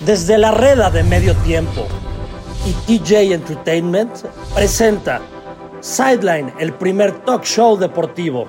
Desde 0.00 0.38
la 0.38 0.50
reda 0.50 0.90
de 0.90 1.02
medio 1.02 1.36
tiempo 1.36 1.86
y 2.66 2.72
TJ 2.98 3.34
Entertainment 3.34 4.10
presenta 4.54 5.20
Sideline, 5.82 6.54
el 6.58 6.72
primer 6.72 7.22
talk 7.26 7.44
show 7.44 7.76
deportivo. 7.76 8.46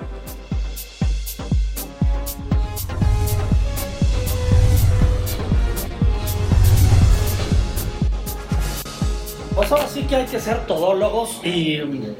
Pues 9.54 9.70
ahora 9.70 9.88
sí 9.88 10.04
que 10.04 10.16
hay 10.16 10.24
que 10.24 10.40
ser 10.40 10.66
todólogos 10.66 11.38
y 11.44 11.82
mm, 11.82 12.14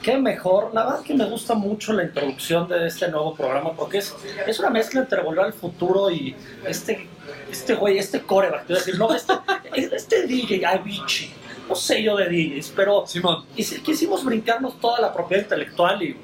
qué 0.00 0.16
mejor. 0.16 0.70
La 0.72 0.86
verdad 0.86 1.00
que 1.02 1.12
me 1.12 1.26
gusta 1.26 1.54
mucho 1.54 1.92
la 1.92 2.04
introducción 2.04 2.66
de 2.66 2.86
este 2.86 3.08
nuevo 3.08 3.34
programa 3.34 3.74
porque 3.74 3.98
es, 3.98 4.14
es 4.46 4.58
una 4.58 4.70
mezcla 4.70 5.02
entre 5.02 5.20
Volver 5.20 5.44
al 5.44 5.52
Futuro 5.52 6.10
y 6.10 6.34
este, 6.66 7.08
este 7.50 7.74
güey, 7.74 7.98
este 7.98 8.22
coreback. 8.22 8.66
Te 8.66 8.72
voy 8.72 8.76
a 8.76 8.84
decir, 8.84 8.98
no, 8.98 9.14
este, 9.14 9.32
este 9.96 10.26
DJ 10.26 10.66
Avicii. 10.66 11.32
No 11.68 11.74
sé 11.74 12.02
yo 12.02 12.16
de 12.16 12.28
DJs, 12.28 12.72
pero 12.76 13.06
Simón. 13.06 13.44
y 13.56 13.64
quisimos 13.64 14.22
brincarnos 14.24 14.78
toda 14.80 15.00
la 15.00 15.14
propiedad 15.14 15.44
intelectual 15.44 16.02
y, 16.02 16.16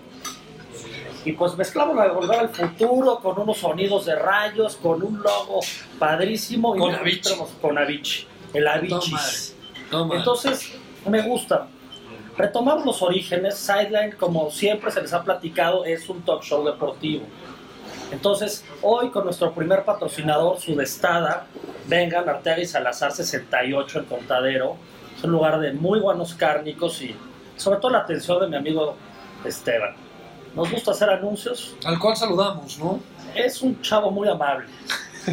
y 1.25 1.33
pues 1.33 1.57
mezclamos 1.57 1.97
la 1.97 2.05
de 2.05 2.11
Volver 2.11 2.39
al 2.41 2.49
Futuro 2.51 3.21
con 3.21 3.41
unos 3.41 3.59
sonidos 3.59 4.05
de 4.05 4.17
rayos, 4.17 4.77
con 4.77 5.03
un 5.03 5.23
logo 5.23 5.61
padrísimo. 5.99 6.77
y 6.77 6.79
Con 6.79 6.95
Avicii. 6.95 7.37
Con 7.61 7.79
Avicii. 7.79 8.27
El 8.53 8.69
Avicii. 8.69 9.17
No. 9.91 10.15
Entonces, 10.15 10.73
me 11.09 11.23
gusta. 11.23 11.69
Retomamos 12.37 12.85
los 12.85 13.03
orígenes. 13.03 13.57
Sideline, 13.57 14.13
como 14.13 14.51
siempre 14.51 14.91
se 14.91 15.01
les 15.03 15.13
ha 15.13 15.23
platicado, 15.23 15.85
es 15.85 16.09
un 16.09 16.23
talk 16.23 16.43
show 16.43 16.65
deportivo. 16.65 17.25
Entonces, 18.11 18.65
hoy 18.83 19.11
con 19.11 19.25
nuestro 19.25 19.53
primer 19.53 19.85
patrocinador, 19.85 20.59
Sudestada, 20.61 21.47
vengan 21.87 22.29
Arteaga 22.29 22.61
y 22.61 22.67
Salazar 22.67 23.13
68 23.13 24.01
en 24.01 24.05
Contadero. 24.07 24.77
Es 25.17 25.25
un 25.25 25.33
lugar 25.33 25.61
de 25.61 25.73
muy 25.73 26.01
buenos 26.01 26.35
cárnicos 26.35 27.01
y 27.03 27.15
sobre 27.57 27.79
todo 27.79 27.93
la 27.93 27.99
atención 27.99 28.41
de 28.41 28.49
mi 28.49 28.57
amigo 28.57 28.97
Esteban. 29.45 29.95
Nos 30.55 30.71
gusta 30.71 30.91
hacer 30.91 31.11
anuncios. 31.11 31.77
Al 31.85 31.99
cual 31.99 32.17
saludamos, 32.17 32.79
¿no? 32.79 33.01
Es 33.35 33.63
un 33.63 33.81
chavo 33.83 34.11
muy 34.11 34.29
amable. 34.29 34.67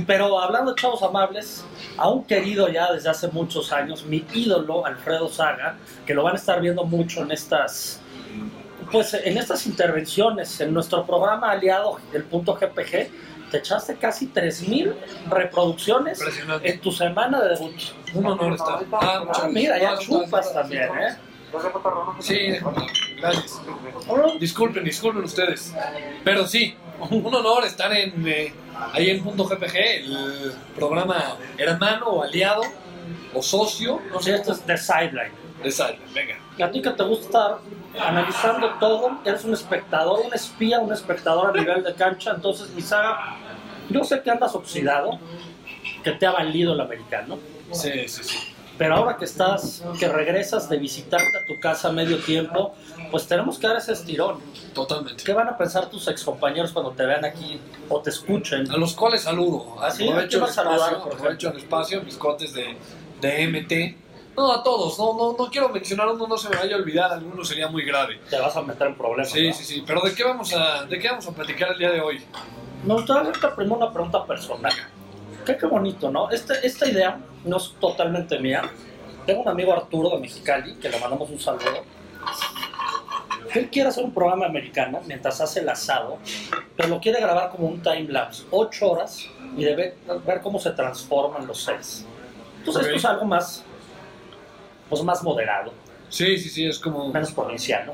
Pero 0.05 0.39
hablando 0.39 0.73
de 0.73 0.81
chavos 0.81 1.01
amables, 1.01 1.65
a 1.97 2.09
un 2.09 2.23
querido 2.25 2.69
ya 2.69 2.91
desde 2.91 3.09
hace 3.09 3.27
muchos 3.29 3.71
años, 3.71 4.05
mi 4.05 4.25
ídolo 4.33 4.85
Alfredo 4.85 5.27
Saga, 5.29 5.77
que 6.05 6.13
lo 6.13 6.23
van 6.23 6.33
a 6.33 6.37
estar 6.37 6.61
viendo 6.61 6.83
mucho 6.83 7.21
en 7.21 7.31
estas, 7.31 7.99
pues 8.91 9.13
en 9.13 9.37
estas 9.37 9.65
intervenciones, 9.67 10.59
en 10.61 10.73
nuestro 10.73 11.05
programa 11.05 11.51
aliado, 11.51 11.99
el 12.13 12.23
punto 12.23 12.53
GPG, 12.55 13.09
te 13.51 13.57
echaste 13.59 13.95
casi 13.95 14.27
3.000 14.27 14.93
reproducciones 15.29 16.19
en 16.63 16.81
tu 16.81 16.91
semana 16.91 17.41
de 17.41 17.49
debut. 17.55 17.75
Un 18.13 18.25
honor 18.25 18.53
estar. 18.53 18.79
Ah, 18.91 19.23
Ah, 19.33 19.47
mira, 19.49 19.77
ya 19.77 19.91
gracias. 19.91 20.09
chupas 20.09 20.53
también, 20.53 20.83
¿eh? 20.83 21.15
Sí, 22.19 22.55
gracias. 23.17 23.61
Disculpen, 24.39 24.83
disculpen 24.83 25.23
ustedes. 25.23 25.73
Pero 26.25 26.45
sí, 26.45 26.75
un 27.09 27.33
honor 27.33 27.63
estar 27.63 27.91
en 27.93 28.27
eh, 28.27 28.53
ahí 28.91 29.09
en 29.11 29.23
Punto 29.23 29.45
GPG, 29.45 29.75
el 29.77 30.53
programa 30.75 31.37
hermano 31.57 32.07
o 32.07 32.23
aliado 32.23 32.63
o 33.33 33.41
socio, 33.41 34.01
no 34.11 34.19
Sí, 34.19 34.25
sé 34.31 34.35
esto 34.35 34.51
es 34.51 34.61
The 34.61 34.77
Sideline. 34.77 35.31
de 35.63 35.71
Sal. 35.71 35.97
Venga. 36.13 36.35
A 36.63 36.71
ti 36.71 36.81
que 36.81 36.89
te 36.91 37.03
gusta 37.03 37.25
estar 37.27 37.57
analizando 38.07 38.69
todo, 38.79 39.19
eres 39.25 39.43
un 39.45 39.53
espectador, 39.53 40.19
un 40.25 40.33
espía, 40.33 40.79
un 40.79 40.91
espectador 40.91 41.49
a 41.55 41.59
nivel 41.59 41.83
de 41.83 41.93
cancha, 41.93 42.31
entonces 42.35 42.69
mi 42.71 42.81
saga, 42.81 43.37
yo 43.89 44.03
sé 44.03 44.21
que 44.21 44.29
andas 44.31 44.53
oxidado, 44.55 45.19
que 46.03 46.11
te 46.11 46.25
ha 46.25 46.31
valido 46.31 46.73
el 46.73 46.81
americano, 46.81 47.37
Sí, 47.71 48.07
sí, 48.07 48.23
sí. 48.23 48.37
pero 48.77 48.95
ahora 48.95 49.17
que 49.17 49.25
estás, 49.25 49.83
que 49.99 50.07
regresas 50.07 50.69
de 50.69 50.77
visitarte 50.77 51.25
a 51.37 51.45
tu 51.47 51.59
casa 51.59 51.89
a 51.89 51.91
medio 51.91 52.17
tiempo, 52.19 52.75
pues 53.11 53.27
tenemos 53.27 53.57
que 53.57 53.67
dar 53.67 53.77
ese 53.77 53.93
estirón. 53.93 54.39
Totalmente. 54.73 55.23
¿Qué 55.23 55.33
van 55.33 55.47
a 55.49 55.57
pensar 55.57 55.89
tus 55.89 56.07
excompañeros 56.07 56.71
cuando 56.71 56.91
te 56.91 57.05
vean 57.05 57.25
aquí 57.25 57.59
o 57.89 57.99
te 58.01 58.09
escuchen? 58.09 58.69
A 58.71 58.77
los 58.77 58.93
cuales 58.93 59.23
saludo. 59.23 59.75
Ah, 59.81 59.89
sí, 59.91 60.07
Aprovecho 60.07 60.25
¿a 60.25 60.29
quién 60.29 60.43
el 60.43 60.49
a 60.49 60.53
saludar, 60.53 60.93
espacio, 60.93 61.13
aprovecho 61.13 61.49
el 61.51 61.57
espacio, 61.57 62.01
mis 62.03 62.15
cuates 62.17 62.53
de, 62.53 62.77
de 63.21 63.47
MT. 63.47 64.06
No, 64.37 64.53
a 64.53 64.63
todos, 64.63 64.99
no, 64.99 65.13
no, 65.17 65.35
no 65.35 65.49
quiero 65.49 65.69
mencionar 65.69 66.07
uno, 66.09 66.27
no 66.27 66.37
se 66.37 66.47
me 66.49 66.57
vaya 66.57 66.75
a 66.75 66.77
olvidar, 66.79 67.11
alguno 67.11 67.43
sería 67.43 67.67
muy 67.69 67.83
grave. 67.83 68.19
Te 68.29 68.39
vas 68.39 68.55
a 68.55 68.61
meter 68.61 68.85
en 68.87 68.95
problemas. 68.95 69.31
Sí, 69.31 69.51
sí, 69.51 69.63
sí, 69.63 69.83
pero 69.85 69.99
¿de 70.01 70.13
qué 70.13 70.23
vamos 70.23 70.53
a, 70.53 70.85
de 70.85 70.99
qué 70.99 71.09
vamos 71.09 71.27
a 71.27 71.31
platicar 71.31 71.71
el 71.71 71.79
día 71.79 71.89
de 71.89 71.99
hoy? 71.99 72.23
Me 72.85 72.93
gustaría 72.93 73.23
hacerte 73.23 73.47
primero 73.55 73.77
una 73.77 73.91
pregunta 73.91 74.23
personal. 74.25 74.71
Qué, 75.43 75.57
qué 75.57 75.65
bonito, 75.65 76.11
¿no? 76.11 76.29
Este, 76.29 76.53
esta 76.67 76.87
idea 76.87 77.19
no 77.45 77.57
es 77.57 77.73
totalmente 77.79 78.37
mía. 78.37 78.61
Tengo 79.25 79.41
un 79.41 79.49
amigo 79.49 79.73
Arturo 79.73 80.11
de 80.11 80.19
Mexicali, 80.19 80.75
que 80.75 80.87
le 80.87 80.99
mandamos 80.99 81.29
un 81.31 81.39
saludo. 81.39 81.83
Él 83.55 83.69
quiere 83.71 83.89
hacer 83.89 84.03
un 84.03 84.13
programa 84.13 84.45
americano 84.45 85.01
mientras 85.07 85.41
hace 85.41 85.61
el 85.61 85.69
asado, 85.69 86.19
pero 86.75 86.89
lo 86.89 86.99
quiere 86.99 87.19
grabar 87.19 87.49
como 87.49 87.67
un 87.67 87.81
time 87.81 88.05
lapse, 88.09 88.43
ocho 88.51 88.91
horas, 88.91 89.25
y 89.57 89.63
de 89.63 89.75
ver, 90.25 90.41
cómo 90.43 90.59
se 90.59 90.69
transforman 90.71 91.47
los 91.47 91.63
sets. 91.63 92.05
Entonces 92.59 92.83
Ok. 92.83 92.87
esto 92.89 92.97
es 92.97 93.05
algo 93.05 93.25
más, 93.25 93.63
pues 94.89 95.03
más 95.03 95.23
moderado, 95.23 95.73
Sí, 96.09 96.37
sí, 96.37 96.49
sí, 96.49 96.65
es 96.65 96.79
como... 96.79 97.11
menos 97.11 97.31
provinciano. 97.31 97.93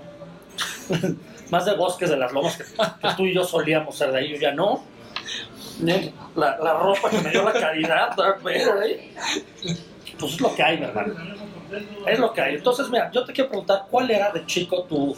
más 1.49 1.65
de 1.65 1.75
bosques 1.75 2.09
de 2.09 2.17
las 2.17 2.31
lomas 2.31 2.57
que, 2.57 2.63
que 2.63 3.15
tú 3.17 3.25
y 3.25 3.33
yo 3.33 3.43
solíamos 3.43 3.97
ser 3.97 4.11
de 4.11 4.19
ahí, 4.19 4.29
yo 4.29 4.37
ya 4.37 4.51
no. 4.51 4.83
La, 6.35 6.57
la 6.59 6.73
ropa 6.75 7.09
que 7.09 7.19
me 7.19 7.31
dio 7.31 7.43
la 7.43 7.53
caridad, 7.53 8.15
¿eh? 8.19 9.09
pues 10.19 10.33
es 10.33 10.41
lo 10.41 10.55
que 10.55 10.63
hay, 10.63 10.77
mi 10.77 10.85
hermano. 10.85 11.15
Es 12.05 12.19
lo 12.19 12.31
que 12.31 12.41
hay. 12.41 12.55
Entonces, 12.55 12.87
mira, 12.89 13.09
yo 13.11 13.25
te 13.25 13.33
quiero 13.33 13.49
preguntar, 13.49 13.85
¿cuál 13.89 14.11
era 14.11 14.31
de 14.31 14.45
chico 14.45 14.83
tu, 14.83 15.15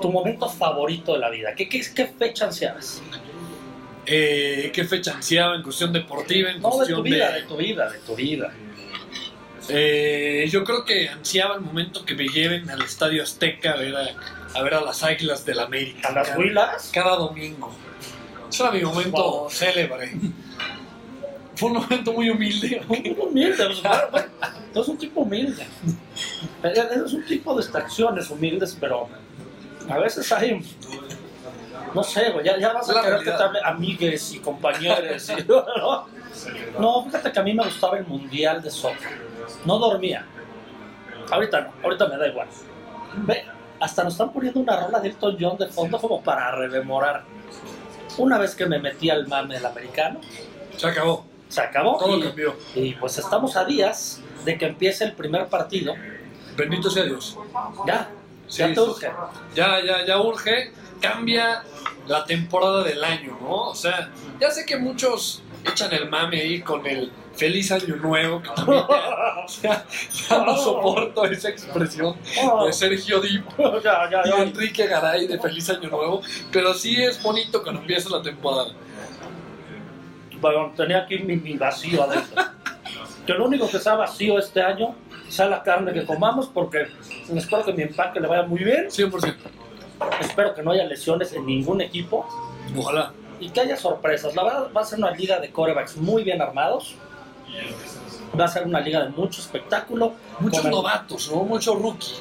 tu 0.00 0.10
momento 0.10 0.48
favorito 0.48 1.14
de 1.14 1.18
la 1.18 1.30
vida? 1.30 1.54
¿Qué, 1.56 1.68
qué, 1.68 1.82
qué 1.94 2.06
fecha 2.06 2.46
ansiabas? 2.46 3.02
Eh, 4.06 4.70
¿Qué 4.72 4.84
fecha 4.84 5.14
ansiaba 5.14 5.56
en 5.56 5.62
cuestión 5.62 5.92
deportiva, 5.92 6.50
en 6.50 6.60
No, 6.60 6.68
de 6.68 6.70
tu 6.70 6.76
cuestión 6.76 7.02
vida, 7.02 7.32
de... 7.32 7.40
de 7.42 7.46
tu 7.46 7.56
vida, 7.56 7.90
de 7.90 7.98
tu 7.98 8.14
vida. 8.14 8.52
Eh, 9.68 10.48
yo 10.50 10.64
creo 10.64 10.84
que 10.84 11.08
ansiaba 11.08 11.54
el 11.54 11.60
momento 11.60 12.04
que 12.04 12.14
me 12.14 12.26
lleven 12.26 12.68
al 12.70 12.82
Estadio 12.82 13.22
Azteca 13.22 13.72
a 13.72 13.76
ver 13.76 13.94
a, 13.94 14.58
a 14.58 14.62
ver 14.62 14.74
a 14.74 14.80
las 14.80 15.02
Águilas 15.02 15.44
del 15.44 15.60
América. 15.60 16.08
¿A 16.08 16.12
las 16.12 16.36
huilas? 16.36 16.90
Cada 16.92 17.16
domingo. 17.16 17.72
Ese 18.50 18.62
era 18.62 18.72
mi 18.72 18.82
momento 18.82 19.22
Wow. 19.42 19.50
célebre. 19.50 20.12
Fue 21.56 21.68
un 21.70 21.76
momento 21.76 22.12
muy 22.12 22.30
humilde. 22.30 22.82
Muy 22.88 23.16
humilde, 23.18 23.66
pues, 23.66 23.80
claro, 23.80 24.08
bueno, 24.10 24.28
tú 24.72 24.78
eres 24.78 24.88
un 24.88 24.96
tipo 24.98 25.20
humilde. 25.20 25.66
Eres 26.62 27.12
un 27.12 27.24
tipo 27.26 27.54
de 27.54 27.60
extracciones 27.62 28.30
humildes, 28.30 28.76
pero 28.80 29.08
a 29.88 29.98
veces 29.98 30.32
hay. 30.32 30.64
No 31.94 32.02
sé, 32.02 32.30
güey, 32.30 32.46
ya, 32.46 32.58
ya 32.58 32.72
vas 32.72 32.88
a 32.88 32.94
La 32.94 33.02
querer 33.02 33.18
que 33.18 33.30
te 33.30 33.42
hable 33.42 33.60
amigues 33.64 34.32
y 34.32 34.38
compañeros. 34.38 35.28
¿no? 35.48 36.06
no, 36.78 37.04
fíjate 37.04 37.30
que 37.32 37.38
a 37.38 37.42
mí 37.42 37.52
me 37.52 37.64
gustaba 37.64 37.98
el 37.98 38.06
mundial 38.06 38.62
de 38.62 38.70
soccer. 38.70 39.29
No 39.64 39.78
dormía. 39.78 40.24
Ahorita 41.30 41.60
no, 41.60 41.72
ahorita 41.84 42.08
me 42.08 42.16
da 42.16 42.28
igual. 42.28 42.48
Ve, 43.26 43.44
hasta 43.80 44.04
nos 44.04 44.14
están 44.14 44.32
poniendo 44.32 44.60
una 44.60 44.80
rola 44.80 45.00
de 45.00 45.08
Elton 45.08 45.36
John 45.40 45.56
de 45.56 45.66
fondo 45.68 45.98
como 46.00 46.22
para 46.22 46.50
rememorar. 46.52 47.24
Una 48.18 48.38
vez 48.38 48.54
que 48.54 48.66
me 48.66 48.78
metí 48.78 49.10
al 49.10 49.26
mame 49.28 49.54
del 49.54 49.66
americano, 49.66 50.20
Se 50.76 50.86
acabó. 50.88 51.24
se 51.48 51.60
acabó. 51.60 51.96
Todo 51.98 52.18
y- 52.18 52.22
cambió. 52.22 52.56
y 52.74 52.94
pues 52.94 53.18
estamos 53.18 53.56
a 53.56 53.64
días 53.64 54.20
de 54.44 54.58
que 54.58 54.66
empiece 54.66 55.04
el 55.04 55.12
primer 55.12 55.46
partido. 55.48 55.94
Bendito 56.56 56.90
sea 56.90 57.04
Dios. 57.04 57.36
Ya, 57.86 58.08
Sí, 58.48 58.58
ya 58.58 58.72
te 58.74 58.80
urge. 58.80 59.10
Ya, 59.54 59.80
ya, 59.84 60.04
ya 60.04 60.20
urge. 60.20 60.72
Cambia 61.00 61.62
la 62.08 62.24
temporada 62.24 62.82
del 62.82 63.02
año, 63.04 63.38
¿no? 63.40 63.68
O 63.68 63.74
sea, 63.76 64.10
ya 64.40 64.50
sé 64.50 64.66
que 64.66 64.76
muchos 64.76 65.40
echan 65.64 65.92
el 65.92 66.08
mame 66.08 66.40
ahí 66.40 66.60
con 66.60 66.86
el 66.86 67.10
feliz 67.34 67.72
año 67.72 67.96
nuevo, 67.96 68.42
que 68.42 68.50
también 68.50 68.82
ya, 69.62 69.86
ya 70.28 70.44
no 70.44 70.56
soporto 70.56 71.24
esa 71.24 71.48
expresión 71.48 72.16
de 72.64 72.72
Sergio 72.72 73.20
Dip 73.20 73.44
y. 73.58 74.42
Enrique 74.42 74.86
Garay 74.86 75.26
de 75.26 75.38
feliz 75.38 75.70
año 75.70 75.88
nuevo, 75.88 76.22
pero 76.52 76.74
sí 76.74 77.02
es 77.02 77.22
bonito 77.22 77.62
cuando 77.62 77.80
empieza 77.80 78.10
la 78.10 78.22
temporada. 78.22 78.72
Bueno, 80.40 80.72
tenía 80.76 81.02
aquí 81.02 81.18
mi, 81.18 81.36
mi 81.36 81.56
vacío 81.56 82.02
adentro. 82.02 82.42
Que 83.26 83.34
lo 83.34 83.44
único 83.44 83.68
que 83.70 83.78
sea 83.78 83.94
vacío 83.94 84.38
este 84.38 84.62
año 84.62 84.94
sea 85.28 85.46
la 85.46 85.62
carne 85.62 85.92
que 85.92 86.04
comamos, 86.04 86.48
porque 86.48 86.86
espero 87.34 87.64
que 87.64 87.72
mi 87.74 87.82
empaque 87.82 88.20
le 88.20 88.26
vaya 88.26 88.42
muy 88.42 88.64
bien. 88.64 88.86
100%. 88.88 89.34
Espero 90.20 90.54
que 90.54 90.62
no 90.62 90.70
haya 90.72 90.84
lesiones 90.84 91.32
en 91.34 91.44
ningún 91.44 91.82
equipo 91.82 92.26
Ojalá. 92.76 93.12
Y 93.40 93.50
que 93.50 93.60
haya 93.60 93.76
sorpresas. 93.76 94.34
La 94.36 94.44
verdad, 94.44 94.68
va 94.76 94.82
a 94.82 94.84
ser 94.84 94.98
una 94.98 95.10
liga 95.10 95.38
de 95.40 95.50
corebacks 95.50 95.96
muy 95.96 96.22
bien 96.24 96.40
armados. 96.42 96.94
Va 98.38 98.44
a 98.44 98.48
ser 98.48 98.64
una 98.64 98.80
liga 98.80 99.02
de 99.04 99.08
mucho 99.10 99.40
espectáculo. 99.40 100.12
Muchos 100.38 100.64
el- 100.64 100.70
novatos, 100.70 101.30
¿no? 101.30 101.42
Mucho 101.44 101.74
rookie. 101.74 102.14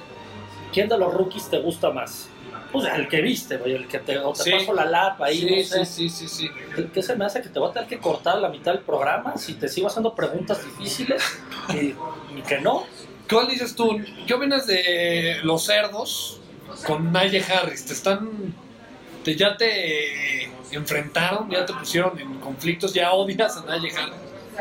¿Quién 0.74 0.88
de 0.90 0.98
los 0.98 1.14
rookies 1.14 1.50
te 1.50 1.60
gusta 1.60 1.92
más? 1.92 2.30
Pues 2.72 2.86
el 2.94 3.08
que 3.08 3.22
viste, 3.22 3.58
güey, 3.58 3.74
el 3.74 3.88
que 3.88 3.98
te, 4.00 4.20
o 4.20 4.32
te 4.32 4.44
Sí. 4.44 4.52
paso 4.52 4.74
la 4.74 4.86
lapa 4.86 5.26
ahí, 5.26 5.40
Sí, 5.40 5.56
no 5.56 5.64
sé. 5.64 5.86
sí, 5.86 6.10
sí, 6.10 6.28
sí, 6.28 6.48
sí. 6.76 6.84
¿Qué 6.94 7.02
se 7.02 7.16
me 7.16 7.26
hace 7.26 7.42
que 7.42 7.50
te 7.50 7.58
voy 7.60 7.70
a 7.70 7.74
tener 7.74 7.90
que 7.90 7.98
cortar 7.98 8.38
la 8.38 8.50
mitad 8.50 8.74
del 8.74 8.82
programa 8.82 9.36
si 9.38 9.56
te 9.56 9.68
sigo 9.68 9.88
haciendo 9.88 10.14
preguntas 10.14 10.64
difíciles 10.64 11.24
y, 11.70 11.96
y 12.38 12.42
que 12.48 12.60
no? 12.60 12.86
¿Cuál 13.28 13.48
dices 13.48 13.76
tú? 13.76 14.00
¿Qué 14.28 14.34
opinas 14.36 14.68
de 14.68 15.38
los 15.44 15.64
cerdos 15.66 16.40
con 16.86 17.12
Najee 17.12 17.44
Harris? 17.44 17.86
¿Te 17.86 17.94
están. 17.94 18.54
Te, 19.24 19.36
ya 19.36 19.58
te 19.58 20.52
enfrentaron? 20.72 21.50
¿Ya 21.50 21.66
te 21.66 21.74
pusieron 21.74 22.18
en 22.20 22.36
conflictos? 22.40 22.94
¿Ya 22.94 23.12
odias 23.12 23.58
a 23.58 23.62
Harris? 23.74 23.96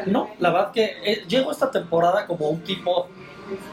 No, 0.07 0.31
la 0.39 0.51
verdad 0.51 0.73
que 0.73 0.97
eh, 1.05 1.25
llego 1.29 1.51
esta 1.51 1.71
temporada 1.71 2.27
como 2.27 2.49
un 2.49 2.61
tipo 2.63 3.09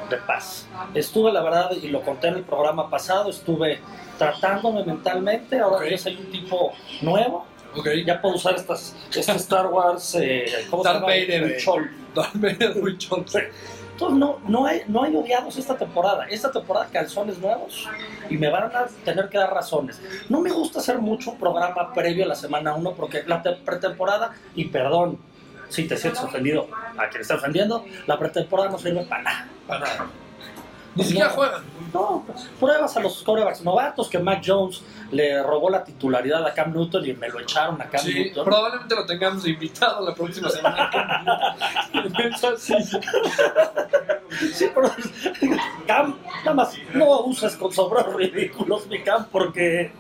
de 0.10 0.18
paz. 0.18 0.68
Estuve, 0.94 1.32
la 1.32 1.42
verdad, 1.44 1.72
y 1.72 1.90
lo 1.90 2.02
conté 2.02 2.28
en 2.30 2.36
el 2.36 2.44
programa 2.44 2.90
pasado, 2.90 3.30
estuve 3.30 3.80
tratándome 4.18 4.84
mentalmente, 4.86 5.60
ahora 5.60 5.78
Ok. 5.86 5.92
yo 5.92 5.98
soy 5.98 6.16
un 6.16 6.32
tipo 6.32 6.74
nuevo, 7.02 7.46
Ok. 7.76 7.90
ya 8.06 8.22
puedo 8.22 8.36
usar 8.36 8.56
estas, 8.56 8.96
este 9.14 9.34
Star 9.34 9.68
Wars, 9.68 10.16
eh, 10.16 10.46
¿cómo 10.70 10.82
Darth 10.84 10.96
se 11.00 11.02
llama? 11.02 11.14
Vader, 11.14 11.52
eh. 11.52 11.90
Darth 12.16 12.36
Vader. 12.36 12.82
Entonces 13.96 14.20
no, 14.20 14.40
no, 14.46 14.66
hay, 14.66 14.82
no 14.88 15.04
hay 15.04 15.16
odiados 15.16 15.56
esta 15.58 15.78
temporada. 15.78 16.26
Esta 16.30 16.52
temporada 16.52 16.88
calzones 16.92 17.38
nuevos 17.40 17.88
y 18.30 18.38
me 18.38 18.50
van 18.50 18.64
a 18.66 18.88
tener 19.06 19.30
que 19.30 19.38
dar 19.38 19.54
razones. 19.54 20.02
No 20.28 20.42
me 20.42 20.52
gusta 20.52 20.80
hacer 20.80 21.00
mucho 21.00 21.36
programa 21.36 21.94
previo 21.94 22.26
a 22.26 22.28
la 22.28 22.36
semana 22.36 22.74
1 22.76 22.92
porque 22.92 23.24
la 23.26 23.42
te- 23.42 23.54
pretemporada, 23.54 24.34
y 24.54 24.66
perdón 24.66 25.18
si 25.70 25.88
te 25.88 25.96
sientes 25.96 26.22
ofendido 26.22 26.68
a 26.98 27.08
quien 27.08 27.22
está 27.22 27.36
ofendiendo, 27.36 27.86
la 28.06 28.20
pretemporada 28.20 28.70
no 28.70 28.78
sirve 28.78 29.06
para 29.06 29.24
nada. 29.24 29.48
Para 29.66 29.80
nada. 29.80 30.06
Ni 30.96 31.04
siquiera 31.04 31.30
juegan. 31.30 31.64
No, 31.94 32.24
pues, 32.28 32.50
pruebas 32.60 32.98
a 32.98 33.00
los 33.00 33.24
corebacks 33.24 33.62
novatos 33.62 34.10
que 34.10 34.20
Mac 34.20 34.42
Jones 34.46 34.84
le 35.12 35.42
robó 35.44 35.70
la 35.70 35.84
titularidad 35.84 36.46
a 36.46 36.54
Cam 36.54 36.74
Newton 36.74 37.06
y 37.06 37.14
me 37.14 37.30
lo 37.30 37.40
echaron 37.40 37.82
a 37.82 37.86
Cam 37.86 38.02
Sí, 38.02 38.14
Newton. 38.14 38.44
probablemente 38.44 38.96
lo 38.96 39.06
tengamos 39.06 39.48
invitado 39.48 40.06
la 40.06 40.14
próxima 40.14 40.50
semana. 40.50 40.90
Sí. 44.54 44.70
Pero 44.74 44.92
Cam, 45.88 46.16
nada 46.40 46.54
más 46.54 46.74
no 46.94 47.22
uses 47.22 47.56
con 47.56 47.72
sobros 47.72 48.14
ridículos 48.14 48.88
mi 48.88 49.02
Cam 49.04 49.28
porque 49.32 49.92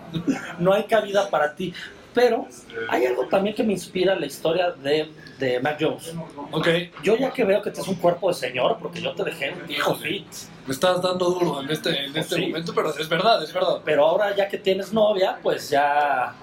no 0.59 0.73
hay 0.73 0.83
cabida 0.83 1.29
para 1.29 1.55
ti. 1.55 1.73
Pero 2.15 2.47
hay 2.89 3.05
algo 3.05 3.27
también 3.27 3.53
que 3.55 3.63
me 3.63 3.73
inspira 3.73 4.15
la 4.15 4.25
historia 4.25 4.71
de, 4.71 5.11
de 5.37 5.59
Mac 5.59 5.77
Jones. 5.79 6.13
Ok, 6.51 6.67
Yo 7.03 7.17
ya 7.17 7.31
que 7.31 7.43
veo 7.43 7.61
que 7.61 7.69
tienes 7.71 7.87
un 7.89 7.95
cuerpo 7.95 8.29
de 8.29 8.33
señor, 8.35 8.77
porque 8.81 9.01
yo 9.01 9.13
te 9.13 9.23
dejé 9.25 9.51
un 9.51 9.67
viejo 9.67 9.93
fit, 9.95 10.25
me 10.65 10.73
estás 10.73 11.01
dando 11.01 11.25
duro 11.29 11.61
en 11.61 11.69
este, 11.69 12.05
en 12.05 12.15
este 12.15 12.35
Sí. 12.35 12.47
momento, 12.47 12.73
pero 12.73 12.89
es 12.97 13.09
verdad, 13.09 13.43
es 13.43 13.53
verdad. 13.53 13.81
pero 13.83 14.05
ahora 14.05 14.33
ya 14.35 14.47
que 14.47 14.57
tienes 14.57 14.93
novia, 14.93 15.37
pues 15.43 15.69
ya, 15.69 16.33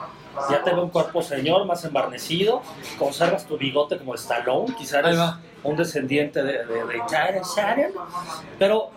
ya 0.51 0.63
te 0.63 0.71
veo 0.75 0.85
un 0.85 0.91
cuerpo 0.91 1.23
señor, 1.23 1.65
más 1.65 1.83
embarnecido, 1.87 2.61
conservas 2.99 3.47
tu 3.47 3.57
bigote 3.57 3.97
como 3.97 4.15
Stallone, 4.15 4.75
quizá 4.77 4.99
Ahí 4.99 5.15
eres 5.15 5.21
un 5.65 5.77
descendiente 5.77 6.43
de, 6.43 6.67
de, 6.67 6.85
de 6.85 6.99
Sharon, 7.11 7.43
Sharon, 7.57 7.93
pero 8.59 8.91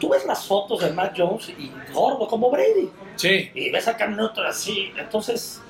tú 0.00 0.08
ves 0.08 0.26
las 0.26 0.44
fotos 0.46 0.80
de 0.80 0.90
Mac 0.92 1.14
Jones 1.16 1.48
y 1.50 1.70
gordo 1.92 2.26
como 2.26 2.50
Brady, 2.50 2.90
Sí, 3.14 3.50
y 3.54 3.70
ves 3.70 3.86
a 3.86 3.96
Cam 3.96 4.16
Newton 4.16 4.46
así, 4.46 4.90
entonces, 4.98 5.60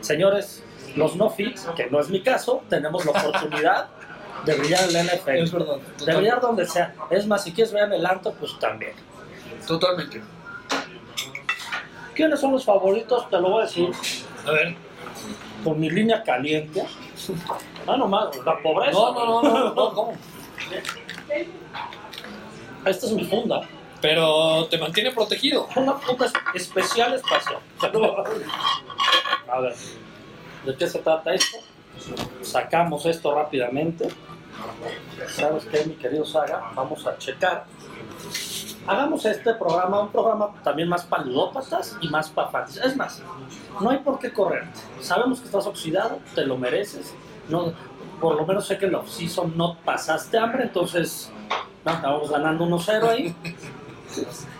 señores, 0.00 0.62
los 0.96 1.16
no 1.16 1.30
fits, 1.30 1.68
que 1.76 1.88
no 1.90 2.00
es 2.00 2.08
mi 2.08 2.22
caso, 2.22 2.62
tenemos 2.68 3.04
la 3.04 3.12
oportunidad 3.12 3.88
de 4.44 4.54
brillar 4.54 4.82
en 4.84 4.92
la 4.92 5.00
es 5.00 5.20
NFL, 5.22 5.56
verdad. 5.56 5.76
de 6.06 6.16
brillar 6.16 6.40
donde 6.40 6.66
sea, 6.66 6.94
es 7.10 7.26
más, 7.26 7.44
si 7.44 7.52
quieres 7.52 7.72
ver 7.72 7.84
en 7.84 7.92
el 7.94 8.06
alto, 8.06 8.34
pues 8.38 8.58
también. 8.58 8.92
totalmente. 9.66 10.22
¿Quiénes 12.14 12.40
son 12.40 12.52
los 12.52 12.64
favoritos? 12.64 13.28
Te 13.30 13.36
lo 13.40 13.50
voy 13.50 13.62
a 13.62 13.66
decir. 13.66 13.90
A 14.46 14.50
ver. 14.50 14.74
con 15.64 15.78
mi 15.78 15.88
línea 15.88 16.22
caliente. 16.22 16.84
Ah, 17.86 17.96
nomás, 17.96 18.28
la 18.44 18.58
pobreza. 18.62 18.92
No, 18.92 19.12
no, 19.12 19.42
no, 19.42 19.42
no, 19.42 19.74
no, 19.74 19.94
¿cómo? 19.94 20.12
Esta 22.84 23.06
es 23.06 23.12
mi 23.12 23.24
funda. 23.24 23.62
Pero 24.00 24.66
te 24.66 24.78
mantiene 24.78 25.10
protegido. 25.10 25.68
Una 25.76 25.96
es- 26.24 26.32
especial 26.54 27.14
espacial. 27.14 27.58
A 29.48 29.60
ver, 29.60 29.74
¿de 30.64 30.76
qué 30.76 30.86
se 30.86 30.98
trata 31.00 31.34
esto? 31.34 31.58
Sacamos 32.42 33.04
esto 33.06 33.34
rápidamente. 33.34 34.08
¿Sabes 35.28 35.64
qué, 35.66 35.84
mi 35.84 35.94
querido 35.94 36.24
Saga? 36.24 36.72
Vamos 36.74 37.06
a 37.06 37.16
checar. 37.18 37.64
Hagamos 38.86 39.24
este 39.26 39.54
programa, 39.54 40.00
un 40.00 40.08
programa 40.10 40.50
también 40.64 40.88
más 40.88 41.04
para 41.04 41.24
y 42.00 42.08
más 42.08 42.30
para 42.30 42.48
fans. 42.48 42.76
Es 42.78 42.96
más, 42.96 43.22
no 43.80 43.90
hay 43.90 43.98
por 43.98 44.18
qué 44.18 44.32
correrte. 44.32 44.80
Sabemos 45.00 45.40
que 45.40 45.46
estás 45.46 45.66
oxidado, 45.66 46.18
te 46.34 46.44
lo 46.44 46.56
mereces. 46.56 47.14
No, 47.48 47.72
por 48.20 48.36
lo 48.36 48.46
menos 48.46 48.66
sé 48.66 48.78
que 48.78 48.86
en 48.86 48.92
la 48.92 48.98
off-season 48.98 49.56
no 49.56 49.76
pasaste 49.84 50.38
hambre, 50.38 50.64
entonces 50.64 51.30
no, 51.84 52.26
ganando 52.28 52.64
1-0 52.64 53.08
ahí. 53.08 53.34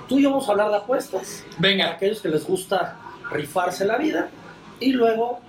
Tú 0.08 0.18
y 0.18 0.22
yo 0.22 0.30
vamos 0.30 0.48
a 0.48 0.52
hablar 0.52 0.70
de 0.70 0.76
apuestas. 0.76 1.44
Para 1.48 1.60
Venga, 1.60 1.90
aquellos 1.90 2.20
que 2.20 2.28
les 2.28 2.46
gusta 2.46 2.96
rifarse 3.30 3.84
la 3.84 3.96
vida. 3.96 4.28
Y 4.80 4.92
luego, 4.92 5.40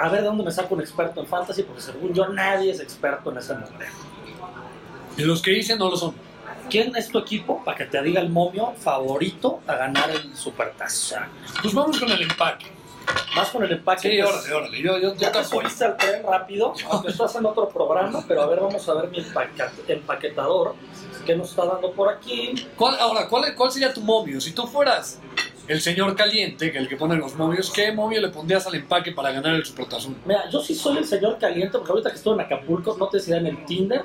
a 0.00 0.08
ver 0.08 0.20
de 0.20 0.26
dónde 0.26 0.44
me 0.44 0.52
saco 0.52 0.74
un 0.74 0.80
experto 0.80 1.20
en 1.20 1.26
fantasy, 1.26 1.62
porque 1.62 1.82
según 1.82 2.14
yo 2.14 2.28
nadie 2.28 2.70
es 2.70 2.80
experto 2.80 3.30
en 3.30 3.38
ese 3.38 3.54
y 5.16 5.22
los 5.22 5.42
que 5.42 5.52
dicen 5.52 5.78
no 5.78 5.90
lo 5.90 5.96
son. 5.96 6.14
¿Quién 6.68 6.94
es 6.96 7.08
tu 7.08 7.18
equipo 7.18 7.62
para 7.62 7.76
que 7.76 7.84
te 7.84 8.02
diga 8.02 8.20
el 8.20 8.30
momio 8.30 8.72
favorito 8.78 9.60
a 9.66 9.74
ganar 9.74 10.10
el 10.10 10.34
supertazo? 10.34 11.16
Pues 11.62 11.74
vamos 11.74 12.00
con 12.00 12.10
el 12.10 12.22
empaque. 12.22 12.66
Más 13.36 13.50
con 13.50 13.62
el 13.62 13.72
empaque. 13.72 14.10
Sí, 14.10 14.18
pues, 14.20 14.34
órale, 14.34 14.54
órale. 14.54 14.82
Yo, 14.82 14.98
yo, 14.98 15.14
yo 15.14 15.20
Ya 15.20 15.30
te 15.30 15.44
subiste 15.44 15.84
al 15.84 15.96
tren 15.96 16.22
rápido, 16.24 16.72
aunque 16.90 17.10
estás 17.10 17.36
en 17.36 17.44
otro 17.46 17.68
programa, 17.68 18.24
pero 18.26 18.42
a 18.42 18.46
ver, 18.46 18.60
vamos 18.60 18.88
a 18.88 18.94
ver 18.94 19.10
mi 19.10 19.24
empaquetador 19.88 20.74
que 21.24 21.36
nos 21.36 21.50
está 21.50 21.64
dando 21.66 21.92
por 21.92 22.08
aquí. 22.08 22.54
¿Cuál, 22.76 22.98
ahora, 23.00 23.28
¿cuál, 23.28 23.54
¿cuál 23.54 23.70
sería 23.70 23.92
tu 23.92 24.00
momio? 24.00 24.40
Si 24.40 24.52
tú 24.52 24.66
fueras 24.66 25.20
el 25.66 25.80
señor 25.80 26.14
caliente, 26.14 26.70
que 26.70 26.78
el 26.78 26.88
que 26.88 26.96
pone 26.96 27.16
los 27.16 27.34
momios, 27.34 27.70
¿qué 27.70 27.92
momio 27.92 28.20
le 28.20 28.28
pondrías 28.28 28.66
al 28.66 28.74
empaque 28.74 29.12
para 29.12 29.32
ganar 29.32 29.54
el 29.54 29.64
supertazón? 29.64 30.16
Mira, 30.24 30.48
yo 30.50 30.60
sí 30.60 30.74
soy 30.74 30.98
el 30.98 31.06
señor 31.06 31.38
caliente, 31.38 31.78
porque 31.78 31.92
ahorita 31.92 32.10
que 32.10 32.16
estuve 32.16 32.34
en 32.34 32.40
Acapulco, 32.40 32.96
no 32.98 33.08
te 33.08 33.18
decía 33.18 33.38
en 33.38 33.46
el 33.46 33.64
Tinder, 33.64 34.04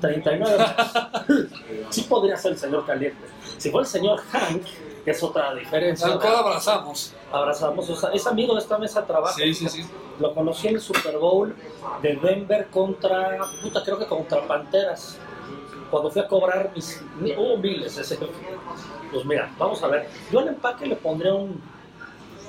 39 0.00 0.58
meses. 0.58 1.46
sí 1.90 2.02
podría 2.02 2.36
ser 2.36 2.52
el 2.52 2.58
señor 2.58 2.86
caliente. 2.86 3.24
Si 3.56 3.70
fuera 3.70 3.86
el 3.86 3.90
señor 3.90 4.20
Hank, 4.32 4.62
que 5.04 5.10
es 5.10 5.22
otra 5.22 5.54
diferencia. 5.54 6.06
Al 6.08 6.18
cual 6.18 6.34
abrazamos. 6.36 7.14
Abrazamos, 7.32 7.88
o 7.88 7.96
sea, 7.96 8.10
es 8.10 8.26
amigo 8.26 8.54
de 8.54 8.60
esta 8.60 8.78
mesa 8.78 9.02
de 9.02 9.06
trabajo. 9.06 9.38
Sí, 9.38 9.54
sí, 9.54 9.68
sí. 9.68 9.86
Lo 10.18 10.34
conocí 10.34 10.68
en 10.68 10.74
el 10.76 10.80
Super 10.80 11.18
Bowl 11.18 11.54
de 12.02 12.16
Denver 12.16 12.66
contra, 12.68 13.38
puta, 13.62 13.82
creo 13.84 13.98
que 13.98 14.06
contra 14.06 14.46
Panteras. 14.46 15.18
Cuando 15.90 16.10
fui 16.10 16.20
a 16.22 16.28
cobrar 16.28 16.70
mis, 16.74 17.02
mi- 17.20 17.32
hubo 17.36 17.56
miles 17.58 17.96
ese. 17.96 18.18
Pues 19.12 19.24
mira, 19.24 19.50
vamos 19.58 19.82
a 19.82 19.88
ver. 19.88 20.08
Yo 20.32 20.40
al 20.40 20.48
empaque 20.48 20.86
le 20.86 20.96
pondré 20.96 21.30
un, 21.32 21.60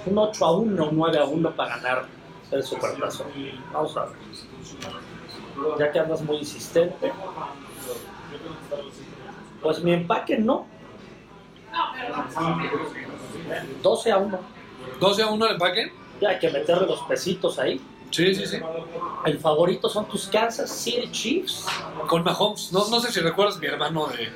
un 0.05 0.17
8 0.17 0.45
a 0.45 0.51
1, 0.57 0.89
un 0.89 0.97
9 0.97 1.17
a 1.19 1.25
1 1.25 1.55
para 1.55 1.75
ganar 1.77 2.05
el 2.51 2.63
Supertazón. 2.63 3.27
Vamos 3.71 3.95
a 3.97 4.05
ver. 4.05 4.15
Ya 5.79 5.91
que 5.91 5.99
andas 5.99 6.21
muy 6.21 6.37
insistente. 6.37 7.11
Pues 9.61 9.83
mi 9.83 9.91
empaque 9.93 10.37
no. 10.37 10.65
12 13.83 14.11
a 14.11 14.17
1. 14.17 14.39
12 14.99 15.23
a 15.23 15.27
1 15.27 15.45
el 15.45 15.51
empaque. 15.53 15.93
Ya 16.21 16.29
hay 16.29 16.39
que 16.39 16.49
meterle 16.49 16.87
los 16.87 17.01
pesitos 17.03 17.59
ahí. 17.59 17.79
Sí, 18.11 18.33
sí, 18.33 18.45
sí. 18.45 18.57
El 19.25 19.39
favorito 19.39 19.89
son 19.89 20.05
tus 20.07 20.27
Kansas 20.27 20.69
City 20.71 21.09
Chiefs. 21.11 21.65
Con 22.07 22.23
Mahomes. 22.23 22.71
No, 22.71 22.87
no 22.89 22.99
sé 22.99 23.11
si 23.11 23.19
recuerdas 23.19 23.59
mi 23.59 23.67
hermano 23.67 24.07
de, 24.07 24.29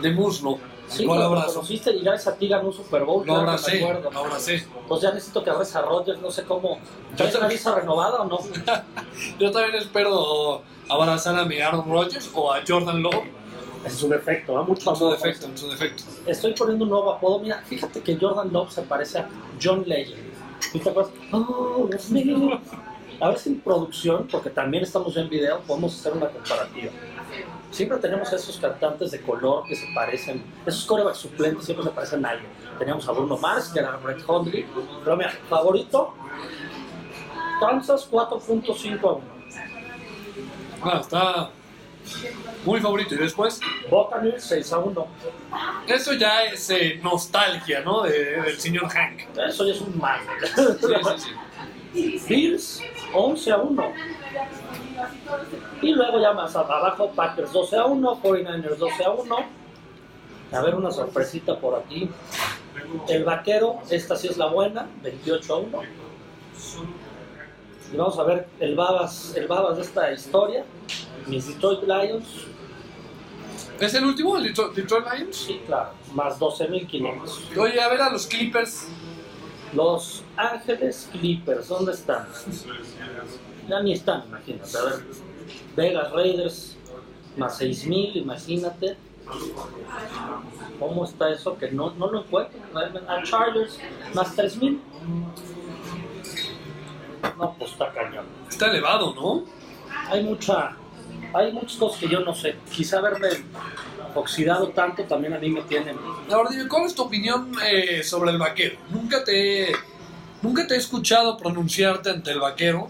de 0.00 0.14
muslo. 0.14 0.58
Sí, 0.88 1.04
lo 1.04 1.12
conociste 1.46 1.90
y 1.90 2.00
gracias 2.02 2.32
a 2.32 2.38
ti 2.38 2.46
ganó 2.46 2.68
un 2.68 2.72
Super 2.72 3.04
Bowl. 3.04 3.26
Lo 3.26 3.36
abracé, 3.38 3.80
lo 3.80 4.18
abracé. 4.20 4.64
Entonces 4.82 5.08
ya 5.08 5.12
necesito 5.12 5.42
que 5.42 5.50
abres 5.50 5.74
a 5.74 5.82
Rodgers, 5.82 6.20
no 6.20 6.30
sé 6.30 6.44
cómo. 6.44 6.78
Yo 7.10 7.16
¿Traes 7.16 7.32
te- 7.32 7.38
una 7.38 7.48
visa 7.48 7.74
renovada 7.74 8.20
o 8.20 8.24
no? 8.26 8.38
Yo 9.40 9.50
también 9.50 9.74
espero 9.74 10.62
abrazar 10.88 11.36
a 11.36 11.44
mi 11.44 11.60
Aaron 11.60 11.90
Rodgers 11.90 12.30
o 12.34 12.52
a 12.52 12.60
Jordan 12.66 13.02
Love. 13.02 13.24
Es 13.84 13.94
su 13.94 14.08
defecto, 14.08 14.60
¿eh? 14.60 14.64
mucho 14.64 14.90
En 14.90 14.96
su 14.96 15.10
defecto, 15.10 15.46
en 15.46 15.58
su 15.58 15.68
defecto. 15.70 16.04
Estoy 16.26 16.54
poniendo 16.54 16.84
un 16.84 16.90
nuevo 16.90 17.12
apodo. 17.12 17.40
Mira, 17.40 17.62
fíjate 17.66 18.00
que 18.00 18.16
Jordan 18.16 18.52
Love 18.52 18.70
se 18.72 18.82
parece 18.82 19.18
a 19.18 19.28
John 19.60 19.82
Legend. 19.86 20.22
¿Tú 20.72 20.78
te 20.78 20.90
acuerdas? 20.90 21.12
Oh, 21.32 21.86
Dios 21.90 22.10
mío. 22.10 22.60
A 23.20 23.28
ver 23.28 23.38
si 23.38 23.50
en 23.50 23.60
producción, 23.60 24.28
porque 24.30 24.50
también 24.50 24.82
estamos 24.84 25.16
en 25.16 25.28
video, 25.28 25.60
podemos 25.60 25.98
hacer 25.98 26.12
una 26.12 26.28
comparativa. 26.28 26.90
Siempre 27.70 27.98
tenemos 27.98 28.32
a 28.32 28.36
esos 28.36 28.56
cantantes 28.58 29.10
de 29.10 29.20
color 29.20 29.64
que 29.66 29.74
se 29.76 29.86
parecen, 29.94 30.42
esos 30.66 30.84
corebacks 30.86 31.18
suplentes 31.18 31.64
siempre 31.64 31.84
se 31.84 31.90
parecen 31.90 32.24
a 32.24 32.30
alguien. 32.30 32.50
Teníamos 32.78 33.08
a 33.08 33.12
Bruno 33.12 33.36
Mars, 33.36 33.70
que 33.72 33.80
era 33.80 33.92
Brett 33.96 34.22
Hundley. 34.26 34.66
Pero 35.04 35.16
mira, 35.16 35.30
favorito, 35.48 36.14
Kansas 37.60 38.08
4.5 38.10 39.00
a 39.08 39.12
1. 39.12 39.24
Ah, 40.82 40.98
está, 41.00 41.50
Muy 42.64 42.80
favorito. 42.80 43.14
Y 43.14 43.18
después, 43.18 43.60
Buccaneers 43.90 44.44
6 44.44 44.72
a 44.72 44.78
1. 44.78 45.06
eso 45.88 46.12
ya 46.14 46.44
es 46.44 46.68
eh, 46.70 47.00
nostalgia, 47.02 47.80
¿no? 47.80 48.02
De- 48.02 48.40
del 48.42 48.58
señor 48.58 48.88
Hank. 48.90 49.22
Eso 49.48 49.64
ya 49.66 49.72
es 49.72 49.80
un 49.80 49.98
mal. 49.98 50.20
Sí, 50.54 50.62
sí, 50.80 51.18
sí. 51.18 52.24
Bills 52.28 52.82
11 53.14 53.52
a 53.52 53.56
1. 53.58 53.92
Y 55.82 55.92
luego 55.92 56.20
ya 56.20 56.32
más 56.32 56.54
abajo, 56.56 57.10
Packers 57.14 57.52
12 57.52 57.76
a 57.76 57.84
1, 57.86 58.22
49ers 58.22 58.76
12 58.76 59.04
a 59.04 59.10
1. 59.10 59.36
A 60.52 60.60
ver, 60.60 60.74
una 60.74 60.90
sorpresita 60.90 61.58
por 61.58 61.78
aquí. 61.78 62.08
El 63.08 63.24
vaquero, 63.24 63.80
esta 63.90 64.16
sí 64.16 64.28
es 64.28 64.36
la 64.36 64.46
buena, 64.46 64.86
28 65.02 65.54
a 65.54 65.58
1. 65.58 65.82
Y 67.92 67.96
vamos 67.96 68.18
a 68.18 68.24
ver 68.24 68.48
el 68.60 68.74
babas, 68.74 69.34
el 69.36 69.46
babas 69.46 69.76
de 69.76 69.82
esta 69.82 70.12
historia. 70.12 70.64
Mis 71.26 71.46
Detroit 71.48 71.82
Lions, 71.82 72.46
¿Es 73.80 73.92
el 73.94 74.04
último, 74.04 74.36
el 74.38 74.54
Detroit, 74.54 75.06
Lions? 75.12 75.36
sí, 75.36 75.60
claro, 75.66 75.90
más 76.14 76.38
12.500. 76.38 77.58
Oye, 77.58 77.80
a 77.80 77.88
ver 77.88 78.00
a 78.00 78.10
los 78.10 78.26
Clippers. 78.26 78.88
Los 79.74 80.22
Ángeles 80.36 81.08
Clippers, 81.12 81.68
¿dónde 81.68 81.92
están? 81.92 82.26
Ya 83.68 83.80
ni 83.82 83.92
están, 83.92 84.24
imagínate. 84.28 84.78
A 84.78 84.82
ver, 84.84 85.04
Vegas 85.76 86.12
Raiders 86.12 86.76
más 87.36 87.58
6000, 87.58 88.16
imagínate. 88.16 88.96
¿Cómo 90.78 91.04
está 91.04 91.30
eso? 91.30 91.56
Que 91.58 91.70
no, 91.70 91.90
no 91.92 92.10
lo 92.10 92.22
encuentro. 92.22 92.58
A 93.08 93.22
Chargers 93.22 93.78
más 94.14 94.34
3000. 94.36 94.80
No, 97.38 97.54
pues 97.58 97.72
está 97.72 97.92
cañón. 97.92 98.26
Está 98.48 98.70
elevado, 98.70 99.14
¿no? 99.14 99.44
Hay 100.08 100.22
mucha. 100.22 100.76
Hay 101.34 101.52
muchas 101.52 101.76
cosas 101.76 102.00
que 102.00 102.08
yo 102.08 102.20
no 102.20 102.34
sé. 102.34 102.56
Quizá 102.72 102.98
haberme 102.98 103.28
oxidado 104.20 104.68
tanto 104.68 105.04
también 105.04 105.34
a 105.34 105.38
mí 105.38 105.50
me 105.50 105.62
tienen. 105.62 105.96
Ahora 106.32 106.50
dime, 106.50 106.68
¿cuál 106.68 106.86
es 106.86 106.94
tu 106.94 107.02
opinión 107.02 107.52
eh, 107.64 108.02
sobre 108.02 108.30
el 108.30 108.38
vaquero? 108.38 108.76
Nunca 108.90 109.24
te, 109.24 109.72
nunca 110.42 110.66
te 110.66 110.74
he 110.74 110.78
escuchado 110.78 111.36
pronunciarte 111.36 112.10
ante 112.10 112.32
el 112.32 112.40
vaquero. 112.40 112.88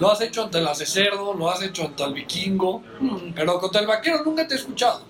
Lo 0.00 0.10
has 0.10 0.20
hecho 0.20 0.42
ante 0.42 0.58
el 0.58 0.66
de 0.66 0.86
cerdo, 0.86 1.34
lo 1.34 1.50
has 1.50 1.62
hecho 1.62 1.84
ante 1.84 2.02
el 2.02 2.14
vikingo, 2.14 2.82
pero 3.34 3.58
contra 3.60 3.80
el 3.80 3.86
vaquero 3.86 4.22
nunca 4.24 4.46
te 4.46 4.54
he 4.54 4.58
escuchado. 4.58 5.02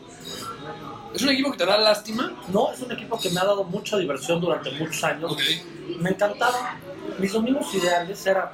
¿Es 1.15 1.23
un 1.23 1.31
equipo 1.31 1.53
que 1.53 1.59
te 1.59 1.67
da 1.67 1.79
lástima? 1.79 2.33
No, 2.49 2.73
es 2.73 2.81
un 2.81 2.91
equipo 2.91 3.19
que 3.19 3.31
me 3.31 3.41
ha 3.41 3.45
dado 3.45 3.63
mucha 3.65 3.97
diversión 3.97 4.41
durante 4.41 4.73
muchos 4.73 5.03
años. 5.05 5.33
Ok. 5.33 5.41
Me 6.01 6.11
encantaba. 6.11 6.77
Mis 7.19 7.33
domingos 7.33 7.73
ideales 7.75 8.27
era 8.27 8.53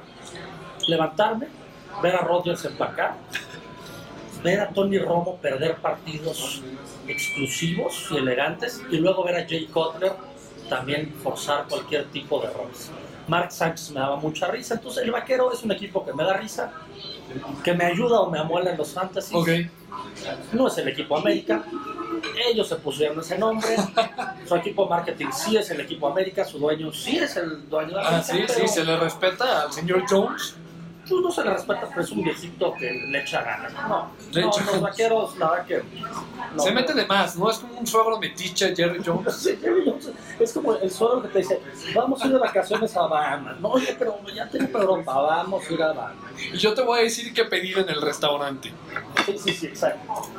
levantarme, 0.87 1.47
ver 2.03 2.15
a 2.15 2.19
Rodgers 2.19 2.63
empacar, 2.65 3.15
ver 4.43 4.59
a 4.59 4.69
Tony 4.69 4.97
Romo 4.97 5.37
perder 5.37 5.75
partidos 5.77 6.61
exclusivos 7.07 8.07
y 8.11 8.17
elegantes, 8.17 8.81
y 8.89 8.97
luego 8.97 9.23
ver 9.23 9.35
a 9.35 9.47
Jay 9.47 9.65
Cutler 9.67 10.13
también 10.69 11.13
forzar 11.21 11.65
cualquier 11.67 12.05
tipo 12.05 12.39
de 12.39 12.47
errores. 12.47 12.89
Mark 13.27 13.51
Sánchez 13.51 13.91
me 13.91 13.99
daba 13.99 14.15
mucha 14.15 14.47
risa, 14.47 14.75
entonces 14.75 15.03
el 15.03 15.11
vaquero 15.11 15.51
es 15.51 15.63
un 15.63 15.71
equipo 15.71 16.05
que 16.05 16.13
me 16.13 16.23
da 16.23 16.33
risa, 16.37 16.71
que 17.63 17.73
me 17.73 17.85
ayuda 17.85 18.19
o 18.19 18.29
me 18.29 18.39
amuela 18.39 18.71
en 18.71 18.77
los 18.77 18.93
fantasies. 18.93 19.35
Ok. 19.35 19.49
No 20.53 20.67
es 20.67 20.77
el 20.77 20.87
equipo 20.87 21.17
América. 21.17 21.63
Ellos 22.49 22.67
se 22.67 22.75
pusieron 22.75 23.19
ese 23.19 23.37
nombre. 23.37 23.75
Su 24.47 24.55
equipo 24.55 24.87
marketing 24.87 25.27
sí 25.33 25.57
es 25.57 25.69
el 25.71 25.81
equipo 25.81 26.07
América. 26.07 26.45
Su 26.45 26.59
dueño 26.59 26.91
sí 26.91 27.17
es 27.17 27.35
el 27.37 27.69
dueño 27.69 27.95
de 27.95 27.99
América. 27.99 28.17
Ah, 28.17 28.23
sí, 28.23 28.43
sí, 28.47 28.67
se 28.67 28.83
le 28.83 28.97
respeta 28.97 29.63
al 29.63 29.73
señor 29.73 30.03
Jones. 30.09 30.55
Pues, 31.11 31.23
no 31.23 31.31
se 31.31 31.43
le 31.43 31.53
respeta, 31.53 31.87
pero 31.89 32.01
es 32.01 32.11
un 32.11 32.23
viejito 32.23 32.73
que 32.73 32.91
le 32.91 33.19
echa 33.21 33.41
ganas. 33.43 33.73
No, 33.73 34.11
Le 34.31 34.41
no, 34.41 34.47
echa 34.47 34.59
los 34.61 34.65
ganas. 34.67 34.81
vaqueros, 34.81 35.37
la 35.37 35.49
verdad 35.51 35.65
que. 35.65 35.83
no. 36.55 36.63
Se 36.63 36.71
mete 36.71 36.93
de 36.93 37.05
más, 37.05 37.35
¿no? 37.35 37.49
Es 37.51 37.57
como 37.59 37.79
un 37.79 37.85
suegro 37.87 38.19
metiche, 38.19 38.75
Jerry 38.75 39.01
Jones. 39.05 39.35
Sí, 39.35 39.57
Es 40.39 40.53
como 40.53 40.75
el 40.75 40.89
suelo 40.91 41.21
que 41.21 41.27
te 41.29 41.39
dice: 41.39 41.61
Vamos 41.95 42.21
a 42.21 42.27
ir 42.27 42.33
de 42.33 42.39
vacaciones 42.39 42.95
a 42.97 43.01
Bahamas. 43.07 43.59
No, 43.59 43.69
oye, 43.69 43.95
pero 43.97 44.17
ya 44.33 44.49
tengo 44.49 44.71
para 44.71 44.83
Europa. 44.85 45.13
Vamos 45.21 45.63
a 45.69 45.73
ir 45.73 45.83
a 45.83 45.93
Bahamas. 45.93 46.31
Y 46.53 46.57
yo 46.57 46.73
te 46.73 46.81
voy 46.81 46.99
a 46.99 47.03
decir 47.03 47.33
qué 47.33 47.45
pedir 47.45 47.77
en 47.79 47.89
el 47.89 48.01
restaurante. 48.01 48.71
Sí, 49.25 49.37
sí, 49.37 49.53
sí, 49.53 49.67
exacto. 49.67 50.29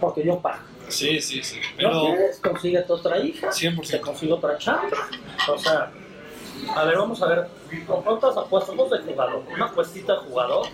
Porque 0.00 0.24
yo 0.24 0.38
pago. 0.40 0.62
Sí, 0.88 1.20
sí, 1.20 1.42
sí. 1.42 1.56
¿No 1.56 1.88
Pero 1.88 2.00
quieres? 2.06 2.38
Consíguete 2.40 2.92
otra 2.92 3.18
hija. 3.18 3.48
100%. 3.48 3.90
Te 3.90 4.00
consigo 4.00 4.36
otra 4.36 4.56
chamba. 4.56 4.96
O 5.48 5.58
sea, 5.58 5.90
a 6.74 6.84
ver, 6.84 6.96
vamos 6.98 7.22
a 7.22 7.26
ver. 7.26 7.48
¿Con 7.86 8.02
cuántas 8.02 8.36
apuestas? 8.36 8.76
Dos 8.76 8.90
de 8.90 8.98
jugador. 8.98 9.42
Una 9.54 9.66
apuestita 9.66 10.14
de 10.14 10.18
jugador. 10.20 10.66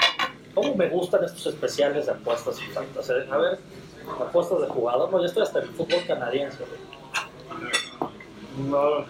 ¿Cómo 0.55 0.75
me 0.75 0.89
gustan 0.89 1.25
estos 1.25 1.47
especiales 1.47 2.07
de 2.07 2.13
apuestas 2.13 2.59
y 2.61 2.65
faltas? 2.73 3.09
eh? 3.11 3.27
A 3.31 3.37
ver, 3.39 3.59
apuestas 4.21 4.61
de 4.61 4.67
jugador. 4.69 5.11
No, 5.11 5.21
ya 5.21 5.27
estoy 5.27 5.43
hasta 5.43 5.61
el 5.61 5.69
fútbol 5.69 6.05
canadiense. 6.07 6.59
güey. 6.59 8.71
No. 8.71 9.05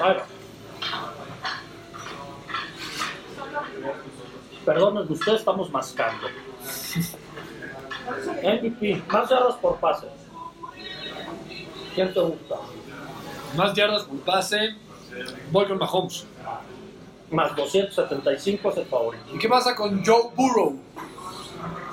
A 0.00 0.08
ver. 0.08 0.22
Perdonen 4.64 5.10
ustedes, 5.10 5.40
estamos 5.40 5.70
mascando. 5.70 6.28
MVP, 8.42 9.02
más 9.08 9.28
yardas 9.28 9.56
por 9.56 9.76
pase. 9.78 10.06
¿Quién 11.94 12.12
te 12.12 12.20
gusta? 12.20 12.56
más 13.56 13.74
yardas 13.74 14.04
por 14.04 14.18
pase. 14.20 14.74
Voy 15.50 15.66
con 15.66 15.78
Mahomes. 15.78 16.26
Más 17.30 17.54
275 17.56 18.70
es 18.70 18.76
el 18.76 18.84
favorito. 18.86 19.24
¿Y 19.34 19.38
qué 19.38 19.48
pasa 19.48 19.74
con 19.74 20.04
Joe 20.04 20.30
Burrow? 20.34 20.76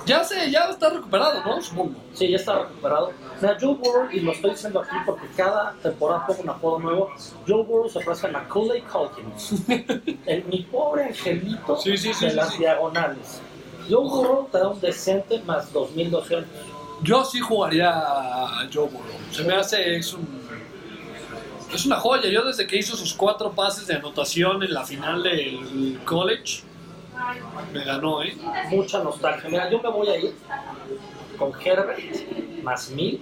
Ya 0.06 0.24
sé, 0.24 0.50
ya 0.50 0.70
está 0.70 0.90
recuperado, 0.90 1.44
¿no? 1.46 1.62
Supongo. 1.62 1.96
Sí, 2.14 2.30
ya 2.30 2.38
está 2.38 2.64
recuperado. 2.64 3.12
Mira, 3.42 3.58
Joe 3.60 3.76
Burrow, 3.76 4.10
y 4.12 4.22
lo 4.22 4.32
estoy 4.32 4.52
diciendo 4.52 4.82
aquí 4.82 4.96
porque 5.06 5.28
cada 5.38 5.74
temporada 5.84 6.26
pongo 6.26 6.42
un 6.42 6.50
apodo 6.50 6.80
nuevo. 6.80 7.10
Joe 7.48 7.64
Burrow 7.64 7.90
se 7.90 8.00
parece 8.00 8.28
a 8.28 8.32
Macaulay 8.32 8.82
Culkin. 8.82 10.20
El, 10.26 10.46
mi 10.46 10.64
pobre 10.64 11.06
angelito 11.06 11.78
Sí, 11.78 11.98
sí, 11.98 12.14
sí, 12.14 12.26
de 12.26 12.34
las 12.34 12.58
diagonales. 12.58 13.42
Joe 13.90 14.04
Burrow 14.04 14.50
te 14.52 14.58
da 14.58 14.70
un 14.70 14.80
decente 14.82 15.40
más 15.44 15.72
2200. 15.72 16.79
Yo 17.04 17.24
sí 17.26 17.40
jugaría 17.40 17.90
a 17.92 18.68
Joe 18.74 18.88
Burrow. 18.90 19.06
Se 19.32 19.44
me 19.44 19.54
hace, 19.56 19.96
es 19.98 20.14
un. 20.14 20.28
Es 21.74 21.86
una 21.86 21.98
joya. 22.00 22.30
Yo 22.30 22.44
desde 22.44 22.66
que 22.68 22.78
hizo 22.78 22.96
sus 22.98 23.14
cuatro 23.14 23.52
pases 23.52 23.86
de 23.88 23.96
anotación 23.96 24.64
en 24.64 24.74
la 24.74 24.84
final 24.86 25.22
del 25.24 26.00
college, 26.04 26.64
me 27.74 27.84
ganó, 27.84 28.24
¿eh? 28.24 28.36
Mucha 28.70 29.04
nostalgia. 29.04 29.50
Mira, 29.50 29.70
yo 29.70 29.82
me 29.82 29.90
voy 29.90 30.08
a 30.10 30.18
ir 30.18 30.36
con 31.38 31.52
Herbert 31.64 32.00
más 32.64 32.90
1000. 32.90 33.22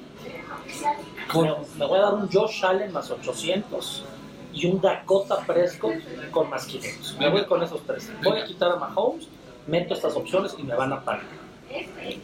Con- 1.32 1.44
Me, 1.46 1.56
me 1.78 1.86
voy 1.86 2.00
a 2.00 2.02
dar 2.04 2.14
un 2.14 2.32
Josh 2.32 2.64
Allen 2.66 2.92
más 2.94 3.12
800 3.12 4.06
y 4.54 4.66
un 4.68 4.82
Dakota 4.82 5.40
Prescott 5.46 5.96
con 6.32 6.50
más 6.50 6.66
500. 6.66 7.18
Me 7.20 7.30
voy 7.30 7.46
con 7.46 7.62
esos 7.64 7.82
tres. 7.86 8.12
Voy 8.24 8.40
a 8.40 8.46
quitar 8.46 8.72
a 8.72 8.76
Mahomes, 8.78 9.28
meto 9.68 9.94
estas 9.94 10.16
opciones 10.16 10.56
y 10.58 10.64
me 10.64 10.74
van 10.74 10.94
a 10.94 11.02
pagar. 11.04 11.24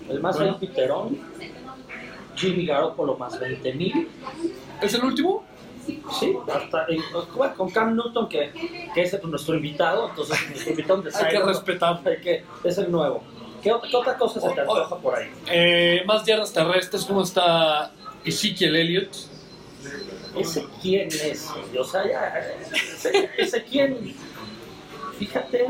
El 0.09 0.19
más 0.19 0.35
Bueno. 0.37 0.53
bueno. 0.53 0.59
Piterón, 0.59 1.17
Jimmy 2.35 2.65
Garoppolo 2.65 3.17
más 3.17 3.39
20 3.39 3.73
mil. 3.73 4.09
¿Es 4.81 4.93
el 4.93 5.03
último? 5.03 5.43
Sí, 6.17 6.33
hasta 6.53 6.87
bueno, 7.35 7.55
con 7.55 7.69
Cam 7.69 7.95
Newton, 7.95 8.29
que, 8.29 8.51
que 8.93 9.01
es 9.01 9.23
nuestro 9.23 9.55
invitado, 9.55 10.09
entonces 10.09 10.39
nuestro 10.49 10.71
invitado 10.71 11.01
de 11.01 11.09
Hay 11.15 11.29
que 11.29 11.37
hay 12.05 12.21
que- 12.21 12.43
es 12.63 12.77
el 12.77 12.89
nuevo. 12.91 13.21
¿Qué, 13.61 13.73
qué 13.89 13.95
otra 13.97 14.17
cosa 14.17 14.39
se 14.41 14.49
te 14.49 14.61
antoja 14.61 14.95
por 14.97 15.15
ahí? 15.15 15.29
Eh, 15.47 16.03
más 16.05 16.25
yardas 16.25 16.53
terrestres, 16.53 17.03
¿cómo 17.05 17.21
está 17.23 17.91
Ezekiel 18.23 18.75
Elliott? 18.75 19.13
¿Ese 20.37 20.65
quién 20.81 21.07
es? 21.09 21.49
O 21.77 21.83
sea, 21.83 22.07
ya, 22.07 22.33
ese, 22.71 23.29
ese 23.37 23.63
quién, 23.63 24.15
fíjate, 25.19 25.67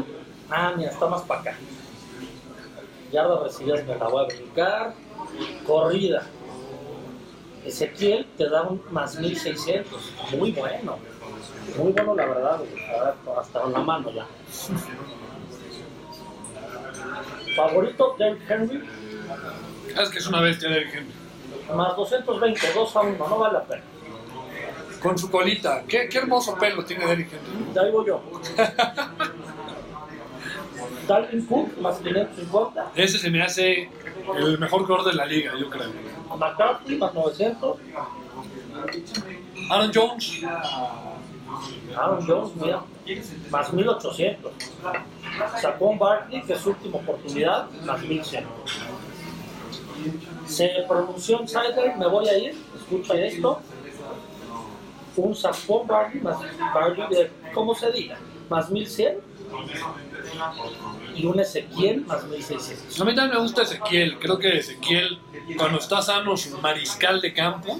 ah, 0.49 0.73
mira, 0.77 0.91
está 0.91 1.07
más 1.07 1.21
para 1.23 1.41
acá. 1.41 1.57
Yardas 3.13 3.43
recibidas 3.43 3.85
me 3.85 3.95
la 3.95 4.07
voy 4.07 4.23
a 4.23 4.27
brincar. 4.27 4.93
Corrida. 5.67 6.23
Ezequiel 7.63 8.25
te 8.37 8.49
da 8.49 8.63
un 8.63 8.81
más 8.89 9.19
1600. 9.19 10.13
Muy 10.37 10.51
bueno. 10.51 10.97
Muy 11.77 11.91
bueno, 11.91 12.15
la 12.15 12.25
verdad. 12.25 12.61
Hasta 13.39 13.61
con 13.61 13.71
la 13.71 13.79
mano 13.79 14.11
ya. 14.11 14.25
Favorito, 17.55 18.15
Derrick 18.17 18.49
Henry. 18.49 18.83
Es 20.01 20.09
que 20.09 20.17
es 20.17 20.27
una 20.27 20.41
bestia 20.41 20.69
de 20.69 20.81
Henry. 20.81 21.13
Más 21.73 21.95
220, 21.95 22.73
2 22.73 22.95
a 22.95 23.01
1. 23.01 23.17
No 23.29 23.37
vale 23.37 23.53
la 23.53 23.63
pena. 23.63 23.83
Con 25.03 25.17
su 25.19 25.29
colita. 25.29 25.83
Qué, 25.87 26.09
qué 26.09 26.17
hermoso 26.17 26.55
pelo 26.55 26.83
tiene 26.83 27.05
Derrick 27.05 27.29
Henry. 27.31 27.73
De 27.73 27.79
ahí 27.79 27.91
voy 27.91 28.07
yo. 28.07 28.23
Dalvin 31.07 31.45
Cook, 31.45 31.77
más 31.79 31.97
550. 31.97 32.91
Ese 32.95 33.17
se 33.17 33.29
me 33.29 33.41
hace 33.41 33.89
el 34.37 34.57
mejor 34.59 34.85
jugador 34.85 35.11
de 35.11 35.13
la 35.13 35.25
liga, 35.25 35.53
yo 35.59 35.69
creo. 35.69 35.91
McCarthy, 36.37 36.95
más 36.95 37.13
900. 37.13 37.77
Aaron 39.69 39.91
Jones. 39.93 40.41
Aaron 41.95 42.27
Jones, 42.27 42.55
mira, 42.55 42.83
más 43.49 43.73
1800. 43.73 44.51
Saquon 45.61 45.97
Barkley, 45.99 46.41
que 46.43 46.53
es 46.53 46.59
su 46.59 46.69
última 46.69 46.97
oportunidad, 46.97 47.69
más 47.85 48.01
1100. 48.01 48.45
Se 50.45 50.69
pronunció 50.87 51.39
en 51.41 51.47
sideline, 51.47 51.97
me 51.97 52.07
voy 52.07 52.27
a 52.27 52.37
ir, 52.37 52.55
escucha 52.75 53.15
esto. 53.15 53.61
Un 55.15 55.35
Saquon 55.35 55.87
Barkley, 55.87 56.21
más 56.21 56.37
Barkley, 56.73 57.07
de, 57.09 57.31
¿cómo 57.53 57.75
se 57.75 57.91
diga? 57.91 58.17
Más 58.49 58.69
1100. 58.69 59.17
Y 61.15 61.25
un 61.25 61.39
Ezequiel, 61.39 62.05
más 62.05 62.23
1600. 62.25 62.99
A 62.99 63.05
mí 63.05 63.15
también 63.15 63.35
me 63.37 63.41
gusta 63.41 63.61
Ezequiel. 63.63 64.17
Creo 64.19 64.37
que 64.39 64.57
Ezequiel, 64.57 65.19
cuando 65.57 65.77
está 65.79 66.01
sano, 66.01 66.35
su 66.37 66.57
mariscal 66.59 67.21
de 67.21 67.33
campo, 67.33 67.79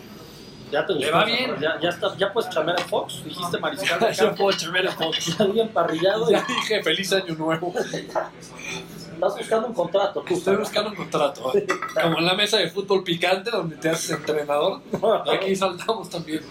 Ya 0.71 0.85
te 0.85 0.93
Le 0.93 0.99
gustó, 0.99 1.13
va 1.17 1.25
bien. 1.25 1.55
Ya, 1.61 1.79
ya, 1.79 1.89
está, 1.89 2.15
ya 2.17 2.33
puedes 2.33 2.49
chamar 2.49 2.79
en 2.79 2.85
Fox, 2.87 3.23
dijiste 3.23 3.57
mariscal 3.59 3.99
de 3.99 4.13
ya 4.13 4.25
campo. 4.25 4.43
puedo. 4.43 4.57
Ya 5.39 5.45
bien 5.45 5.69
parrillado 5.69 6.29
y 6.29 6.33
Ya 6.33 6.45
dije 6.47 6.81
feliz 6.83 7.13
año 7.13 7.35
nuevo. 7.35 7.73
estás 7.77 9.37
buscando 9.37 9.67
un 9.67 9.73
contrato. 9.73 10.21
tú. 10.27 10.33
Estoy 10.33 10.55
buscando 10.57 10.89
un 10.89 10.95
contrato. 10.95 11.51
¿eh? 11.57 11.65
Como 12.01 12.17
en 12.19 12.25
la 12.25 12.33
mesa 12.33 12.57
de 12.57 12.69
fútbol 12.69 13.03
picante 13.03 13.51
donde 13.51 13.75
te 13.77 13.89
haces 13.89 14.11
entrenador. 14.11 14.81
Aquí 15.33 15.55
saltamos 15.55 16.09
también. 16.09 16.41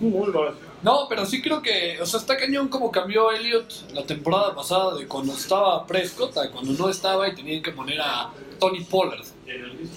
Muy 0.00 0.30
bueno. 0.30 0.69
No, 0.82 1.06
pero 1.08 1.26
sí 1.26 1.42
creo 1.42 1.60
que, 1.60 1.98
o 2.00 2.06
sea, 2.06 2.20
está 2.20 2.36
cañón 2.36 2.68
como 2.68 2.90
cambió 2.90 3.30
Elliot 3.30 3.92
la 3.92 4.04
temporada 4.04 4.54
pasada 4.54 4.94
de 4.94 5.06
cuando 5.06 5.34
estaba 5.34 5.86
Prescott 5.86 6.36
a 6.38 6.50
cuando 6.50 6.72
no 6.72 6.88
estaba 6.88 7.28
y 7.28 7.34
tenían 7.34 7.62
que 7.62 7.70
poner 7.70 8.00
a 8.00 8.30
Tony 8.58 8.80
Pollard. 8.84 9.24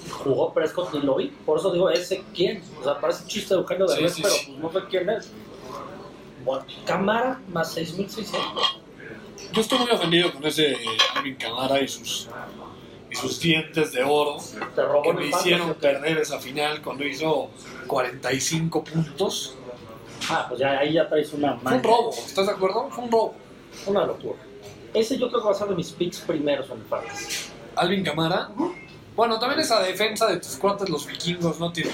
Jugó 0.09 0.53
Prescott 0.53 0.93
y 0.95 0.99
lo 0.99 1.15
vi. 1.15 1.27
Por 1.45 1.59
eso 1.59 1.71
digo, 1.71 1.89
¿ese 1.89 2.23
quién? 2.33 2.61
O 2.81 2.83
sea, 2.83 2.99
parece 2.99 3.25
chiste 3.27 3.53
de 3.53 3.61
Eugenio 3.61 3.85
de 3.85 4.09
Sí, 4.09 4.21
pero 4.21 4.33
sí. 4.33 4.45
pues 4.47 4.59
no 4.73 4.79
sé 4.81 4.87
quién 4.89 5.09
es. 5.09 5.31
Cámara 6.85 7.39
más 7.47 7.71
6600. 7.73 8.79
Yo 9.53 9.61
estoy 9.61 9.79
muy 9.79 9.91
ofendido 9.91 10.33
con 10.33 10.43
ese 10.45 10.71
eh, 10.71 10.77
Alvin 11.15 11.35
Kamara 11.35 11.79
y 11.81 11.87
sus, 11.87 12.27
y 13.09 13.15
sus 13.15 13.39
dientes 13.39 13.91
de 13.93 14.03
oro 14.03 14.37
que 15.03 15.13
me 15.13 15.27
hicieron 15.27 15.73
perder 15.75 16.17
esa 16.17 16.39
final 16.39 16.81
cuando 16.81 17.05
hizo 17.05 17.49
45 17.87 18.83
puntos. 18.83 19.55
Ah, 20.29 20.45
pues 20.47 20.59
ya 20.59 20.79
ahí 20.79 20.93
ya 20.93 21.07
traes 21.07 21.31
una 21.33 21.57
Fue 21.57 21.73
un 21.73 21.83
robo, 21.83 22.11
¿estás 22.11 22.45
de 22.47 22.51
acuerdo? 22.53 22.89
Fue 22.89 23.03
un 23.03 23.11
robo. 23.11 23.35
Una 23.87 24.05
locura. 24.05 24.39
Ese 24.93 25.17
yo 25.17 25.27
creo 25.29 25.41
que 25.41 25.45
va 25.47 25.51
a 25.51 25.55
ser 25.55 25.67
de 25.67 25.75
mis 25.75 25.91
picks 25.91 26.19
primeros 26.19 26.69
en 26.69 26.77
el 26.79 26.85
fantasy. 26.85 27.49
Alvin 27.75 28.03
Kamara. 28.03 28.49
Bueno, 29.15 29.39
también 29.39 29.59
esa 29.61 29.81
defensa 29.81 30.27
de 30.27 30.37
tus 30.37 30.55
cuates, 30.57 30.89
los 30.89 31.05
vikingos, 31.07 31.59
no 31.59 31.71
tiene. 31.71 31.91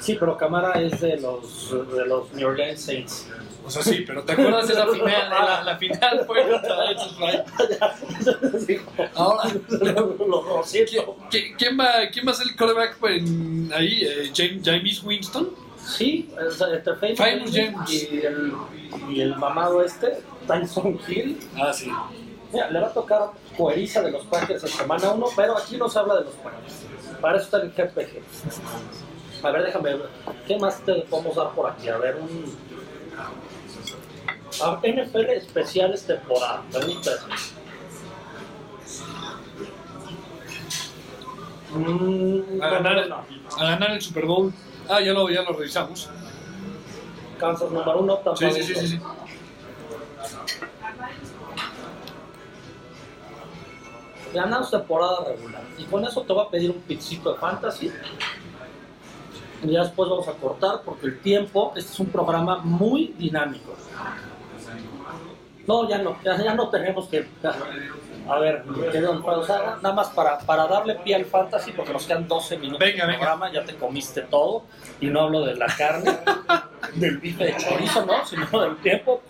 Sí, 0.00 0.16
pero 0.18 0.36
Cámara 0.36 0.80
es 0.80 1.00
de 1.00 1.18
los, 1.20 1.70
de 1.94 2.06
los 2.06 2.32
New 2.32 2.48
Orleans 2.48 2.80
Saints. 2.80 3.26
O 3.64 3.70
sea, 3.70 3.82
sí, 3.82 4.04
pero 4.06 4.22
¿te 4.22 4.32
acuerdas 4.32 4.68
de 4.68 4.74
esa 4.74 4.86
final? 4.86 5.30
La, 5.30 5.62
la 5.64 5.76
final 5.76 6.24
fue 6.26 6.48
contra 6.48 6.76
Ahora, 9.14 9.50
lo, 9.68 10.26
lo 10.26 10.62
siento. 10.64 11.16
¿qui- 11.30 11.54
¿quién 11.56 11.78
va, 11.78 12.08
quién 12.12 12.26
va 12.26 12.32
a 12.32 12.34
ser 12.34 12.48
el 12.48 12.56
quarterback 12.56 12.96
en- 13.04 13.70
ahí? 13.74 14.02
Eh, 14.04 14.30
James, 14.34 14.62
James 14.64 15.02
Winston. 15.02 15.50
Sí, 15.86 16.28
entre 16.72 16.94
Famous, 16.96 17.18
Famous 17.18 17.50
James. 17.54 17.92
Y, 17.92 18.20
el, 18.24 18.52
y 19.08 19.20
el 19.20 19.36
mamado 19.36 19.82
este, 19.82 20.20
Tyson 20.46 20.98
Hill. 21.06 21.38
Ah, 21.56 21.72
sí. 21.72 21.90
Mira, 22.52 22.70
le 22.70 22.80
va 22.80 22.86
a 22.88 22.92
tocar 22.92 23.30
coeriza 23.56 24.02
de 24.02 24.10
los 24.10 24.24
Packers 24.26 24.62
en 24.64 24.68
semana 24.70 25.10
1, 25.10 25.26
pero 25.36 25.56
aquí 25.56 25.76
no 25.76 25.88
se 25.88 25.98
habla 25.98 26.16
de 26.16 26.24
los 26.24 26.34
Packers. 26.34 26.86
Para 27.20 27.36
eso 27.36 27.44
está 27.44 27.58
el 27.58 27.70
GPG. 27.70 28.22
A 29.44 29.50
ver, 29.50 29.64
déjame 29.64 29.94
ver. 29.96 30.08
¿Qué 30.46 30.58
más 30.58 30.80
te 30.80 30.94
podemos 31.02 31.36
dar 31.36 31.50
por 31.50 31.70
aquí? 31.70 31.88
A 31.88 31.98
ver, 31.98 32.16
un. 32.16 32.44
A 34.62 34.80
NFL 34.82 35.30
especiales 35.30 36.04
temporada. 36.06 36.62
Permítame. 36.72 37.16
Mm, 41.74 42.62
A 42.62 42.68
ganar, 42.70 43.08
no, 43.08 43.16
no. 43.16 43.24
a 43.58 43.64
ganar 43.70 43.90
el 43.92 44.00
Super 44.02 44.24
Bowl. 44.24 44.52
Ah, 44.88 45.00
ya 45.00 45.12
lo, 45.12 45.28
ya 45.28 45.42
lo 45.42 45.52
revisamos. 45.52 46.08
Kansas 47.38 47.70
número 47.70 47.98
1, 48.00 48.16
Tampa 48.18 48.36
Sí, 48.36 48.50
sí, 48.52 48.62
sí, 48.62 48.74
sí. 48.74 48.88
sí. 48.88 49.00
Ganamos 54.32 54.70
temporada 54.70 55.24
regular. 55.24 55.62
Y 55.78 55.84
con 55.84 56.04
eso 56.04 56.22
te 56.22 56.32
voy 56.32 56.44
a 56.46 56.50
pedir 56.50 56.70
un 56.70 56.80
pizzito 56.82 57.32
de 57.32 57.38
fantasy. 57.38 57.90
Y 59.62 59.70
ya 59.70 59.82
después 59.82 60.10
vamos 60.10 60.28
a 60.28 60.32
cortar 60.32 60.82
porque 60.84 61.06
el 61.06 61.20
tiempo, 61.20 61.72
este 61.74 61.92
es 61.92 62.00
un 62.00 62.08
programa 62.08 62.58
muy 62.58 63.14
dinámico. 63.18 63.74
No, 65.66 65.88
ya 65.88 65.98
no, 65.98 66.16
ya, 66.22 66.42
ya 66.42 66.54
no 66.54 66.68
tenemos 66.68 67.08
que. 67.08 67.26
A 68.28 68.38
ver, 68.38 68.64
querido 68.90 69.14
nada 69.14 69.92
más 69.92 70.08
para, 70.08 70.38
para 70.38 70.66
darle 70.66 70.96
pie 70.96 71.14
al 71.14 71.24
fantasy 71.26 71.72
porque 71.72 71.92
nos 71.92 72.06
quedan 72.06 72.26
12 72.26 72.58
minutos 72.58 72.80
Venga, 72.80 73.02
de 73.04 73.12
venga. 73.12 73.18
programa, 73.18 73.52
ya 73.52 73.64
te 73.64 73.76
comiste 73.76 74.22
todo. 74.22 74.64
Y 75.00 75.06
no 75.06 75.22
hablo 75.22 75.44
de 75.44 75.54
la 75.54 75.66
carne, 75.66 76.10
del 76.94 77.18
bife 77.18 77.44
de 77.44 77.56
chorizo, 77.56 78.04
¿no? 78.04 78.26
Sino 78.26 78.60
del 78.60 78.76
tiempo. 78.78 79.22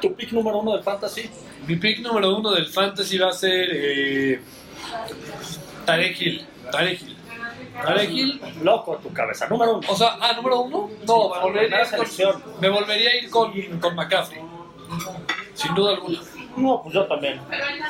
Tu 0.00 0.14
pick 0.14 0.32
número 0.32 0.58
uno 0.58 0.72
del 0.72 0.82
fantasy. 0.82 1.30
Mi 1.66 1.76
pick 1.76 2.00
número 2.00 2.36
uno 2.36 2.50
del 2.52 2.66
fantasy 2.66 3.18
va 3.18 3.28
a 3.28 3.32
ser 3.32 3.68
eh, 3.70 4.40
Tarek 5.84 6.20
Hill. 6.20 6.46
Tarek 6.72 7.00
Hill. 7.02 7.16
Tarek 7.82 8.10
Hill. 8.10 8.40
Loco 8.62 8.96
tu 8.96 9.12
cabeza. 9.12 9.46
Número 9.48 9.78
uno. 9.78 9.88
O 9.88 9.94
sea, 9.94 10.16
ah, 10.20 10.32
número 10.34 10.60
uno. 10.60 10.90
No, 11.06 11.34
me 11.34 11.40
volvería, 11.40 11.68
primera 11.68 11.82
a 11.82 11.86
ir 11.86 12.32
con, 12.32 12.60
me 12.60 12.68
volvería 12.68 13.10
a 13.10 13.16
ir 13.16 13.30
con, 13.30 13.78
con 13.78 13.94
McCaffrey. 13.94 14.40
Sin 15.54 15.74
duda 15.74 15.92
alguna. 15.92 16.18
No, 16.62 16.82
pues 16.82 16.94
yo 16.94 17.04
también. 17.06 17.40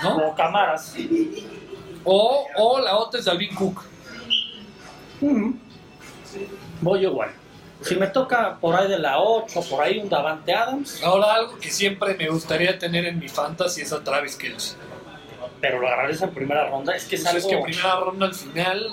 ¿No? 0.02 0.14
Como 0.14 0.34
camaras. 0.34 0.94
O, 2.04 2.46
o 2.56 2.78
la 2.80 2.96
otra 2.96 3.20
es 3.20 3.26
Dalvin 3.26 3.54
Cook. 3.54 3.82
Voy 6.80 7.02
igual. 7.04 7.30
Si 7.82 7.94
me 7.94 8.08
toca 8.08 8.56
por 8.60 8.74
ahí 8.74 8.88
de 8.88 8.98
la 8.98 9.20
8, 9.20 9.60
por 9.70 9.82
ahí 9.82 9.98
un 9.98 10.08
Davante 10.08 10.52
Adams, 10.52 11.02
Ahora, 11.04 11.34
algo 11.34 11.58
que 11.58 11.70
siempre 11.70 12.14
me 12.14 12.28
gustaría 12.28 12.76
tener 12.78 13.04
en 13.06 13.18
mi 13.18 13.28
fantasy 13.28 13.82
es 13.82 13.92
a 13.92 14.02
Travis 14.02 14.34
Kelce. 14.36 14.76
pero 15.60 15.78
lo 15.80 15.86
agarrarías 15.86 16.22
en 16.22 16.30
primera 16.30 16.68
ronda, 16.68 16.94
es 16.96 17.04
que 17.04 17.16
es 17.16 17.22
Pues 17.22 17.34
algo... 17.34 17.48
es 17.48 17.56
que 17.56 17.62
primera 17.62 17.96
ronda 18.00 18.26
al 18.26 18.34
final. 18.34 18.88